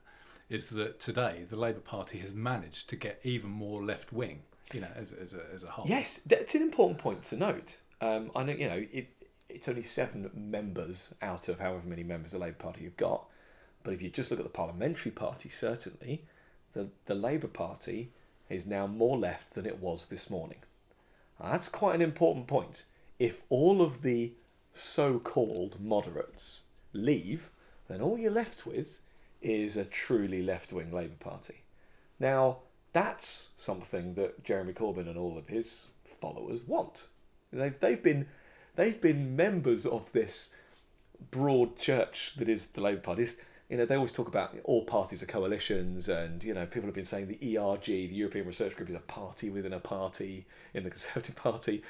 is 0.49 0.71
that 0.71 1.01
today 1.01 1.45
the 1.49 1.57
Labour 1.57 1.81
Party 1.81 2.19
has 2.19 2.35
managed 2.35 2.89
to 2.91 2.97
get 2.97 3.21
even 3.23 3.51
more 3.51 3.85
left 3.85 4.13
wing, 4.13 4.41
you 4.73 4.81
know, 4.81 4.89
as, 4.97 5.13
as, 5.13 5.35
a, 5.35 5.43
as 5.55 5.65
a 5.65 5.69
whole. 5.69 5.87
Yes, 5.87 6.21
that's 6.25 6.55
an 6.55 6.63
important 6.63 6.99
point 6.99 7.23
to 7.25 7.37
note. 7.37 7.79
Um, 8.01 8.31
I 8.35 8.45
know 8.45 8.53
you 8.53 8.69
know 8.69 8.87
it, 8.93 9.09
it's 9.49 9.69
only 9.69 9.83
seven 9.83 10.31
members 10.35 11.15
out 11.21 11.49
of 11.49 11.59
however 11.59 11.87
many 11.87 12.05
members 12.05 12.33
the 12.33 12.39
Labour 12.39 12.57
Party 12.59 12.85
you've 12.85 12.97
got, 12.97 13.25
but 13.83 13.93
if 13.93 14.01
you 14.01 14.11
just 14.11 14.31
look 14.31 14.39
at 14.41 14.45
the 14.45 14.51
parliamentary 14.51 15.11
party, 15.11 15.49
certainly 15.49 16.25
the 16.75 16.89
the 17.07 17.15
Labour 17.15 17.49
Party 17.49 18.11
is 18.49 18.67
now 18.67 18.87
more 18.87 19.17
left 19.17 19.55
than 19.55 19.67
it 19.67 19.81
was 19.81 20.07
this 20.07 20.31
morning. 20.31 20.59
Now, 21.41 21.53
that's 21.53 21.69
quite 21.69 21.95
an 21.95 22.03
important 22.03 22.47
point. 22.47 22.85
If 23.19 23.43
all 23.49 23.83
of 23.83 24.03
the 24.03 24.33
so-called 24.73 25.81
moderates 25.81 26.63
leave, 26.93 27.51
then 27.89 28.01
all 28.01 28.19
you're 28.19 28.31
left 28.31 28.67
with 28.67 29.01
is 29.41 29.77
a 29.77 29.85
truly 29.85 30.43
left-wing 30.43 30.93
Labour 30.93 31.17
Party. 31.21 31.63
Now, 32.19 32.59
that's 32.93 33.51
something 33.57 34.15
that 34.15 34.45
Jeremy 34.45 34.73
Corbyn 34.73 35.09
and 35.09 35.19
all 35.19 35.39
of 35.39 35.49
his 35.49 35.87
followers 36.21 36.63
want. 36.63 37.07
They've, 37.53 37.79
they've 37.79 38.03
been 38.03 38.27
they've 38.77 39.01
been 39.01 39.37
members 39.37 39.87
of 39.87 40.13
this 40.13 40.55
broad 41.31 41.79
church 41.79 42.35
that 42.37 42.49
is 42.49 42.69
the 42.69 42.81
Labour 42.81 43.01
Party. 43.01 43.23
It's, 43.23 43.37
you 43.69 43.77
know, 43.77 43.85
they 43.85 43.97
always 43.97 44.13
talk 44.13 44.29
about 44.29 44.57
all 44.65 44.85
parties 44.85 45.23
are 45.23 45.27
coalitions, 45.27 46.09
and 46.09 46.43
you 46.43 46.55
know, 46.55 46.65
people 46.67 46.87
have 46.87 46.95
been 46.95 47.05
saying 47.05 47.29
the 47.29 47.59
ERG, 47.59 47.85
the 47.85 48.07
European 48.15 48.47
Research 48.47 48.75
Group, 48.77 48.89
is 48.91 48.97
a 48.97 49.01
party 49.01 49.51
within 49.51 49.73
a 49.73 49.81
party 49.81 50.47
in 50.75 50.85
the 50.85 50.91
Conservative 50.91 51.37
Party. 51.49 51.83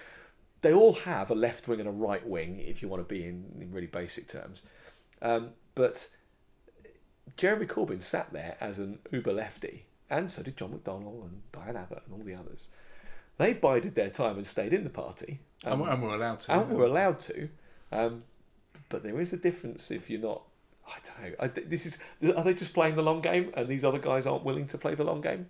They 0.61 0.73
all 0.73 0.95
have 0.95 1.31
a 1.31 1.35
left 1.37 1.69
wing 1.69 1.79
and 1.79 1.89
a 1.89 1.93
right 1.93 2.27
wing, 2.27 2.59
if 2.59 2.83
you 2.83 2.89
want 2.89 3.01
to 3.07 3.15
be 3.15 3.23
in, 3.25 3.45
in 3.61 3.71
really 3.71 3.87
basic 3.87 4.27
terms. 4.29 4.63
Um, 5.23 5.51
but 5.77 6.09
Jeremy 7.37 7.67
Corbyn 7.67 8.03
sat 8.03 8.33
there 8.33 8.57
as 8.61 8.79
an 8.81 8.99
uber 9.13 9.33
lefty, 9.33 9.85
and 10.11 10.33
so 10.33 10.43
did 10.43 10.57
John 10.57 10.71
McDonnell 10.71 11.23
and 11.23 11.43
Diane 11.53 11.77
Abbott 11.77 12.03
and 12.07 12.15
all 12.15 12.25
the 12.27 12.35
others. 12.35 12.69
They 13.37 13.53
bided 13.53 13.95
their 13.95 14.11
time 14.11 14.37
and 14.37 14.45
stayed 14.47 14.73
in 14.73 14.83
the 14.83 14.91
party, 14.91 15.39
And, 15.65 15.81
we're- 15.81 15.93
and 15.93 16.03
we're 16.03 16.15
allowed 16.17 16.41
to. 16.41 16.53
and 16.53 16.71
were 16.71 16.85
allowed 16.87 17.21
to. 17.21 17.49
Um, 17.93 18.25
but 18.89 19.05
there 19.05 19.21
is 19.21 19.33
a 19.33 19.37
difference 19.37 19.91
if 19.93 20.11
you're 20.11 20.21
not. 20.21 20.43
I 20.89 20.97
don't 21.07 21.31
know. 21.31 21.37
I, 21.41 21.47
this 21.49 21.87
is. 21.87 21.99
Are 22.37 22.43
they 22.45 22.55
just 22.55 22.73
playing 22.75 22.97
the 22.97 23.03
long 23.03 23.21
game, 23.21 23.53
and 23.55 23.69
these 23.69 23.85
other 23.85 23.99
guys 23.99 24.27
aren't 24.27 24.45
willing 24.45 24.67
to 24.69 24.79
play 24.79 24.95
the 24.95 25.05
long 25.05 25.21
game? 25.21 25.49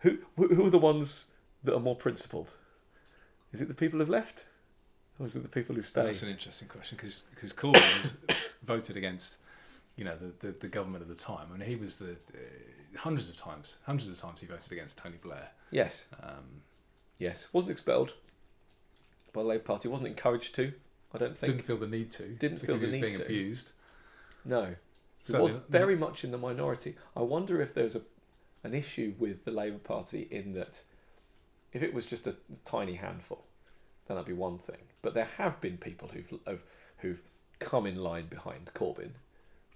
Who 0.00 0.18
who 0.36 0.66
are 0.66 0.70
the 0.70 0.78
ones 0.78 1.30
that 1.64 1.74
are 1.74 1.80
more 1.80 1.96
principled? 1.96 2.52
Is 3.52 3.60
it 3.60 3.68
the 3.68 3.74
people 3.74 3.98
who've 3.98 4.08
left, 4.08 4.46
or 5.18 5.26
is 5.26 5.34
it 5.34 5.42
the 5.42 5.48
people 5.48 5.74
who 5.74 5.82
stay? 5.82 6.04
That's 6.04 6.22
an 6.22 6.28
interesting 6.28 6.68
question 6.68 6.96
because 6.96 7.24
because 7.34 7.52
Corbyn 7.52 8.14
voted 8.62 8.96
against, 8.96 9.38
you 9.96 10.04
know, 10.04 10.16
the, 10.16 10.46
the, 10.46 10.52
the 10.60 10.68
government 10.68 11.02
at 11.02 11.08
the 11.08 11.14
time, 11.14 11.52
and 11.52 11.62
he 11.62 11.74
was 11.76 11.96
the 11.98 12.12
uh, 12.12 12.38
hundreds 12.96 13.28
of 13.30 13.36
times, 13.36 13.76
hundreds 13.86 14.08
of 14.10 14.18
times 14.18 14.40
he 14.40 14.46
voted 14.46 14.70
against 14.70 14.98
Tony 14.98 15.16
Blair. 15.20 15.48
Yes, 15.70 16.06
Um, 16.22 16.62
yes. 17.18 17.48
Wasn't 17.52 17.70
expelled 17.70 18.14
by 19.32 19.42
the 19.42 19.48
Labour 19.48 19.64
Party. 19.64 19.88
Wasn't 19.88 20.08
encouraged 20.08 20.54
to. 20.54 20.72
I 21.14 21.18
don't 21.18 21.36
think. 21.36 21.54
didn't 21.54 21.66
feel 21.66 21.76
the 21.78 21.86
need 21.86 22.10
to. 22.12 22.22
Didn't 22.24 22.58
feel 22.58 22.76
the 22.76 22.80
he 22.80 22.86
was 22.86 22.94
need 22.94 23.00
being 23.02 23.16
to. 23.18 23.24
abused. 23.24 23.72
No, 24.48 24.74
It 25.28 25.42
was 25.42 25.52
very 25.68 25.94
much 25.94 26.24
in 26.24 26.30
the 26.30 26.38
minority. 26.38 26.96
I 27.14 27.20
wonder 27.20 27.60
if 27.60 27.74
there's 27.74 27.94
a 27.94 28.02
an 28.64 28.74
issue 28.74 29.14
with 29.18 29.44
the 29.44 29.52
Labour 29.52 29.78
Party 29.78 30.26
in 30.30 30.52
that 30.54 30.82
if 31.72 31.82
it 31.82 31.94
was 31.94 32.06
just 32.06 32.26
a 32.26 32.34
tiny 32.64 32.94
handful, 32.94 33.44
then 34.06 34.16
that'd 34.16 34.26
be 34.26 34.32
one 34.32 34.58
thing. 34.58 34.88
But 35.02 35.14
there 35.14 35.28
have 35.36 35.60
been 35.60 35.76
people 35.76 36.08
who've 36.08 36.32
who've, 36.46 36.64
who've 36.98 37.20
come 37.60 37.86
in 37.86 37.96
line 37.96 38.26
behind 38.26 38.70
Corbyn 38.74 39.12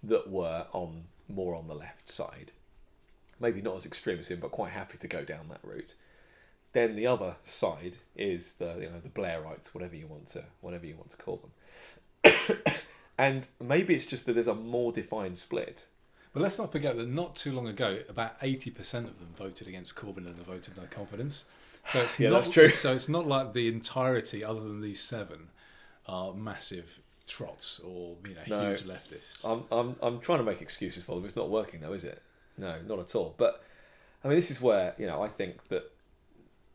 that 0.03 0.31
were 0.31 0.67
on 0.73 1.05
more 1.29 1.55
on 1.55 1.69
the 1.69 1.75
left 1.75 2.09
side. 2.09 2.53
Maybe 3.39 3.61
not 3.61 3.77
as 3.77 3.87
extreme 3.87 4.19
as 4.19 4.29
him, 4.29 4.41
but 4.41 4.51
quite 4.53 4.73
happy 4.73 4.99
to 4.99 5.09
go 5.09 5.25
down 5.25 5.49
that 5.49 5.61
route. 5.63 5.95
Then 6.73 6.97
the 6.97 7.07
other 7.07 7.37
side 7.45 7.99
is 8.17 8.55
the 8.55 8.77
you 8.81 8.89
know 8.89 9.01
the 9.03 9.11
Blairites, 9.11 9.75
whatever 9.75 9.97
you 9.97 10.07
want 10.07 10.29
to 10.29 10.45
whatever 10.63 10.87
you 10.87 10.97
want 10.97 11.11
to 11.11 11.17
call 11.19 11.37
them. 11.37 12.33
And 13.23 13.47
maybe 13.61 13.95
it's 13.95 14.07
just 14.07 14.27
that 14.27 14.33
there's 14.33 14.49
a 14.49 14.55
more 14.55 14.91
defined 14.93 15.39
split. 15.39 15.87
But 16.33 16.43
let's 16.43 16.59
not 16.59 16.73
forget 16.73 16.97
that 16.97 17.09
not 17.09 17.37
too 17.37 17.53
long 17.53 17.69
ago, 17.69 17.99
about 18.09 18.33
eighty 18.43 18.71
percent 18.71 19.07
of 19.07 19.19
them 19.21 19.29
voted 19.39 19.69
against 19.69 19.95
Corbyn 19.95 20.27
and 20.27 20.41
a 20.41 20.43
vote 20.43 20.67
of 20.67 20.77
no 20.77 20.85
confidence. 20.91 21.45
So 21.85 22.01
it's 22.01 22.19
Yeah, 22.19 22.31
not, 22.31 22.43
that's 22.43 22.55
true. 22.55 22.71
So 22.71 22.93
it's 22.95 23.09
not 23.09 23.27
like 23.27 23.53
the 23.53 23.69
entirety, 23.69 24.43
other 24.43 24.61
than 24.61 24.81
these 24.81 25.01
seven, 25.01 25.49
are 26.07 26.33
massive 26.35 26.99
trots 27.29 27.79
or 27.81 28.17
you 28.29 28.35
know 28.35 28.41
No. 28.49 28.71
huge 28.71 28.83
leftists. 28.85 29.49
I'm, 29.49 29.65
I'm, 29.71 29.95
I'm 30.03 30.19
trying 30.21 30.39
to 30.39 30.45
make 30.45 30.61
excuses 30.61 31.05
for 31.05 31.15
them. 31.15 31.25
It's 31.25 31.37
not 31.37 31.49
working 31.49 31.81
though, 31.81 31.93
is 31.93 32.03
it? 32.05 32.21
No, 32.59 32.81
not 32.89 32.99
at 32.99 33.15
all. 33.15 33.35
But 33.37 33.63
I 34.25 34.29
mean, 34.29 34.37
this 34.37 34.51
is 34.51 34.61
where 34.61 34.95
you 34.99 35.07
know 35.07 35.23
I 35.23 35.29
think 35.29 35.69
that 35.69 35.92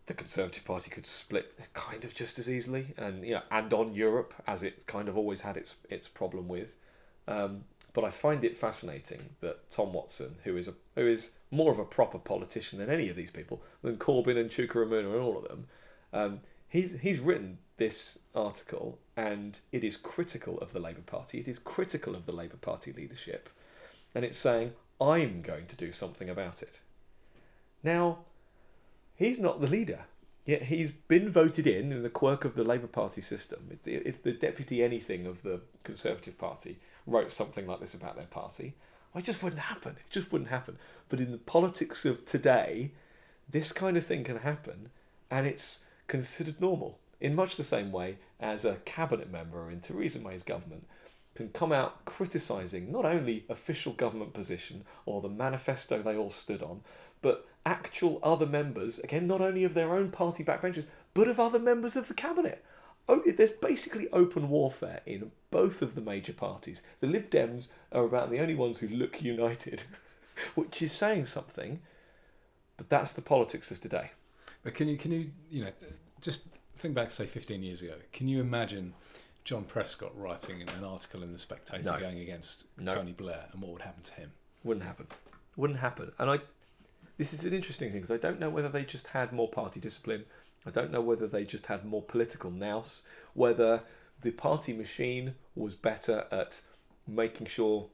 the 0.08 0.14
Conservative 0.14 0.66
Party 0.66 0.90
could 0.90 1.06
split 1.06 1.54
kind 1.74 2.04
of 2.04 2.16
just 2.16 2.40
as 2.40 2.50
easily, 2.50 2.88
and 2.98 3.26
you 3.26 3.36
know, 3.36 3.42
and 3.52 3.72
on 3.74 3.94
Europe 3.94 4.34
as 4.48 4.64
it's 4.64 4.84
kind 4.84 5.08
of 5.08 5.18
always 5.18 5.42
had 5.42 5.56
its 5.58 5.76
its 5.90 6.08
problem 6.08 6.48
with. 6.48 6.76
Um, 7.28 7.66
but 7.94 8.04
I 8.04 8.10
find 8.10 8.44
it 8.44 8.58
fascinating 8.58 9.30
that 9.42 9.70
Tom 9.70 9.92
Watson, 9.92 10.36
who 10.44 10.56
is 10.56 10.68
a 10.68 10.74
who 10.96 11.06
is 11.08 11.32
more 11.52 11.72
of 11.72 11.80
a 11.80 11.86
proper 11.86 12.18
politician 12.18 12.80
than 12.80 12.90
any 12.90 13.10
of 13.10 13.16
these 13.16 13.32
people, 13.32 13.62
than 13.82 13.98
Corbyn 13.98 14.38
and 14.38 14.50
Chuka 14.50 14.76
Umunna 14.76 15.14
and 15.14 15.22
all 15.22 15.38
of 15.38 15.48
them, 15.48 15.68
um, 16.14 16.40
he's 16.70 17.00
he's 17.00 17.20
written 17.20 17.58
this 17.76 18.20
article 18.34 18.98
and 19.16 19.60
it 19.72 19.84
is 19.84 19.98
critical 19.98 20.58
of 20.60 20.74
the 20.74 20.80
Labour 20.80 21.02
Party. 21.02 21.40
It 21.40 21.48
is 21.48 21.60
critical 21.60 22.16
of 22.16 22.26
the 22.26 22.32
Labour 22.32 22.58
Party 22.58 22.94
leadership, 22.94 23.50
and 24.16 24.24
it's 24.24 24.38
saying 24.38 24.72
I'm 25.02 25.42
going 25.42 25.66
to 25.66 25.76
do 25.76 25.92
something 25.92 26.30
about 26.30 26.64
it. 26.64 26.80
Now, 27.84 28.20
he's 29.18 29.40
not 29.40 29.60
the 29.60 29.68
leader. 29.68 30.06
Yet 30.46 30.64
he's 30.64 30.94
been 30.94 31.30
voted 31.30 31.68
in 31.68 31.92
in 31.92 32.04
the 32.04 32.10
quirk 32.10 32.46
of 32.46 32.56
the 32.56 32.64
Labour 32.64 32.88
Party 32.88 33.20
system. 33.20 33.78
If- 33.86 34.24
the 34.24 34.32
deputy 34.32 34.82
anything 34.82 35.28
of 35.28 35.44
the 35.44 35.60
Conservative 35.84 36.38
Party 36.38 36.78
wrote 37.06 37.34
something 37.34 37.68
like 37.68 37.82
this 37.82 37.94
about 37.94 38.16
their 38.16 38.28
party, 38.28 38.74
well, 39.14 39.22
it 39.22 39.26
just 39.26 39.44
wouldn't 39.44 39.64
happen. 39.64 39.98
It 39.98 40.10
just 40.10 40.32
wouldn't 40.32 40.50
happen. 40.50 40.78
But 41.10 41.20
in 41.20 41.32
the 41.32 41.38
politics 41.38 42.06
of 42.06 42.24
today, 42.24 42.92
this 43.50 43.74
kind 43.74 43.98
of 43.98 44.06
thing 44.06 44.24
can 44.24 44.38
happen, 44.38 44.90
and 45.30 45.46
it's 45.46 45.84
considered 46.08 46.62
normal 46.62 47.00
in 47.20 47.36
much 47.36 47.58
the 47.58 47.64
same 47.64 47.92
way 47.92 48.18
as 48.40 48.64
a 48.64 48.76
cabinet 48.86 49.30
member 49.30 49.70
in 49.70 49.82
Theresa 49.82 50.20
May's 50.20 50.44
government 50.44 50.86
can 51.36 51.50
come 51.50 51.72
out 51.72 52.04
criticising 52.06 52.92
not 52.92 53.06
only 53.06 53.46
official 53.50 53.94
government 53.94 54.34
position 54.34 54.86
or 55.06 55.22
the 55.22 55.30
manifesto 55.30 56.02
they 56.02 56.16
all 56.16 56.30
stood 56.30 56.64
on, 56.64 56.82
but 57.22 57.48
actual 57.66 58.20
other 58.24 58.46
members, 58.46 59.00
again, 59.00 59.28
not 59.28 59.42
only 59.42 59.64
of 59.64 59.74
their 59.74 59.94
own 59.94 60.12
party 60.12 60.44
backbenchers, 60.44 60.86
but 61.14 61.28
of 61.28 61.40
other 61.40 61.60
members 61.60 61.96
of 61.96 62.08
the 62.08 62.14
cabinet. 62.14 62.64
Oh, 63.10 63.22
there's 63.26 63.52
basically 63.52 64.10
open 64.12 64.50
warfare 64.50 65.02
in 65.06 65.32
both 65.50 65.82
of 65.82 65.96
the 65.96 66.02
major 66.02 66.34
parties. 66.34 66.82
The 67.00 67.08
Lib 67.08 67.30
Dems 67.30 67.70
are 67.92 68.04
about 68.04 68.30
the 68.30 68.40
only 68.40 68.56
ones 68.56 68.80
who 68.80 68.88
look 68.90 69.22
united, 69.22 69.84
which 70.56 70.82
is 70.82 70.92
saying 70.92 71.28
something, 71.28 71.80
but 72.76 72.90
that's 72.90 73.14
the 73.14 73.22
politics 73.22 73.72
of 73.72 73.80
today. 73.80 74.12
But 74.64 74.76
can 74.76 74.88
you 74.90 74.98
can 74.98 75.12
you 75.12 75.32
you 75.50 75.64
know 75.64 75.72
just 76.20 76.44
think 76.76 76.94
back 76.96 77.10
say 77.12 77.26
15 77.26 77.64
years 77.64 77.82
ago? 77.82 77.94
Can 78.12 78.28
you 78.28 78.42
imagine 78.42 78.94
John 79.46 79.64
Prescott 79.64 80.12
writing 80.20 80.62
an 80.78 80.84
article 80.84 81.24
in 81.24 81.32
the 81.32 81.40
Spectator 81.40 81.90
No. 81.92 81.98
going 82.00 82.20
against 82.20 82.66
No. 82.78 82.94
Tony 82.94 83.14
Blair 83.14 83.46
and 83.54 83.62
what 83.62 83.72
would 83.72 83.82
happen 83.82 84.04
to 84.04 84.14
him? 84.16 84.32
Wouldn't 84.66 84.86
happen. 84.86 85.08
Wouldn't 85.56 85.80
happen. 85.80 86.12
And 86.20 86.30
I, 86.30 86.40
this 87.18 87.34
is 87.34 87.46
an 87.46 87.54
interesting 87.54 87.90
thing 87.92 88.02
because 88.02 88.12
I 88.12 88.18
don't 88.18 88.40
know 88.40 88.50
whether 88.50 88.70
they 88.70 88.84
just 88.84 89.08
had 89.08 89.32
more 89.34 89.48
party 89.50 89.80
discipline. 89.80 90.26
I 90.66 90.70
don't 90.70 90.92
know 90.92 91.02
whether 91.02 91.28
they 91.28 91.46
just 91.46 91.68
had 91.68 91.86
more 91.86 92.02
political 92.02 92.52
nous. 92.52 93.04
Whether 93.34 93.84
the 94.22 94.32
party 94.32 94.74
machine 94.74 95.36
was 95.56 95.76
better 95.76 96.26
at 96.32 96.62
making 97.08 97.48
sure, 97.48 97.88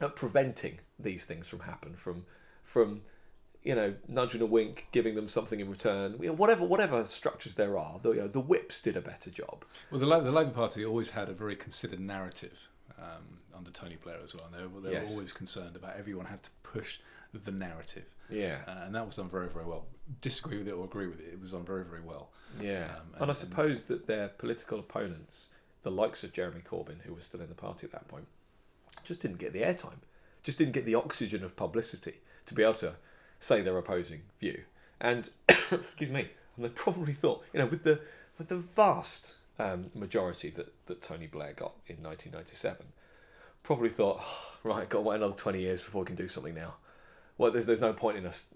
at 0.00 0.16
preventing 0.16 0.78
these 0.98 1.24
things 1.24 1.46
from 1.46 1.60
happen, 1.60 1.94
from, 1.94 2.24
from, 2.62 3.02
you 3.62 3.74
know, 3.74 3.94
nudging 4.08 4.40
a 4.40 4.46
wink, 4.46 4.86
giving 4.92 5.14
them 5.14 5.28
something 5.28 5.60
in 5.60 5.68
return. 5.68 6.16
You 6.20 6.28
know, 6.28 6.32
whatever, 6.34 6.64
whatever 6.64 7.04
structures 7.04 7.54
there 7.56 7.76
are, 7.76 7.98
the, 8.02 8.12
you 8.12 8.20
know, 8.20 8.28
the 8.28 8.40
whips 8.40 8.80
did 8.80 8.96
a 8.96 9.00
better 9.00 9.30
job. 9.30 9.64
Well, 9.90 10.00
the, 10.00 10.06
the 10.20 10.32
Labour 10.32 10.50
Party 10.50 10.84
always 10.84 11.10
had 11.10 11.28
a 11.28 11.32
very 11.34 11.56
considered 11.56 12.00
narrative 12.00 12.58
um, 12.98 13.38
under 13.56 13.70
Tony 13.70 13.96
Blair 14.02 14.18
as 14.22 14.34
well. 14.34 14.46
And 14.46 14.54
they 14.54 14.66
were, 14.66 14.80
they 14.80 14.92
Yes. 14.92 15.08
were 15.08 15.14
always 15.14 15.32
concerned 15.32 15.76
about 15.76 15.96
everyone 15.96 16.26
had 16.26 16.42
to 16.44 16.50
push 16.62 16.98
the 17.44 17.50
narrative, 17.50 18.04
Yeah. 18.30 18.58
uh, 18.68 18.84
and 18.86 18.94
that 18.94 19.04
was 19.06 19.16
done 19.16 19.28
very 19.28 19.48
very 19.48 19.64
well. 19.64 19.86
Disagree 20.20 20.58
with 20.58 20.68
it 20.68 20.72
or 20.72 20.84
agree 20.84 21.06
with 21.06 21.20
it, 21.20 21.28
it 21.32 21.40
was 21.40 21.50
done 21.52 21.64
very 21.64 21.84
very 21.84 22.02
well. 22.02 22.30
Yeah, 22.60 22.84
Um, 22.84 23.06
and, 23.14 23.22
and- 23.22 23.30
I 23.30 23.34
suppose 23.34 23.84
that 23.84 24.06
their 24.06 24.28
political 24.28 24.78
opponents, 24.78 25.50
the 25.82 25.90
likes 25.90 26.22
of 26.24 26.32
Jeremy 26.32 26.60
Corbyn, 26.60 27.00
who 27.02 27.14
was 27.14 27.24
still 27.24 27.40
in 27.40 27.48
the 27.48 27.54
party 27.54 27.86
at 27.86 27.92
that 27.92 28.06
point, 28.08 28.26
just 29.02 29.20
didn't 29.20 29.38
get 29.38 29.52
the 29.52 29.62
airtime, 29.62 29.98
just 30.42 30.58
didn't 30.58 30.72
get 30.72 30.84
the 30.84 30.94
oxygen 30.94 31.42
of 31.42 31.56
publicity 31.56 32.20
to 32.46 32.54
be 32.54 32.62
able 32.62 32.74
to 32.74 32.94
say 33.40 33.60
their 33.62 33.76
opposing 33.78 34.22
view. 34.38 34.62
And 35.00 35.30
excuse 35.48 36.10
me, 36.10 36.30
and 36.56 36.64
they 36.64 36.68
probably 36.68 37.12
thought, 37.12 37.44
you 37.52 37.58
know, 37.58 37.66
with 37.66 37.82
the 37.82 38.00
with 38.38 38.48
the 38.48 38.56
vast 38.56 39.34
um, 39.58 39.86
majority 39.94 40.50
that 40.50 40.72
that 40.86 41.02
Tony 41.02 41.26
Blair 41.26 41.52
got 41.52 41.72
in 41.86 41.96
1997, 42.02 42.86
probably 43.62 43.88
thought, 43.88 44.20
"Oh, 44.22 44.52
right, 44.62 44.88
got 44.88 44.98
to 44.98 45.02
wait 45.02 45.16
another 45.16 45.34
20 45.34 45.60
years 45.60 45.80
before 45.82 46.02
we 46.02 46.06
can 46.06 46.16
do 46.16 46.28
something 46.28 46.54
now. 46.54 46.74
Well, 47.38 47.50
there's 47.50 47.66
there's 47.66 47.80
no 47.80 47.92
point 47.92 48.16
in 48.16 48.26
us 48.26 48.46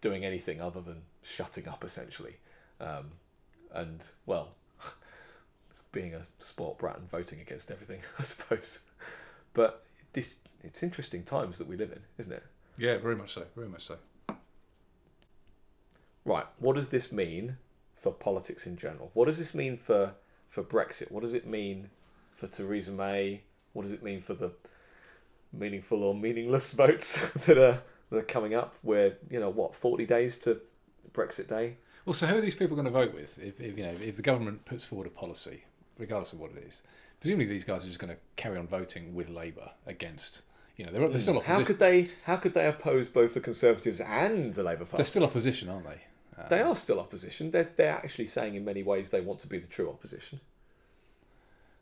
doing 0.00 0.24
anything 0.24 0.60
other 0.60 0.80
than 0.80 1.02
shutting 1.22 1.68
up, 1.68 1.84
essentially. 1.84 2.36
Um, 2.80 3.12
and 3.72 4.04
well, 4.26 4.54
being 5.92 6.14
a 6.14 6.22
sport 6.38 6.78
brat 6.78 6.98
and 6.98 7.10
voting 7.10 7.40
against 7.40 7.70
everything, 7.70 8.00
I 8.18 8.22
suppose. 8.22 8.80
But 9.54 9.84
this 10.12 10.36
it's 10.62 10.82
interesting 10.82 11.22
times 11.22 11.58
that 11.58 11.68
we 11.68 11.76
live 11.76 11.92
in, 11.92 12.00
isn't 12.18 12.32
it? 12.32 12.42
Yeah, 12.76 12.98
very 12.98 13.16
much 13.16 13.32
so, 13.32 13.44
very 13.54 13.68
much 13.68 13.86
so. 13.86 13.96
Right. 16.24 16.46
What 16.58 16.74
does 16.74 16.88
this 16.88 17.12
mean 17.12 17.56
for 17.94 18.12
politics 18.12 18.66
in 18.66 18.76
general? 18.76 19.10
What 19.14 19.26
does 19.26 19.38
this 19.38 19.54
mean 19.54 19.76
for 19.78 20.12
for 20.50 20.62
Brexit? 20.62 21.10
What 21.10 21.22
does 21.22 21.34
it 21.34 21.46
mean 21.46 21.90
for 22.34 22.48
Theresa 22.48 22.90
May? 22.90 23.42
What 23.72 23.82
does 23.82 23.92
it 23.92 24.02
mean 24.02 24.22
for 24.22 24.34
the 24.34 24.52
meaningful 25.52 26.02
or 26.02 26.14
meaningless 26.14 26.72
votes 26.74 27.18
that 27.46 27.58
are 27.58 27.82
that 28.10 28.16
are 28.16 28.22
coming 28.22 28.54
up? 28.54 28.74
Where 28.82 29.14
you 29.30 29.40
know 29.40 29.50
what, 29.50 29.74
forty 29.74 30.06
days 30.06 30.38
to 30.40 30.60
Brexit 31.12 31.48
Day. 31.48 31.76
Well, 32.04 32.14
so 32.14 32.26
who 32.26 32.38
are 32.38 32.40
these 32.40 32.54
people 32.54 32.76
going 32.76 32.84
to 32.86 32.92
vote 32.92 33.12
with? 33.14 33.38
If, 33.38 33.60
if 33.60 33.76
you 33.76 33.84
know, 33.84 33.94
if 34.00 34.16
the 34.16 34.22
government 34.22 34.64
puts 34.64 34.84
forward 34.86 35.08
a 35.08 35.10
policy, 35.10 35.64
regardless 35.98 36.32
of 36.32 36.38
what 36.40 36.52
it 36.52 36.62
is, 36.64 36.82
presumably 37.20 37.46
these 37.46 37.64
guys 37.64 37.84
are 37.84 37.88
just 37.88 37.98
going 37.98 38.12
to 38.12 38.18
carry 38.36 38.58
on 38.58 38.66
voting 38.68 39.14
with 39.14 39.28
Labour 39.28 39.70
against. 39.86 40.42
You 40.76 40.84
know, 40.84 40.92
they're, 40.92 41.08
they're 41.08 41.20
still 41.20 41.38
opposition. 41.38 41.60
How 41.60 41.64
could 41.64 41.78
they? 41.78 42.08
How 42.24 42.36
could 42.36 42.54
they 42.54 42.68
oppose 42.68 43.08
both 43.08 43.34
the 43.34 43.40
Conservatives 43.40 44.00
and 44.00 44.54
the 44.54 44.62
Labour 44.62 44.84
Party? 44.84 44.98
They're 44.98 45.04
still 45.06 45.24
opposition, 45.24 45.68
aren't 45.68 45.86
they? 45.86 46.00
Uh, 46.38 46.48
They 46.48 46.60
are 46.60 46.76
still 46.76 47.00
opposition. 47.00 47.50
They're, 47.50 47.70
they're 47.76 47.94
actually 47.94 48.26
saying 48.26 48.54
in 48.56 48.64
many 48.64 48.82
ways 48.82 49.10
they 49.10 49.22
want 49.22 49.40
to 49.40 49.48
be 49.48 49.58
the 49.58 49.66
true 49.66 49.88
opposition. 49.88 50.40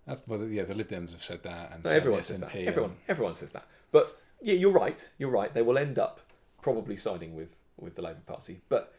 That's 0.07 0.21
well, 0.29 0.45
yeah. 0.45 0.63
The 0.65 0.75
Lib 0.75 0.89
Dems 0.89 1.13
have 1.13 1.23
said 1.23 1.43
that, 1.43 1.73
and 1.73 1.85
No, 1.85 1.91
everyone 1.91 2.21
the 2.21 2.25
says 2.25 2.41
that. 2.41 2.55
Everyone, 2.55 2.97
everyone 3.09 3.35
says 3.35 3.53
that. 3.53 3.67
But 3.91 4.17
yeah, 4.45 4.55
you're 4.55 4.73
right. 4.73 5.11
You're 5.19 5.31
right. 5.31 5.53
They 5.53 5.63
will 5.63 5.79
end 5.79 5.99
up 5.99 6.21
probably 6.61 6.99
siding 6.99 7.35
with, 7.35 7.61
with 7.79 7.97
the 7.97 8.03
Labour 8.03 8.21
Party. 8.27 8.61
But 8.69 8.95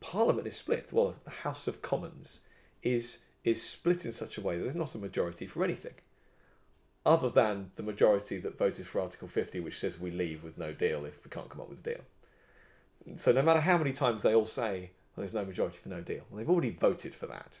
Parliament 0.00 0.46
is 0.46 0.56
split. 0.56 0.92
Well, 0.92 1.16
the 1.24 1.30
House 1.30 1.66
of 1.66 1.82
Commons 1.82 2.40
is 2.82 3.22
is 3.42 3.62
split 3.62 4.06
in 4.06 4.12
such 4.12 4.38
a 4.38 4.40
way 4.40 4.56
that 4.56 4.62
there's 4.62 4.76
not 4.76 4.94
a 4.94 4.98
majority 4.98 5.46
for 5.46 5.62
anything, 5.62 5.92
other 7.04 7.28
than 7.28 7.72
the 7.76 7.82
majority 7.82 8.38
that 8.38 8.56
voted 8.56 8.86
for 8.86 9.02
Article 9.02 9.28
50, 9.28 9.60
which 9.60 9.78
says 9.78 10.00
we 10.00 10.10
leave 10.10 10.42
with 10.42 10.56
no 10.56 10.72
deal 10.72 11.04
if 11.04 11.22
we 11.22 11.28
can't 11.28 11.50
come 11.50 11.60
up 11.60 11.68
with 11.68 11.80
a 11.80 11.90
deal. 11.90 13.16
So 13.16 13.32
no 13.32 13.42
matter 13.42 13.60
how 13.60 13.76
many 13.76 13.92
times 13.92 14.22
they 14.22 14.34
all 14.34 14.46
say 14.46 14.92
well, 15.14 15.22
there's 15.22 15.34
no 15.34 15.44
majority 15.44 15.78
for 15.82 15.90
no 15.90 16.00
deal, 16.00 16.22
well, 16.30 16.38
they've 16.38 16.48
already 16.48 16.70
voted 16.70 17.14
for 17.14 17.26
that. 17.26 17.60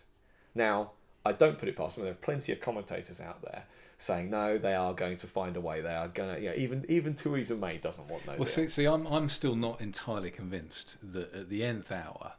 Now, 0.54 0.92
I 1.26 1.32
don't 1.32 1.58
put 1.58 1.68
it 1.68 1.76
past 1.76 1.96
them. 1.96 2.04
There 2.04 2.12
are 2.12 2.16
plenty 2.16 2.52
of 2.52 2.60
commentators 2.60 3.20
out 3.20 3.42
there 3.42 3.64
saying 3.98 4.30
no, 4.30 4.58
they 4.58 4.74
are 4.74 4.92
going 4.94 5.16
to 5.18 5.26
find 5.26 5.56
a 5.56 5.60
way. 5.60 5.80
They 5.80 5.94
are 5.94 6.08
going 6.08 6.34
to. 6.36 6.40
Yeah, 6.40 6.54
even 6.54 6.84
even 6.88 7.14
Theresa 7.14 7.54
May 7.54 7.78
doesn't 7.78 8.08
want 8.08 8.26
no 8.26 8.32
Well, 8.32 8.38
deal. 8.38 8.46
see, 8.46 8.68
see, 8.68 8.84
I'm 8.86 9.06
I'm 9.06 9.28
still 9.28 9.56
not 9.56 9.80
entirely 9.80 10.30
convinced 10.30 10.98
that 11.12 11.32
at 11.34 11.48
the 11.48 11.64
nth 11.64 11.90
hour, 11.92 12.32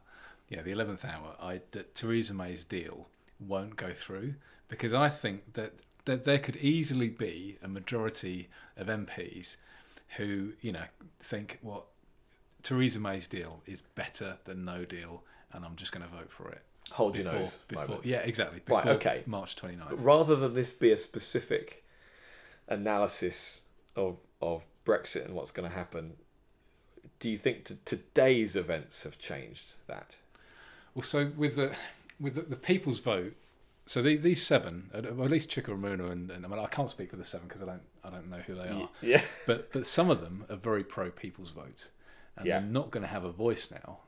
you 0.48 0.56
know, 0.56 0.62
the 0.62 0.72
eleventh 0.72 1.04
hour, 1.04 1.34
I 1.40 1.60
that 1.72 1.94
Theresa 1.94 2.34
May's 2.34 2.64
deal 2.64 3.08
won't 3.40 3.76
go 3.76 3.92
through 3.92 4.34
because 4.68 4.94
I 4.94 5.08
think 5.08 5.54
that 5.54 5.74
that 6.04 6.24
there 6.24 6.38
could 6.38 6.56
easily 6.56 7.08
be 7.08 7.58
a 7.62 7.68
majority 7.68 8.48
of 8.76 8.86
MPs 8.86 9.56
who 10.16 10.52
you 10.60 10.72
know 10.72 10.84
think 11.20 11.58
well, 11.62 11.86
Theresa 12.62 13.00
May's 13.00 13.26
deal 13.26 13.60
is 13.66 13.80
better 13.94 14.36
than 14.44 14.64
no 14.64 14.84
deal, 14.84 15.22
and 15.52 15.64
I'm 15.64 15.76
just 15.76 15.92
going 15.92 16.04
to 16.08 16.14
vote 16.16 16.30
for 16.30 16.50
it. 16.50 16.62
Hold 16.92 17.16
your 17.16 17.24
nose. 17.26 17.58
before, 17.68 17.86
moment. 17.86 18.06
yeah, 18.06 18.18
exactly. 18.18 18.60
Right, 18.68 18.86
okay. 18.86 19.22
March 19.26 19.56
29th. 19.56 19.90
But 19.90 20.04
rather 20.04 20.36
than 20.36 20.54
this 20.54 20.70
be 20.70 20.92
a 20.92 20.96
specific 20.96 21.84
analysis 22.68 23.62
of 23.94 24.18
of 24.42 24.66
Brexit 24.84 25.24
and 25.24 25.34
what's 25.34 25.50
going 25.50 25.68
to 25.68 25.74
happen, 25.74 26.14
do 27.18 27.30
you 27.30 27.36
think 27.36 27.64
t- 27.64 27.76
today's 27.84 28.54
events 28.56 29.02
have 29.04 29.18
changed 29.18 29.74
that? 29.86 30.16
Well, 30.94 31.02
so 31.02 31.32
with 31.36 31.56
the 31.56 31.74
with 32.20 32.34
the, 32.34 32.42
the 32.42 32.56
people's 32.56 33.00
vote, 33.00 33.34
so 33.86 34.02
the, 34.02 34.16
these 34.16 34.44
seven, 34.44 34.90
well, 34.92 35.24
at 35.24 35.30
least 35.30 35.50
Chuka 35.50 35.68
Umunna 35.76 36.10
and, 36.10 36.30
and 36.30 36.44
I 36.44 36.48
mean 36.48 36.58
I 36.58 36.66
can't 36.66 36.90
speak 36.90 37.10
for 37.10 37.16
the 37.16 37.24
seven 37.24 37.48
because 37.48 37.62
I 37.62 37.66
don't 37.66 37.82
I 38.04 38.10
don't 38.10 38.28
know 38.30 38.38
who 38.46 38.54
they 38.54 38.68
are, 38.68 38.88
Yeah. 39.02 39.22
but 39.46 39.72
but 39.72 39.86
some 39.86 40.10
of 40.10 40.20
them 40.20 40.44
are 40.50 40.56
very 40.56 40.84
pro 40.84 41.10
people's 41.10 41.50
vote, 41.50 41.88
and 42.36 42.46
Yeah. 42.46 42.60
they're 42.60 42.68
not 42.68 42.90
going 42.90 43.02
to 43.02 43.08
have 43.10 43.24
a 43.24 43.32
voice 43.32 43.70
now 43.70 43.98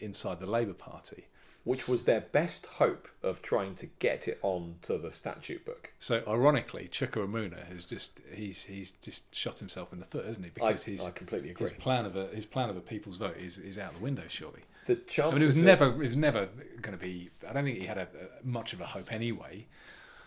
inside 0.00 0.40
the 0.40 0.46
Labour 0.46 0.74
Party. 0.74 1.26
Which 1.64 1.88
was 1.88 2.04
their 2.04 2.20
best 2.20 2.66
hope 2.66 3.08
of 3.22 3.40
trying 3.40 3.74
to 3.76 3.86
get 3.98 4.28
it 4.28 4.38
on 4.42 4.76
to 4.82 4.98
the 4.98 5.10
statute 5.10 5.64
book. 5.64 5.92
So 5.98 6.22
ironically, 6.28 6.88
Chuka 6.92 7.20
Umunna 7.26 7.66
has 7.68 7.86
just 7.86 8.20
he's 8.32 8.64
he's 8.64 8.90
just 9.00 9.34
shot 9.34 9.58
himself 9.58 9.90
in 9.92 9.98
the 9.98 10.04
foot, 10.04 10.26
hasn't 10.26 10.44
he? 10.44 10.50
I, 10.62 10.68
Because 10.68 10.84
his 10.84 11.00
I 11.06 11.10
completely 11.10 11.50
agree. 11.50 11.68
his 11.68 11.72
plan 11.72 12.04
of 12.04 12.16
a 12.16 12.26
his 12.28 12.44
plan 12.44 12.68
of 12.68 12.76
a 12.76 12.80
people's 12.82 13.16
vote 13.16 13.38
is, 13.38 13.56
is 13.58 13.78
out 13.78 13.94
the 13.94 14.00
window, 14.00 14.24
surely. 14.28 14.60
The 14.86 14.92
I 14.92 14.96
chances 15.08 15.34
mean, 15.40 15.42
it 15.42 15.46
was 15.46 15.56
of- 15.56 15.64
never 15.64 15.86
it 15.86 16.08
was 16.08 16.16
never 16.16 16.48
going 16.82 16.96
to 16.98 17.02
be. 17.02 17.30
I 17.48 17.54
don't 17.54 17.64
think 17.64 17.78
he 17.78 17.86
had 17.86 17.96
a, 17.98 18.02
a, 18.02 18.46
much 18.46 18.74
of 18.74 18.82
a 18.82 18.86
hope 18.86 19.10
anyway. 19.10 19.66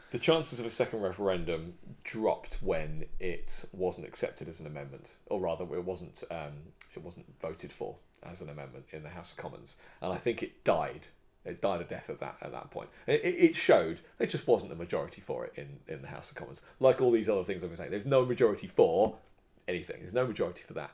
The 0.09 0.19
chances 0.19 0.59
of 0.59 0.65
a 0.65 0.69
second 0.71 1.01
referendum 1.01 1.75
dropped 2.03 2.63
when 2.63 3.05
it 3.19 3.65
wasn't 3.73 4.07
accepted 4.07 4.47
as 4.47 4.59
an 4.61 4.65
amendment, 4.65 5.13
or 5.27 5.39
rather, 5.41 5.65
it 5.75 5.83
wasn't 5.83 6.23
um, 6.31 6.73
it 6.95 7.03
wasn't 7.03 7.27
voted 7.39 7.71
for 7.71 7.97
as 8.23 8.41
an 8.41 8.49
amendment 8.49 8.85
in 8.91 9.03
the 9.03 9.09
House 9.09 9.33
of 9.33 9.37
Commons, 9.37 9.77
and 10.01 10.11
I 10.11 10.15
think 10.17 10.41
it 10.41 10.63
died. 10.63 11.07
It 11.47 11.61
died 11.61 11.81
a 11.81 11.83
death 11.85 12.09
at 12.09 12.19
that 12.19 12.37
at 12.41 12.51
that 12.51 12.69
point. 12.71 12.89
It, 13.07 13.21
it 13.23 13.55
showed 13.55 13.99
there 14.17 14.27
just 14.27 14.47
wasn't 14.47 14.71
a 14.71 14.75
majority 14.75 15.21
for 15.21 15.45
it 15.45 15.53
in, 15.55 15.79
in 15.87 16.01
the 16.01 16.09
House 16.09 16.29
of 16.31 16.37
Commons. 16.37 16.61
Like 16.79 17.01
all 17.01 17.11
these 17.11 17.29
other 17.29 17.43
things 17.43 17.63
I've 17.63 17.69
been 17.69 17.77
saying, 17.77 17.91
there's 17.91 18.05
no 18.05 18.25
majority 18.25 18.67
for 18.67 19.15
anything. 19.67 19.97
There's 20.01 20.13
no 20.13 20.27
majority 20.27 20.63
for 20.63 20.73
that. 20.73 20.91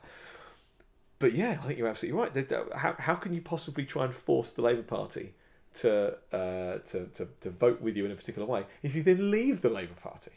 but 1.18 1.32
yeah, 1.32 1.58
I 1.62 1.66
think 1.66 1.78
you're 1.78 1.88
absolutely 1.88 2.20
right. 2.20 2.74
How, 2.76 2.94
how 2.98 3.14
can 3.14 3.32
you 3.34 3.40
possibly 3.40 3.84
try 3.84 4.04
and 4.04 4.14
force 4.14 4.52
the 4.52 4.62
Labour 4.62 4.82
Party 4.82 5.34
to, 5.74 6.16
uh, 6.32 6.78
to, 6.86 7.06
to, 7.14 7.28
to 7.40 7.50
vote 7.50 7.80
with 7.80 7.96
you 7.96 8.04
in 8.04 8.10
a 8.10 8.14
particular 8.14 8.46
way 8.46 8.64
if 8.82 8.94
you 8.94 9.02
then 9.02 9.30
leave 9.30 9.60
the 9.60 9.70
Labour 9.70 9.94
Party? 9.94 10.32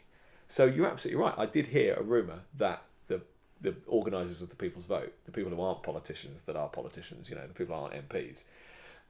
So 0.48 0.64
you're 0.64 0.86
absolutely 0.88 1.22
right. 1.22 1.34
I 1.36 1.46
did 1.46 1.66
hear 1.68 1.94
a 1.94 2.02
rumour 2.02 2.40
that 2.56 2.82
the 3.08 3.20
the 3.60 3.74
organisers 3.86 4.40
of 4.40 4.50
the 4.50 4.56
People's 4.56 4.86
Vote, 4.86 5.12
the 5.26 5.32
people 5.32 5.50
who 5.50 5.60
aren't 5.60 5.82
politicians 5.82 6.42
that 6.42 6.56
are 6.56 6.68
politicians, 6.68 7.28
you 7.28 7.36
know, 7.36 7.46
the 7.46 7.54
people 7.54 7.76
who 7.76 7.82
aren't 7.82 8.08
MPs, 8.08 8.44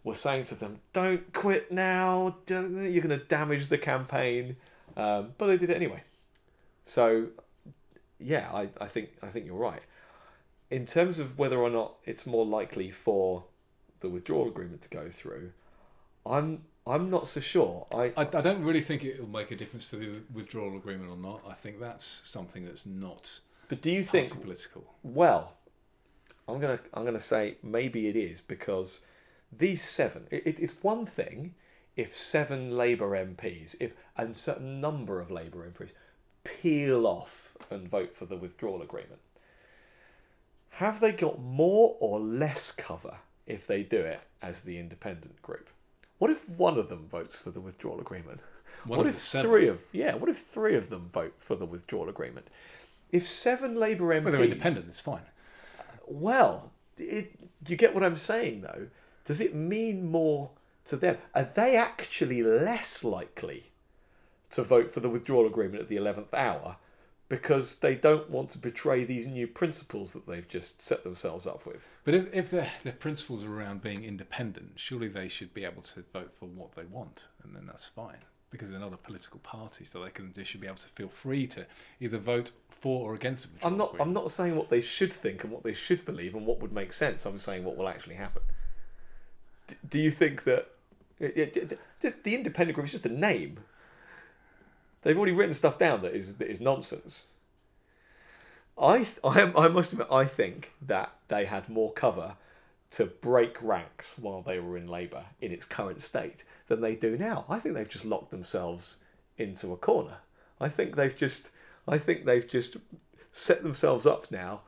were 0.05 0.15
saying 0.15 0.45
to 0.47 0.55
them, 0.55 0.81
"Don't 0.93 1.33
quit 1.33 1.71
now. 1.71 2.37
Don't, 2.47 2.91
you're 2.91 3.03
going 3.03 3.19
to 3.19 3.25
damage 3.25 3.69
the 3.69 3.79
campaign." 3.79 4.57
Um, 4.97 5.35
but 5.39 5.47
they 5.47 5.59
did 5.59 5.71
it 5.71 5.77
anyway. 5.77 6.03
So, 6.85 7.29
yeah, 8.19 8.51
I, 8.53 8.69
I 8.81 8.87
think 8.87 9.11
I 9.23 9.29
think 9.29 9.47
you're 9.47 9.57
right. 9.57 9.83
In 10.71 10.87
terms 10.87 11.19
of 11.19 11.39
whether 11.39 11.59
or 11.59 11.71
not 11.71 11.95
it's 12.05 12.27
more 12.27 12.45
likely 12.45 12.91
for 12.91 13.45
the 14.01 14.09
withdrawal 14.09 14.49
agreement 14.49 14.83
to 14.83 14.89
go 14.89 15.11
through, 15.11 15.53
I'm 16.27 16.63
I'm 16.87 17.11
not 17.11 17.29
so 17.29 17.41
sure. 17.41 17.87
I 17.93 18.13
I, 18.17 18.23
I 18.23 18.41
don't 18.41 18.63
really 18.63 18.81
think 18.81 19.05
it 19.05 19.21
will 19.21 19.29
make 19.29 19.51
a 19.51 19.57
difference 19.57 19.91
to 19.91 19.97
the 19.97 20.11
withdrawal 20.33 20.77
agreement 20.77 21.11
or 21.11 21.17
not. 21.17 21.43
I 21.49 21.55
think 21.55 21.81
that's 21.81 22.05
something 22.05 22.65
that's 22.65 22.87
not 22.87 23.41
but 23.69 23.83
do 23.83 23.91
you 23.91 24.03
think 24.03 24.41
political. 24.41 24.85
Well, 25.03 25.53
I'm 26.49 26.59
gonna 26.59 26.81
I'm 26.95 27.05
gonna 27.05 27.21
say 27.21 27.57
maybe 27.63 28.09
it 28.09 28.17
is 28.17 28.41
because 28.41 29.05
these 29.57 29.83
seven. 29.83 30.27
It, 30.31 30.43
it- 30.47 30.61
it's 30.61 30.83
one 30.83 31.07
thing 31.07 31.55
if 31.97 32.15
seven 32.15 32.77
Labour 32.77 33.11
MPs, 33.11 33.75
if 33.81 33.95
a 34.17 34.35
certain 34.35 34.81
number 34.81 35.21
of 35.21 35.31
Labour 35.31 35.69
MPs 35.71 35.93
peel 36.45 37.07
off 37.07 37.57
and 37.71 37.89
vote 37.89 38.15
for 38.15 38.25
the 38.25 38.37
withdrawal 38.37 38.83
agreement. 38.83 39.21
Have 40.71 41.01
they 41.01 41.13
got 41.13 41.41
more 41.41 41.97
or 41.99 42.21
less 42.21 42.71
cover 42.71 43.17
if 43.47 43.67
they 43.67 43.83
do 43.83 44.01
it 44.01 44.21
as 44.41 44.63
the 44.63 44.79
independent 44.79 45.43
group? 45.43 45.69
What 46.19 46.31
if 46.31 46.49
one 46.49 46.79
of 46.79 46.89
them 46.89 47.07
votes 47.11 47.39
for 47.39 47.51
the 47.51 47.61
withdrawal 47.61 48.01
agreement? 48.01 48.41
One 48.85 48.99
what 48.99 49.07
if 49.09 49.19
three 49.19 49.67
of 49.67 49.81
yeah? 49.93 50.15
What 50.15 50.31
if 50.31 50.39
three 50.39 50.77
of 50.77 50.89
them 50.89 51.11
vote 51.13 51.35
for 51.41 51.57
the 51.57 51.67
withdrawal 51.67 52.09
agreement? 52.09 52.47
If 53.11 53.27
seven 53.27 53.75
Labour 53.75 54.15
MPs, 54.15 54.25
Well, 54.25 54.33
they're 54.33 54.43
independent. 54.45 54.87
It's 54.89 55.01
fine. 55.01 55.23
well, 56.07 56.71
it, 56.97 57.33
you 57.67 57.77
get 57.77 57.95
what 57.95 58.05
I'm 58.05 58.17
saying, 58.17 58.61
though. 58.61 58.87
Does 59.29 59.43
it 59.43 59.55
mean 59.55 60.11
more 60.11 60.53
to 60.87 60.97
them? 60.97 61.18
Are 61.35 61.51
they 61.53 61.76
actually 61.76 62.43
less 62.43 63.05
likely 63.05 63.72
to 64.53 64.62
vote 64.62 64.91
for 64.91 65.01
the 65.01 65.11
withdrawal 65.11 65.47
agreement 65.47 65.83
at 65.83 65.91
the 65.91 65.99
eleventh 65.99 66.33
hour 66.33 66.76
because 67.29 67.81
they 67.81 67.95
don't 67.95 68.31
want 68.31 68.49
to 68.49 68.59
betray 68.59 69.05
these 69.05 69.26
new 69.26 69.47
principles 69.47 70.14
that 70.14 70.26
they've 70.26 70.49
just 70.49 70.81
set 70.81 71.05
themselves 71.05 71.47
up 71.47 71.66
with? 71.66 71.85
But 72.05 72.14
if, 72.14 72.33
if 72.33 72.49
the, 72.49 72.66
the 72.85 72.93
principles 72.93 73.45
are 73.45 73.55
around 73.55 73.83
being 73.83 74.03
independent, 74.03 74.72
surely 74.76 75.09
they 75.09 75.29
should 75.29 75.53
be 75.53 75.66
able 75.66 75.83
to 75.83 76.03
vote 76.11 76.33
for 76.41 76.47
what 76.47 76.74
they 76.74 76.85
want, 76.85 77.29
and 77.45 77.55
then 77.55 77.66
that's 77.66 77.87
fine. 77.87 78.24
Because 78.49 78.70
they're 78.70 78.81
not 78.81 78.95
a 78.95 78.97
political 78.97 79.41
party, 79.41 79.85
so 79.85 80.03
they 80.03 80.09
can 80.09 80.33
they 80.33 80.45
should 80.45 80.62
be 80.62 80.68
able 80.68 80.79
to 80.79 80.89
feel 80.89 81.11
free 81.11 81.47
to 81.49 81.66
either 82.01 82.16
vote 82.16 82.53
for 82.70 83.11
or 83.11 83.14
against 83.14 83.43
the 83.43 83.53
withdrawal 83.53 83.74
I'm 83.74 83.79
not. 83.79 83.89
agreement. 83.89 84.09
I'm 84.09 84.14
not 84.14 84.31
saying 84.31 84.57
what 84.57 84.70
they 84.70 84.81
should 84.81 85.12
think 85.12 85.45
and 85.45 85.53
what 85.53 85.64
they 85.64 85.74
should 85.74 86.07
believe 86.07 86.35
and 86.35 86.47
what 86.47 86.61
would 86.61 86.72
make 86.72 86.95
sense. 86.95 87.26
I'm 87.26 87.39
saying 87.39 87.64
what 87.64 87.76
will 87.76 87.91
actually 87.91 88.14
happen. 88.14 88.41
Do 89.89 89.99
you 89.99 90.11
think 90.11 90.45
that 90.45 90.69
the 91.19 92.35
independent 92.35 92.75
group 92.75 92.87
is 92.87 92.93
just 92.93 93.07
a 93.07 93.12
name? 93.12 93.61
They've 95.03 95.16
already 95.16 95.33
written 95.33 95.55
stuff 95.55 95.79
down 95.79 96.03
that 96.03 96.14
is 96.14 96.37
that 96.37 96.51
is 96.51 96.61
nonsense. 96.61 97.29
I 98.81 99.07
I, 99.25 99.41
am, 99.41 99.57
I 99.57 99.69
must 99.69 99.93
admit 99.93 100.09
I 100.11 100.25
think 100.25 100.73
that 100.81 101.12
they 101.29 101.47
had 101.47 101.69
more 101.69 101.93
cover 101.93 102.35
to 102.91 103.07
break 103.07 103.62
ranks 103.62 104.19
while 104.19 104.43
they 104.43 104.59
were 104.59 104.77
in 104.77 104.89
Labour 104.89 105.27
in 105.41 105.53
its 105.53 105.66
current 105.66 106.01
state 106.01 106.45
than 106.69 106.81
they 106.81 106.95
do 106.95 107.19
now. 107.19 107.45
I 107.49 107.59
think 107.59 107.75
they've 107.75 107.89
just 107.89 108.05
locked 108.05 108.31
themselves 108.31 108.97
into 109.37 109.73
a 109.73 109.77
corner. 109.77 110.19
I 110.61 110.69
think 110.69 110.97
they've 110.97 111.16
just 111.16 111.51
I 111.87 111.99
think 111.99 112.25
they've 112.25 112.47
just 112.47 112.77
set 113.33 113.62
themselves 113.62 114.07
up 114.07 114.31
now 114.31 114.62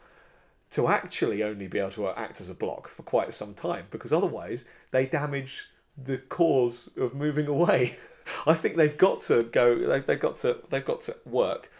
to 0.71 0.89
actually 0.89 1.43
only 1.43 1.67
be 1.67 1.79
able 1.79 1.91
to 1.91 2.09
act 2.09 2.41
as 2.41 2.49
a 2.49 2.55
block 2.55 2.89
for 2.89 3.03
quite 3.03 3.35
some 3.35 3.55
time 3.55 3.87
because 3.91 4.13
otherwise 4.13 4.67
they 4.93 5.05
damage 5.07 5.69
the 5.97 6.19
cause 6.19 6.91
of 6.97 7.15
moving 7.15 7.47
away. 7.47 7.99
I 8.47 8.55
think 8.55 8.77
they've 8.77 8.97
got 8.97 9.23
to 9.23 9.43
go. 9.43 9.87
They've, 9.87 10.07
they've 10.07 10.21
got 10.21 10.37
to. 10.39 10.59
They've 10.71 10.85
got 10.85 11.01
to 11.03 11.17
work 11.25 11.71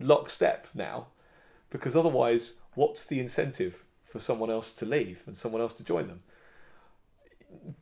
lockstep 0.00 0.68
now, 0.74 1.08
because 1.70 1.96
otherwise, 1.96 2.56
what's 2.74 3.04
the 3.04 3.20
incentive 3.20 3.84
for 4.06 4.18
someone 4.18 4.50
else 4.50 4.72
to 4.74 4.86
leave 4.86 5.22
and 5.26 5.36
someone 5.36 5.60
else 5.60 5.74
to 5.74 5.84
join 5.84 6.06
them? 6.06 6.22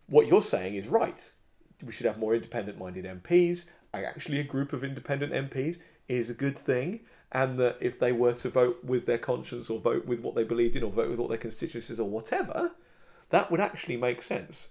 What 0.07 0.27
you're 0.27 0.43
saying 0.43 0.75
is 0.75 0.89
right. 0.89 1.31
We 1.85 1.93
should 1.93 2.07
have 2.07 2.19
more 2.19 2.35
independent-minded 2.35 3.05
MPs. 3.05 3.69
Actually, 3.93 4.41
a 4.41 4.45
group 4.45 4.73
of 4.73 4.85
independent 4.85 5.33
MPs 5.33 5.79
is 6.09 6.31
a 6.31 6.35
good 6.35 6.57
thing, 6.57 7.01
and 7.33 7.59
that 7.59 7.77
if 7.81 7.99
they 7.99 8.13
were 8.13 8.33
to 8.35 8.49
vote 8.49 8.85
with 8.85 9.07
their 9.07 9.19
conscience 9.19 9.69
or 9.69 9.79
vote 9.79 10.07
with 10.07 10.21
what 10.21 10.35
they 10.35 10.45
believed 10.45 10.77
in 10.77 10.83
or 10.83 10.91
vote 10.91 11.11
with 11.11 11.19
what 11.19 11.29
their 11.29 11.39
constituencies 11.39 12.01
or 12.01 12.09
whatever, 12.09 12.73
that 13.31 13.51
would 13.51 13.61
actually 13.61 13.97
make 13.97 14.23
sense. 14.23 14.71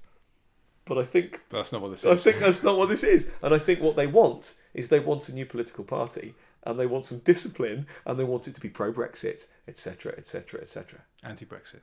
But 0.85 0.97
I 0.99 1.03
think 1.03 1.41
that's 1.49 1.71
not 1.71 1.81
what 1.81 1.89
this 1.89 2.05
is. 2.05 2.05
I 2.05 2.15
think 2.15 2.43
that's 2.43 2.63
not 2.63 2.77
what 2.77 2.89
this 2.89 3.03
is. 3.03 3.31
And 3.41 3.53
I 3.53 3.57
think 3.57 3.81
what 3.81 3.95
they 3.95 4.07
want 4.07 4.55
is 4.73 4.89
they 4.89 4.99
want 4.99 5.27
a 5.27 5.33
new 5.33 5.45
political 5.45 5.83
party 5.83 6.35
and 6.63 6.79
they 6.79 6.85
want 6.85 7.05
some 7.05 7.19
discipline 7.19 7.87
and 8.05 8.19
they 8.19 8.23
want 8.23 8.47
it 8.47 8.55
to 8.55 8.61
be 8.61 8.69
pro 8.69 8.93
Brexit, 8.93 9.47
etc., 9.67 10.13
etc., 10.17 10.61
etc. 10.61 11.01
Anti-Brexit. 11.23 11.81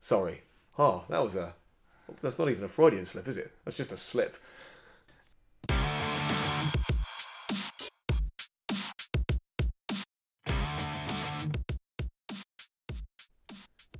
Sorry. 0.00 0.42
Oh, 0.78 1.04
that 1.08 1.22
was 1.22 1.34
a. 1.34 1.54
That's 2.22 2.38
not 2.38 2.50
even 2.50 2.62
a 2.62 2.68
Freudian 2.68 3.06
slip, 3.06 3.26
is 3.26 3.36
it? 3.36 3.52
That's 3.64 3.76
just 3.76 3.90
a 3.90 3.96
slip. 3.96 4.36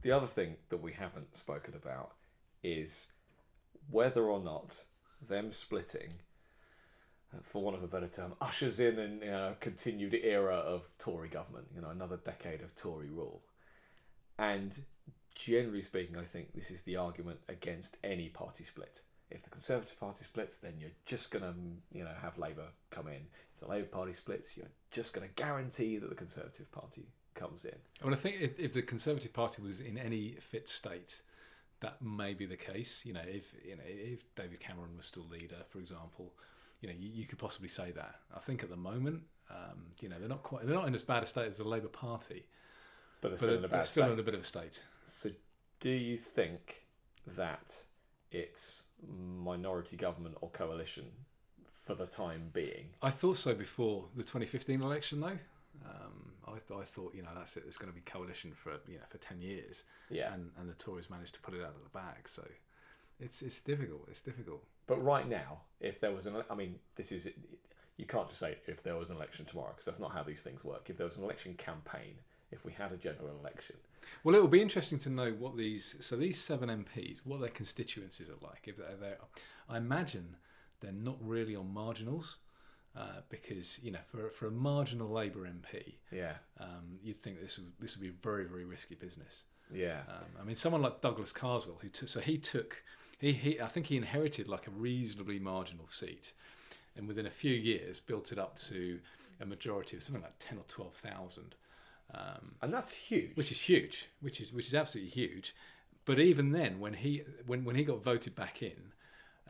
The 0.06 0.12
other 0.12 0.28
thing 0.28 0.54
that 0.68 0.76
we 0.76 0.92
haven't 0.92 1.36
spoken 1.36 1.74
about 1.74 2.12
is 2.62 3.08
whether 3.90 4.22
or 4.26 4.38
not 4.38 4.84
them 5.20 5.50
splitting, 5.50 6.20
uh, 7.34 7.38
for 7.42 7.60
want 7.60 7.76
of 7.76 7.82
a 7.82 7.88
better 7.88 8.06
term, 8.06 8.34
ushers 8.40 8.78
in 8.78 9.20
a 9.24 9.28
uh, 9.28 9.54
continued 9.54 10.14
era 10.14 10.54
of 10.54 10.88
Tory 10.98 11.28
government, 11.28 11.66
you 11.74 11.80
know, 11.80 11.88
another 11.88 12.18
decade 12.18 12.60
of 12.60 12.76
Tory 12.76 13.10
rule. 13.10 13.42
And 14.38 14.78
generally 15.34 15.82
speaking, 15.82 16.16
I 16.16 16.22
think 16.22 16.54
this 16.54 16.70
is 16.70 16.82
the 16.82 16.94
argument 16.94 17.40
against 17.48 17.96
any 18.04 18.28
party 18.28 18.62
split. 18.62 19.02
If 19.28 19.42
the 19.42 19.50
Conservative 19.50 19.98
Party 19.98 20.22
splits, 20.22 20.58
then 20.58 20.74
you're 20.78 20.90
just 21.04 21.32
going 21.32 21.42
to, 21.42 21.54
you 21.92 22.04
know, 22.04 22.14
have 22.22 22.38
Labour 22.38 22.68
come 22.90 23.08
in. 23.08 23.26
If 23.54 23.58
the 23.58 23.66
Labour 23.66 23.88
Party 23.88 24.12
splits, 24.12 24.56
you're 24.56 24.70
just 24.92 25.14
going 25.14 25.26
to 25.26 25.34
guarantee 25.34 25.98
that 25.98 26.08
the 26.08 26.14
Conservative 26.14 26.70
Party 26.70 27.08
comes 27.36 27.64
in. 27.64 27.76
I 28.02 28.04
mean, 28.04 28.14
I 28.14 28.16
think 28.16 28.40
if, 28.40 28.58
if 28.58 28.72
the 28.72 28.82
Conservative 28.82 29.32
Party 29.32 29.62
was 29.62 29.80
in 29.80 29.96
any 29.96 30.36
fit 30.40 30.68
state, 30.68 31.22
that 31.80 32.02
may 32.02 32.34
be 32.34 32.46
the 32.46 32.56
case. 32.56 33.04
You 33.04 33.12
know, 33.12 33.22
if 33.24 33.54
you 33.64 33.76
know 33.76 33.82
if 33.86 34.34
David 34.34 34.58
Cameron 34.58 34.96
was 34.96 35.06
still 35.06 35.26
leader, 35.30 35.62
for 35.68 35.78
example, 35.78 36.32
you 36.80 36.88
know, 36.88 36.94
you, 36.98 37.10
you 37.12 37.26
could 37.26 37.38
possibly 37.38 37.68
say 37.68 37.92
that. 37.92 38.16
I 38.34 38.40
think 38.40 38.62
at 38.62 38.70
the 38.70 38.76
moment, 38.76 39.22
um, 39.50 39.84
you 40.00 40.08
know, 40.08 40.18
they're 40.18 40.28
not 40.28 40.42
quite 40.42 40.66
they're 40.66 40.74
not 40.74 40.88
in 40.88 40.94
as 40.94 41.04
bad 41.04 41.22
a 41.22 41.26
state 41.26 41.46
as 41.46 41.58
the 41.58 41.64
Labour 41.64 41.88
Party, 41.88 42.44
But 43.20 43.28
they're 43.28 43.30
but 43.30 43.38
still 43.38 43.58
in 43.58 43.64
a 43.64 43.68
they're 43.68 43.84
still 43.84 44.12
in 44.12 44.18
a 44.18 44.22
bit 44.22 44.34
of 44.34 44.40
a 44.40 44.44
state. 44.44 44.82
So, 45.04 45.30
do 45.80 45.90
you 45.90 46.16
think 46.16 46.86
that 47.36 47.76
it's 48.32 48.84
minority 49.06 49.96
government 49.96 50.36
or 50.40 50.50
coalition 50.50 51.04
for 51.84 51.94
the 51.94 52.06
time 52.06 52.50
being? 52.52 52.90
I 53.02 53.10
thought 53.10 53.36
so 53.36 53.54
before 53.54 54.06
the 54.16 54.22
2015 54.22 54.82
election, 54.82 55.20
though. 55.20 55.38
Um, 55.84 56.32
I, 56.46 56.52
th- 56.52 56.80
I 56.80 56.84
thought, 56.84 57.14
you 57.14 57.22
know, 57.22 57.30
that's 57.34 57.56
it. 57.56 57.64
It's 57.66 57.76
going 57.76 57.90
to 57.90 57.94
be 57.94 58.02
coalition 58.02 58.52
for 58.54 58.72
you 58.88 58.94
know 58.98 59.04
for 59.08 59.18
10 59.18 59.40
years, 59.40 59.84
Yeah. 60.10 60.32
and 60.32 60.50
and 60.58 60.68
the 60.68 60.74
Tories 60.74 61.10
managed 61.10 61.34
to 61.34 61.40
put 61.40 61.54
it 61.54 61.60
out 61.62 61.74
of 61.76 61.82
the 61.82 61.90
bag. 61.90 62.28
So 62.28 62.44
it's 63.20 63.42
it's 63.42 63.60
difficult. 63.60 64.06
It's 64.10 64.20
difficult. 64.20 64.62
But 64.86 65.02
right 65.04 65.28
now, 65.28 65.60
if 65.80 66.00
there 66.00 66.12
was 66.12 66.26
an, 66.26 66.36
I 66.48 66.54
mean, 66.54 66.76
this 66.94 67.10
is, 67.10 67.28
you 67.96 68.06
can't 68.06 68.28
just 68.28 68.38
say 68.38 68.56
if 68.66 68.82
there 68.84 68.94
was 68.96 69.10
an 69.10 69.16
election 69.16 69.44
tomorrow 69.44 69.70
because 69.70 69.84
that's 69.86 69.98
not 69.98 70.12
how 70.12 70.22
these 70.22 70.42
things 70.42 70.62
work. 70.64 70.88
If 70.88 70.96
there 70.96 71.06
was 71.06 71.16
an 71.16 71.24
election 71.24 71.54
campaign, 71.54 72.14
if 72.52 72.64
we 72.64 72.70
had 72.72 72.92
a 72.92 72.96
general 72.96 73.36
election, 73.40 73.74
Well, 74.22 74.36
it 74.36 74.40
will 74.40 74.46
be 74.48 74.62
interesting 74.62 75.00
to 75.00 75.10
know 75.10 75.32
what 75.32 75.56
these 75.56 75.96
so 76.00 76.14
these 76.16 76.38
seven 76.38 76.68
MPs, 76.68 77.20
what 77.24 77.40
their 77.40 77.50
constituencies 77.50 78.30
are 78.30 78.46
like. 78.46 78.62
If 78.68 78.76
they're, 78.76 78.96
they're 79.00 79.18
I 79.68 79.78
imagine 79.78 80.36
they're 80.80 80.92
not 80.92 81.16
really 81.20 81.56
on 81.56 81.72
marginals. 81.74 82.36
Uh, 82.96 83.20
because 83.28 83.78
you 83.82 83.90
know, 83.90 83.98
for 84.06 84.30
for 84.30 84.46
a 84.46 84.50
marginal 84.50 85.08
Labour 85.10 85.40
MP, 85.46 85.96
yeah, 86.10 86.34
um, 86.58 86.98
you'd 87.02 87.16
think 87.16 87.40
this 87.40 87.58
would 87.58 87.70
this 87.78 87.94
would 87.94 88.02
be 88.02 88.08
a 88.08 88.22
very 88.22 88.44
very 88.46 88.64
risky 88.64 88.94
business. 88.94 89.44
yeah, 89.70 90.00
Um, 90.08 90.24
I 90.40 90.44
mean, 90.44 90.56
someone 90.56 90.80
like 90.80 91.02
Douglas 91.02 91.32
Carswell, 91.32 91.78
who 91.82 91.88
took, 91.90 92.08
so 92.08 92.20
he 92.20 92.38
took, 92.38 92.82
he, 93.18 93.32
he, 93.32 93.60
I 93.60 93.66
think 93.66 93.86
he 93.86 93.96
inherited 93.98 94.48
like 94.48 94.66
a 94.66 94.70
reasonably 94.70 95.38
marginal 95.38 95.88
seat, 95.88 96.32
and 96.96 97.06
within 97.06 97.26
a 97.26 97.30
few 97.30 97.52
years 97.52 98.00
built 98.00 98.32
it 98.32 98.38
up 98.38 98.56
to 98.70 98.98
a 99.40 99.44
majority 99.44 99.96
of 99.96 100.02
something 100.02 100.22
like 100.22 100.38
ten 100.38 100.56
or 100.56 100.64
twelve 100.68 100.94
thousand. 100.94 101.54
um, 102.14 102.54
and 102.62 102.72
that's 102.72 102.94
huge. 102.94 103.36
which 103.36 103.50
is 103.52 103.60
huge, 103.60 104.08
which 104.20 104.40
is 104.40 104.52
which 104.54 104.68
is 104.68 104.74
absolutely 104.74 105.10
huge. 105.10 105.54
But 106.06 106.18
even 106.18 106.52
then, 106.52 106.80
when 106.80 106.94
he 106.94 107.24
when 107.46 107.64
when 107.66 107.76
he 107.76 107.84
got 107.84 108.02
voted 108.02 108.34
back 108.34 108.62
in 108.62 108.92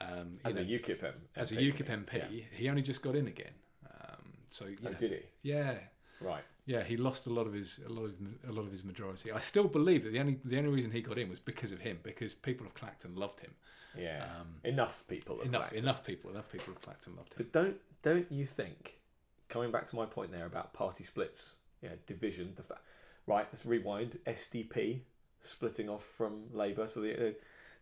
um, 0.00 0.38
as 0.44 0.56
know, 0.56 0.62
a 0.62 0.64
UKIP 0.64 1.00
MP. 1.00 1.12
as 1.36 1.52
a 1.52 1.56
UKIP 1.56 1.88
MP, 1.88 2.14
Yeah. 2.30 2.44
he 2.52 2.68
only 2.68 2.82
just 2.82 3.02
got 3.02 3.14
in 3.16 3.26
again. 3.28 3.52
Um, 3.90 4.32
so 4.48 4.66
Oh, 4.66 4.84
know, 4.84 4.92
did 4.92 5.12
he? 5.12 5.20
yeah, 5.42 5.78
Right. 6.20 6.44
yeah, 6.66 6.82
he 6.84 6.96
lost 6.96 7.26
a 7.26 7.30
lot 7.30 7.46
of 7.46 7.52
his 7.52 7.78
a 7.86 7.88
lot 7.88 8.04
of 8.04 8.14
a 8.48 8.52
lot 8.52 8.64
of 8.64 8.70
his 8.72 8.84
majority. 8.84 9.32
I 9.32 9.40
still 9.40 9.68
believe 9.68 10.04
that 10.04 10.10
the 10.10 10.20
only 10.20 10.38
the 10.44 10.58
only 10.58 10.70
reason 10.70 10.90
he 10.90 11.00
got 11.02 11.18
in 11.18 11.28
was 11.28 11.40
because 11.40 11.72
of 11.72 11.80
him, 11.80 12.00
because 12.02 12.34
people 12.34 12.66
of 12.66 12.74
Clacton 12.74 13.14
loved 13.14 13.40
him. 13.40 13.54
Yeah. 13.96 14.26
Um, 14.40 14.56
enough 14.64 15.04
people. 15.08 15.38
have 15.38 15.46
enough 15.46 15.68
clacked. 15.70 15.82
enough 15.82 16.06
people 16.06 16.30
enough 16.30 16.50
people 16.52 16.72
of 16.74 16.80
Clacton 16.82 17.16
loved 17.16 17.32
him. 17.34 17.38
But 17.38 17.52
don't 17.52 17.76
don't 18.02 18.30
you 18.30 18.44
think? 18.44 19.00
Coming 19.48 19.70
back 19.70 19.86
to 19.86 19.96
my 19.96 20.06
point 20.06 20.32
there 20.32 20.44
about 20.46 20.72
party 20.74 21.04
splits, 21.04 21.56
know, 21.88 21.94
division. 22.06 22.52
The 22.56 22.62
fa- 22.64 22.80
right. 23.26 23.46
Let's 23.50 23.64
rewind. 23.64 24.18
SDP 24.26 25.02
splitting 25.40 25.88
off 25.88 26.04
from 26.04 26.52
Labour. 26.52 26.88
So 26.88 27.00
the, 27.00 27.28
uh, 27.28 27.32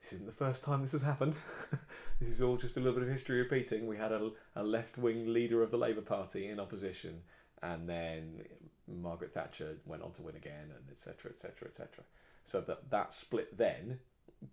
this 0.05 0.13
isn't 0.13 0.27
the 0.27 0.33
first 0.33 0.63
time 0.63 0.83
this 0.83 0.93
has 0.93 1.01
happened. 1.01 1.39
this 2.21 2.29
is 2.29 2.43
all 2.43 2.59
just 2.59 2.77
a 2.77 2.81
little 2.81 2.93
bit 2.93 3.05
of 3.05 3.09
history 3.09 3.39
repeating. 3.39 3.87
We 3.87 3.97
had 3.97 4.13
a, 4.13 4.33
a 4.55 4.63
left 4.63 4.99
wing 4.99 5.33
leader 5.33 5.63
of 5.63 5.71
the 5.71 5.79
Labour 5.79 6.03
Party 6.03 6.47
in 6.47 6.61
opposition, 6.61 7.23
and 7.63 7.89
then 7.89 8.45
Margaret 8.87 9.33
Thatcher 9.33 9.79
went 9.87 10.03
on 10.03 10.13
to 10.13 10.23
win 10.23 10.37
again, 10.37 10.73
and 10.77 10.91
etc. 10.91 11.31
etc. 11.31 11.69
etc. 11.69 12.05
So 12.45 12.61
that 12.61 12.91
that 12.91 13.15
split 13.15 13.57
then, 13.57 14.01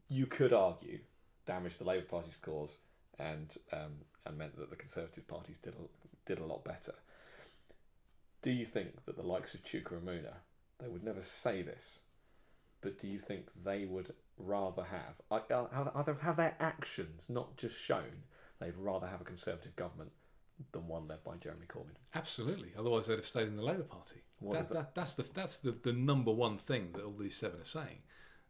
you 0.07 0.25
could 0.25 0.53
argue, 0.53 0.99
damaged 1.45 1.79
the 1.79 1.85
Labour 1.85 2.05
Party's 2.05 2.37
cause 2.37 2.77
and 3.19 3.53
um, 3.73 4.05
and 4.25 4.37
meant 4.37 4.57
that 4.57 4.69
the 4.69 4.77
Conservative 4.77 5.27
parties 5.27 5.57
did 5.57 5.73
a, 5.73 6.25
did 6.25 6.39
a 6.39 6.45
lot 6.45 6.63
better. 6.63 6.93
Do 8.41 8.51
you 8.51 8.65
think 8.65 9.03
that 9.05 9.17
the 9.17 9.27
likes 9.27 9.53
of 9.53 9.65
Chuka 9.65 9.99
Umunna, 10.01 10.35
they 10.79 10.87
would 10.87 11.03
never 11.03 11.21
say 11.21 11.61
this, 11.61 11.99
but 12.81 12.97
do 12.99 13.07
you 13.07 13.17
think 13.19 13.47
they 13.63 13.85
would 13.85 14.13
rather 14.37 14.83
have, 14.83 15.15
are, 15.29 15.43
are, 15.51 15.91
are- 15.93 16.15
have 16.21 16.37
their 16.37 16.55
actions 16.59 17.29
not 17.29 17.57
just 17.57 17.79
shown 17.79 18.23
they'd 18.59 18.75
rather 18.77 19.07
have 19.07 19.21
a 19.21 19.25
Conservative 19.25 19.75
government 19.75 20.11
than 20.71 20.87
one 20.87 21.07
led 21.07 21.23
by 21.23 21.35
Jeremy 21.37 21.65
Corbyn? 21.67 21.95
Absolutely. 22.13 22.69
Otherwise, 22.77 23.07
they'd 23.07 23.15
have 23.17 23.25
stayed 23.25 23.47
in 23.47 23.55
the 23.55 23.63
Labour 23.63 23.83
Party. 23.83 24.21
What 24.39 24.53
That, 24.53 24.59
is 24.61 24.69
that? 24.69 24.73
that, 24.75 24.95
that's 24.95 25.13
the 25.13 25.25
that's 25.33 25.57
the, 25.57 25.71
the 25.83 25.93
number 25.93 26.31
one 26.31 26.57
thing 26.57 26.89
that 26.93 27.03
all 27.03 27.15
these 27.19 27.35
seven 27.35 27.59
are 27.61 27.65
saying. 27.65 27.99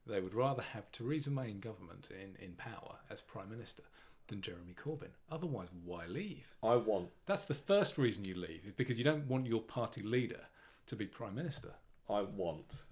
They 0.08 0.20
would 0.20 0.34
rather 0.34 0.64
have 0.64 0.92
Theresa 0.92 1.30
May 1.30 1.52
in 1.52 1.60
government 1.60 2.10
in, 2.12 2.36
in 2.44 2.54
power 2.54 2.96
as 3.10 3.22
prime 3.22 3.50
minister 3.50 3.84
than 4.28 4.42
Jeremy 4.42 4.74
Corbyn. 4.74 5.12
Otherwise, 5.30 5.70
why 5.86 6.06
leave? 6.08 6.48
I 6.64 6.76
want 6.76 7.10
That's 7.28 7.46
the 7.46 7.54
first 7.54 7.98
reason 7.98 8.26
you 8.26 8.36
leave, 8.36 8.62
is 8.66 8.74
because 8.74 8.98
you 8.98 9.04
don't 9.04 9.28
want 9.28 9.46
your 9.46 9.62
party 9.62 10.02
leader 10.02 10.40
to 10.88 10.96
be 10.96 11.06
prime 11.06 11.36
minister. 11.36 11.72
I 12.10 12.22
want, 12.22 12.84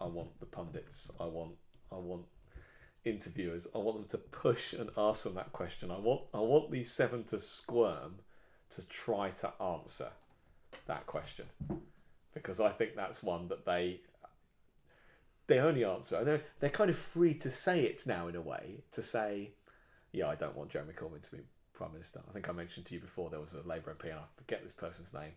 I 0.00 0.06
want 0.06 0.38
the 0.40 0.46
pundits. 0.46 1.10
I 1.20 1.24
want, 1.26 1.52
I 1.92 1.96
want 1.96 2.22
interviewers. 3.04 3.68
I 3.74 3.78
want 3.78 3.98
them 3.98 4.08
to 4.08 4.18
push 4.18 4.72
and 4.72 4.90
ask 4.96 5.24
them 5.24 5.34
that 5.34 5.52
question. 5.52 5.90
I 5.90 5.98
want, 5.98 6.22
I 6.32 6.40
want 6.40 6.70
these 6.70 6.90
seven 6.90 7.24
to 7.24 7.38
squirm 7.38 8.16
to 8.70 8.86
try 8.86 9.30
to 9.30 9.52
answer 9.60 10.10
that 10.86 11.06
question 11.06 11.46
because 12.34 12.60
I 12.60 12.70
think 12.70 12.94
that's 12.94 13.22
one 13.22 13.48
that 13.48 13.66
they 13.66 14.00
they 15.46 15.58
only 15.58 15.84
answer. 15.84 16.16
And 16.16 16.26
they're 16.26 16.42
they're 16.60 16.70
kind 16.70 16.90
of 16.90 16.98
free 16.98 17.34
to 17.34 17.50
say 17.50 17.84
it 17.84 18.02
now 18.06 18.28
in 18.28 18.36
a 18.36 18.40
way 18.40 18.84
to 18.92 19.02
say, 19.02 19.52
yeah, 20.12 20.28
I 20.28 20.36
don't 20.36 20.56
want 20.56 20.70
Jeremy 20.70 20.94
Corbyn 20.94 21.22
to 21.22 21.30
be 21.32 21.42
prime 21.72 21.92
minister. 21.92 22.20
I 22.28 22.32
think 22.32 22.48
I 22.48 22.52
mentioned 22.52 22.86
to 22.86 22.94
you 22.94 23.00
before 23.00 23.30
there 23.30 23.40
was 23.40 23.54
a 23.54 23.66
Labour 23.66 23.94
MP, 23.98 24.10
and 24.10 24.20
I 24.20 24.24
forget 24.36 24.62
this 24.62 24.72
person's 24.72 25.12
name 25.12 25.32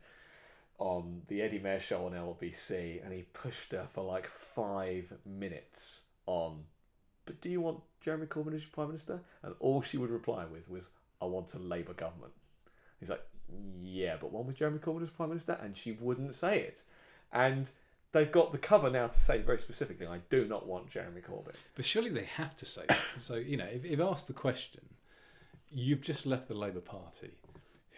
on 0.77 1.21
the 1.27 1.41
Eddie 1.41 1.59
Mair 1.59 1.79
show 1.79 2.05
on 2.05 2.13
LBC, 2.13 3.03
and 3.03 3.13
he 3.13 3.23
pushed 3.33 3.71
her 3.71 3.87
for 3.91 4.03
like 4.03 4.27
five 4.27 5.13
minutes 5.25 6.03
on. 6.25 6.63
But 7.25 7.41
do 7.41 7.49
you 7.49 7.61
want 7.61 7.81
Jeremy 8.01 8.25
Corbyn 8.25 8.53
as 8.53 8.63
your 8.63 8.71
prime 8.71 8.87
minister? 8.87 9.21
And 9.41 9.55
all 9.59 9.81
she 9.81 9.97
would 9.97 10.09
reply 10.09 10.45
with 10.45 10.69
was, 10.69 10.89
"I 11.21 11.25
want 11.25 11.53
a 11.53 11.59
Labour 11.59 11.93
government." 11.93 12.33
He's 12.99 13.09
like, 13.09 13.25
"Yeah, 13.81 14.17
but 14.19 14.31
one 14.31 14.45
with 14.45 14.55
Jeremy 14.55 14.79
Corbyn 14.79 15.03
as 15.03 15.09
prime 15.09 15.29
minister," 15.29 15.53
and 15.53 15.77
she 15.77 15.91
wouldn't 15.91 16.35
say 16.35 16.61
it. 16.61 16.83
And 17.31 17.71
they've 18.11 18.31
got 18.31 18.51
the 18.51 18.57
cover 18.57 18.89
now 18.89 19.07
to 19.07 19.19
say 19.19 19.41
very 19.41 19.59
specifically, 19.59 20.07
"I 20.07 20.19
do 20.29 20.45
not 20.45 20.67
want 20.67 20.89
Jeremy 20.89 21.21
Corbyn." 21.21 21.55
But 21.75 21.85
surely 21.85 22.09
they 22.09 22.25
have 22.25 22.57
to 22.57 22.65
say 22.65 22.85
that. 22.87 22.99
so, 23.17 23.35
you 23.35 23.57
know, 23.57 23.65
if, 23.65 23.85
if 23.85 23.99
asked 23.99 24.27
the 24.27 24.33
question, 24.33 24.81
you've 25.69 26.01
just 26.01 26.25
left 26.25 26.47
the 26.47 26.53
Labour 26.53 26.81
Party. 26.81 27.31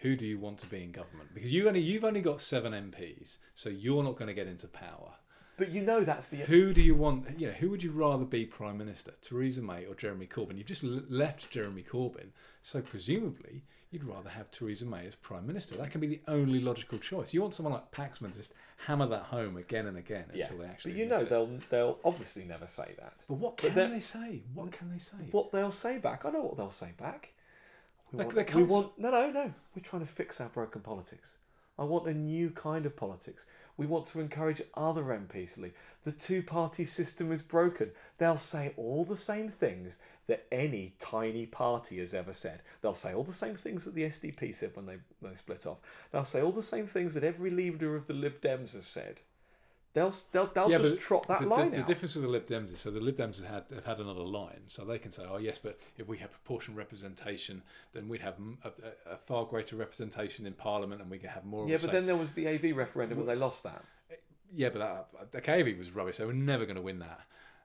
Who 0.02 0.16
do 0.16 0.26
you 0.26 0.38
want 0.38 0.58
to 0.58 0.66
be 0.66 0.82
in 0.82 0.92
government? 0.92 1.30
Because 1.34 1.52
you 1.52 1.68
only 1.68 1.80
you've 1.80 2.04
only 2.04 2.20
got 2.20 2.40
seven 2.40 2.72
MPs, 2.72 3.38
so 3.54 3.68
you're 3.68 4.02
not 4.02 4.16
going 4.16 4.28
to 4.28 4.34
get 4.34 4.46
into 4.46 4.68
power. 4.68 5.12
But 5.56 5.70
you 5.70 5.82
know 5.82 6.04
that's 6.04 6.28
the 6.28 6.38
Who 6.38 6.74
do 6.74 6.82
you 6.82 6.94
want? 6.94 7.26
You 7.38 7.48
know, 7.48 7.54
who 7.54 7.70
would 7.70 7.82
you 7.82 7.90
rather 7.90 8.24
be 8.24 8.44
prime 8.44 8.76
minister, 8.76 9.12
Theresa 9.22 9.62
May 9.62 9.86
or 9.86 9.94
Jeremy 9.94 10.26
Corbyn? 10.26 10.58
You've 10.58 10.66
just 10.66 10.84
l- 10.84 11.02
left 11.08 11.50
Jeremy 11.50 11.82
Corbyn, 11.82 12.28
so 12.60 12.82
presumably 12.82 13.62
you'd 13.90 14.04
rather 14.04 14.28
have 14.28 14.50
Theresa 14.50 14.84
May 14.84 15.06
as 15.06 15.14
prime 15.14 15.46
minister. 15.46 15.76
That 15.76 15.90
can 15.90 16.02
be 16.02 16.08
the 16.08 16.20
only 16.28 16.60
logical 16.60 16.98
choice. 16.98 17.32
You 17.32 17.40
want 17.40 17.54
someone 17.54 17.72
like 17.72 17.90
Paxman 17.90 18.32
to 18.32 18.38
just 18.38 18.52
hammer 18.76 19.06
that 19.06 19.22
home 19.22 19.56
again 19.56 19.86
and 19.86 19.96
again 19.96 20.26
yeah. 20.34 20.44
until 20.44 20.58
they 20.58 20.66
actually. 20.66 20.92
But 20.92 21.00
you 21.00 21.06
know 21.06 21.16
it. 21.16 21.28
they'll 21.30 21.58
they'll 21.70 21.98
obviously 22.04 22.44
never 22.44 22.66
say 22.66 22.94
that. 22.98 23.24
But 23.26 23.38
what 23.38 23.56
can 23.56 23.74
then- 23.74 23.92
they 23.92 24.00
say? 24.00 24.42
What 24.52 24.72
can 24.72 24.90
they 24.90 24.98
say? 24.98 25.16
what 25.30 25.52
they'll 25.52 25.70
say 25.70 25.96
back. 25.96 26.26
I 26.26 26.30
know 26.30 26.42
what 26.42 26.58
they'll 26.58 26.68
say 26.68 26.92
back. 26.98 27.32
We 28.16 28.24
want, 28.24 28.34
they 28.34 28.54
we 28.54 28.62
want 28.62 28.98
no, 28.98 29.10
no, 29.10 29.30
no. 29.30 29.52
We're 29.74 29.82
trying 29.82 30.02
to 30.02 30.08
fix 30.08 30.40
our 30.40 30.48
broken 30.48 30.80
politics. 30.80 31.38
I 31.78 31.84
want 31.84 32.08
a 32.08 32.14
new 32.14 32.50
kind 32.50 32.86
of 32.86 32.96
politics. 32.96 33.46
We 33.76 33.84
want 33.84 34.06
to 34.06 34.20
encourage 34.20 34.62
other 34.74 35.02
MPs 35.04 35.54
to 35.54 35.60
leave. 35.60 35.74
The 36.04 36.12
two-party 36.12 36.84
system 36.84 37.30
is 37.30 37.42
broken. 37.42 37.90
They'll 38.16 38.38
say 38.38 38.72
all 38.78 39.04
the 39.04 39.16
same 39.16 39.50
things 39.50 39.98
that 40.26 40.46
any 40.50 40.94
tiny 40.98 41.44
party 41.44 41.98
has 41.98 42.14
ever 42.14 42.32
said. 42.32 42.62
They'll 42.80 42.94
say 42.94 43.12
all 43.12 43.24
the 43.24 43.32
same 43.32 43.54
things 43.56 43.84
that 43.84 43.94
the 43.94 44.04
SDP 44.04 44.54
said 44.54 44.70
when 44.74 44.86
they, 44.86 44.96
they 45.20 45.34
split 45.34 45.66
off. 45.66 45.78
They'll 46.10 46.24
say 46.24 46.40
all 46.40 46.52
the 46.52 46.62
same 46.62 46.86
things 46.86 47.12
that 47.14 47.24
every 47.24 47.50
leader 47.50 47.94
of 47.94 48.06
the 48.06 48.14
Lib 48.14 48.40
Dems 48.40 48.72
has 48.72 48.86
said. 48.86 49.20
They'll 49.96 50.12
they'll, 50.30 50.44
they'll 50.48 50.68
just 50.68 51.00
trot 51.00 51.26
that 51.28 51.40
the, 51.40 51.46
line 51.48 51.70
the, 51.70 51.78
out. 51.78 51.86
the 51.86 51.94
difference 51.94 52.14
with 52.16 52.24
the 52.24 52.28
Lib 52.28 52.44
Dems 52.44 52.70
is 52.70 52.80
so 52.80 52.90
the 52.90 53.00
Lib 53.00 53.16
Dems 53.16 53.42
have 53.42 53.50
had 53.50 53.64
have 53.74 53.86
had 53.86 53.98
another 53.98 54.20
line, 54.20 54.60
so 54.66 54.84
they 54.84 54.98
can 54.98 55.10
say, 55.10 55.24
"Oh 55.26 55.38
yes, 55.38 55.56
but 55.58 55.78
if 55.96 56.06
we 56.06 56.18
have 56.18 56.30
proportional 56.30 56.76
representation, 56.76 57.62
then 57.94 58.06
we'd 58.06 58.20
have 58.20 58.34
a 59.10 59.16
far 59.16 59.46
greater 59.46 59.74
representation 59.74 60.44
in 60.46 60.52
Parliament, 60.52 61.00
and 61.00 61.10
we 61.10 61.16
could 61.16 61.30
have 61.30 61.46
more." 61.46 61.66
yeah, 61.66 61.76
a 61.76 61.78
but 61.78 61.86
say." 61.86 61.92
then 61.92 62.04
there 62.04 62.14
was 62.14 62.34
the 62.34 62.46
AV 62.46 62.76
referendum 62.76 63.20
and 63.20 63.26
they 63.26 63.36
lost 63.36 63.62
that. 63.62 63.82
yeah, 64.54 64.68
but 64.68 65.08
that, 65.32 65.32
the 65.42 65.50
AV 65.50 65.78
was 65.78 65.90
rubbish. 65.90 66.18
They 66.18 66.26
were 66.26 66.34
never 66.34 66.66
going 66.66 66.76
to 66.76 66.82
win 66.82 66.98
that. 66.98 67.20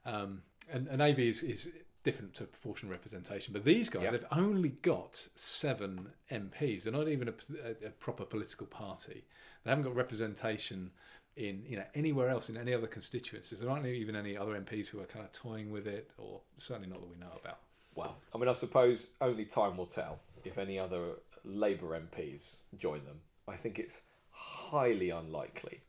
Um, 0.06 0.42
and, 0.72 0.88
and 0.88 1.02
AV 1.02 1.20
is, 1.20 1.44
is 1.44 1.70
different 2.04 2.34
to 2.36 2.46
proportional 2.46 2.94
representation. 2.94 3.52
But 3.52 3.66
these 3.66 3.90
guys, 3.90 4.04
Yep. 4.04 4.12
they've 4.14 4.26
only 4.32 4.70
got 4.70 5.18
seven 5.36 6.08
MPs. 6.32 6.84
They're 6.84 6.94
not 6.94 7.10
even 7.10 7.28
a, 7.28 7.34
a, 7.62 7.88
a 7.88 7.90
proper 7.90 8.24
political 8.24 8.68
party. 8.68 9.26
They 9.66 9.70
haven't 9.70 9.84
got 9.84 9.96
representation 9.96 10.92
in 11.38 11.64
you 11.68 11.78
know 11.78 11.86
anywhere 11.96 12.30
else 12.30 12.50
in 12.50 12.58
any 12.58 12.74
other 12.74 12.88
constituencies. 12.88 13.60
There 13.60 13.70
aren't 13.70 13.86
even 13.86 14.16
any 14.16 14.38
other 14.38 14.54
MPs 14.54 14.88
who 14.88 15.00
are 15.00 15.06
kind 15.06 15.26
of 15.26 15.32
toying 15.32 15.72
with 15.72 15.88
it, 15.88 16.12
or 16.18 16.42
certainly 16.58 16.90
not 16.90 17.02
that 17.02 17.10
we 17.10 17.18
know 17.18 17.40
about. 17.42 17.60
Well, 17.96 18.18
I 18.34 18.38
mean, 18.38 18.48
I 18.48 18.54
suppose 18.54 19.12
only 19.20 19.46
time 19.46 19.78
will 19.78 19.86
tell 19.86 20.20
if 20.46 20.58
any 20.58 20.80
other 20.80 21.16
Labour 21.44 22.00
MPs 22.00 22.60
join 22.78 23.06
them. 23.06 23.22
I 23.48 23.56
think 23.56 23.80
it's 23.80 24.04
highly 24.30 25.10
unlikely 25.10 25.82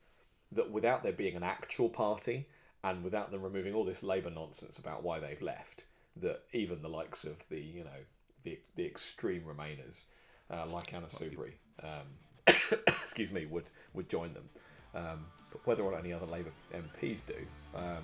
that 0.50 0.70
without 0.70 1.02
there 1.02 1.12
being 1.12 1.36
an 1.36 1.42
actual 1.42 1.88
party 1.88 2.46
and 2.84 3.04
without 3.04 3.30
them 3.30 3.42
removing 3.42 3.74
all 3.74 3.84
this 3.84 4.02
Labour 4.02 4.30
nonsense 4.30 4.78
about 4.78 5.02
why 5.02 5.20
they've 5.20 5.40
left, 5.40 5.84
that 6.16 6.42
even 6.52 6.82
the 6.82 6.88
likes 6.88 7.24
of 7.24 7.44
the 7.48 7.60
you 7.60 7.84
know 7.84 8.00
the 8.42 8.58
the 8.76 8.84
extreme 8.84 9.42
Remainers 9.42 10.06
uh, 10.50 10.66
like 10.66 10.92
Anna 10.92 11.06
Soubry, 11.06 11.52
um, 11.82 12.46
excuse 12.46 13.30
me, 13.30 13.46
would 13.46 13.70
would 13.94 14.08
join 14.08 14.34
them. 14.34 14.48
Um, 14.94 15.24
but 15.50 15.66
whether 15.66 15.82
or 15.82 15.92
not 15.92 16.00
any 16.00 16.12
other 16.12 16.26
Labour 16.26 16.50
MPs 16.74 17.22
do, 17.26 17.34
um, 17.76 18.02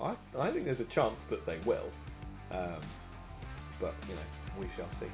I 0.00 0.40
I 0.40 0.50
think 0.50 0.64
there's 0.64 0.80
a 0.80 0.84
chance 0.84 1.24
that 1.24 1.44
they 1.46 1.58
will. 1.64 1.88
Um, 2.52 2.80
but 3.80 3.94
you 4.08 4.14
know, 4.14 4.22
we 4.60 4.66
shall 4.76 4.90
see. 4.90 5.06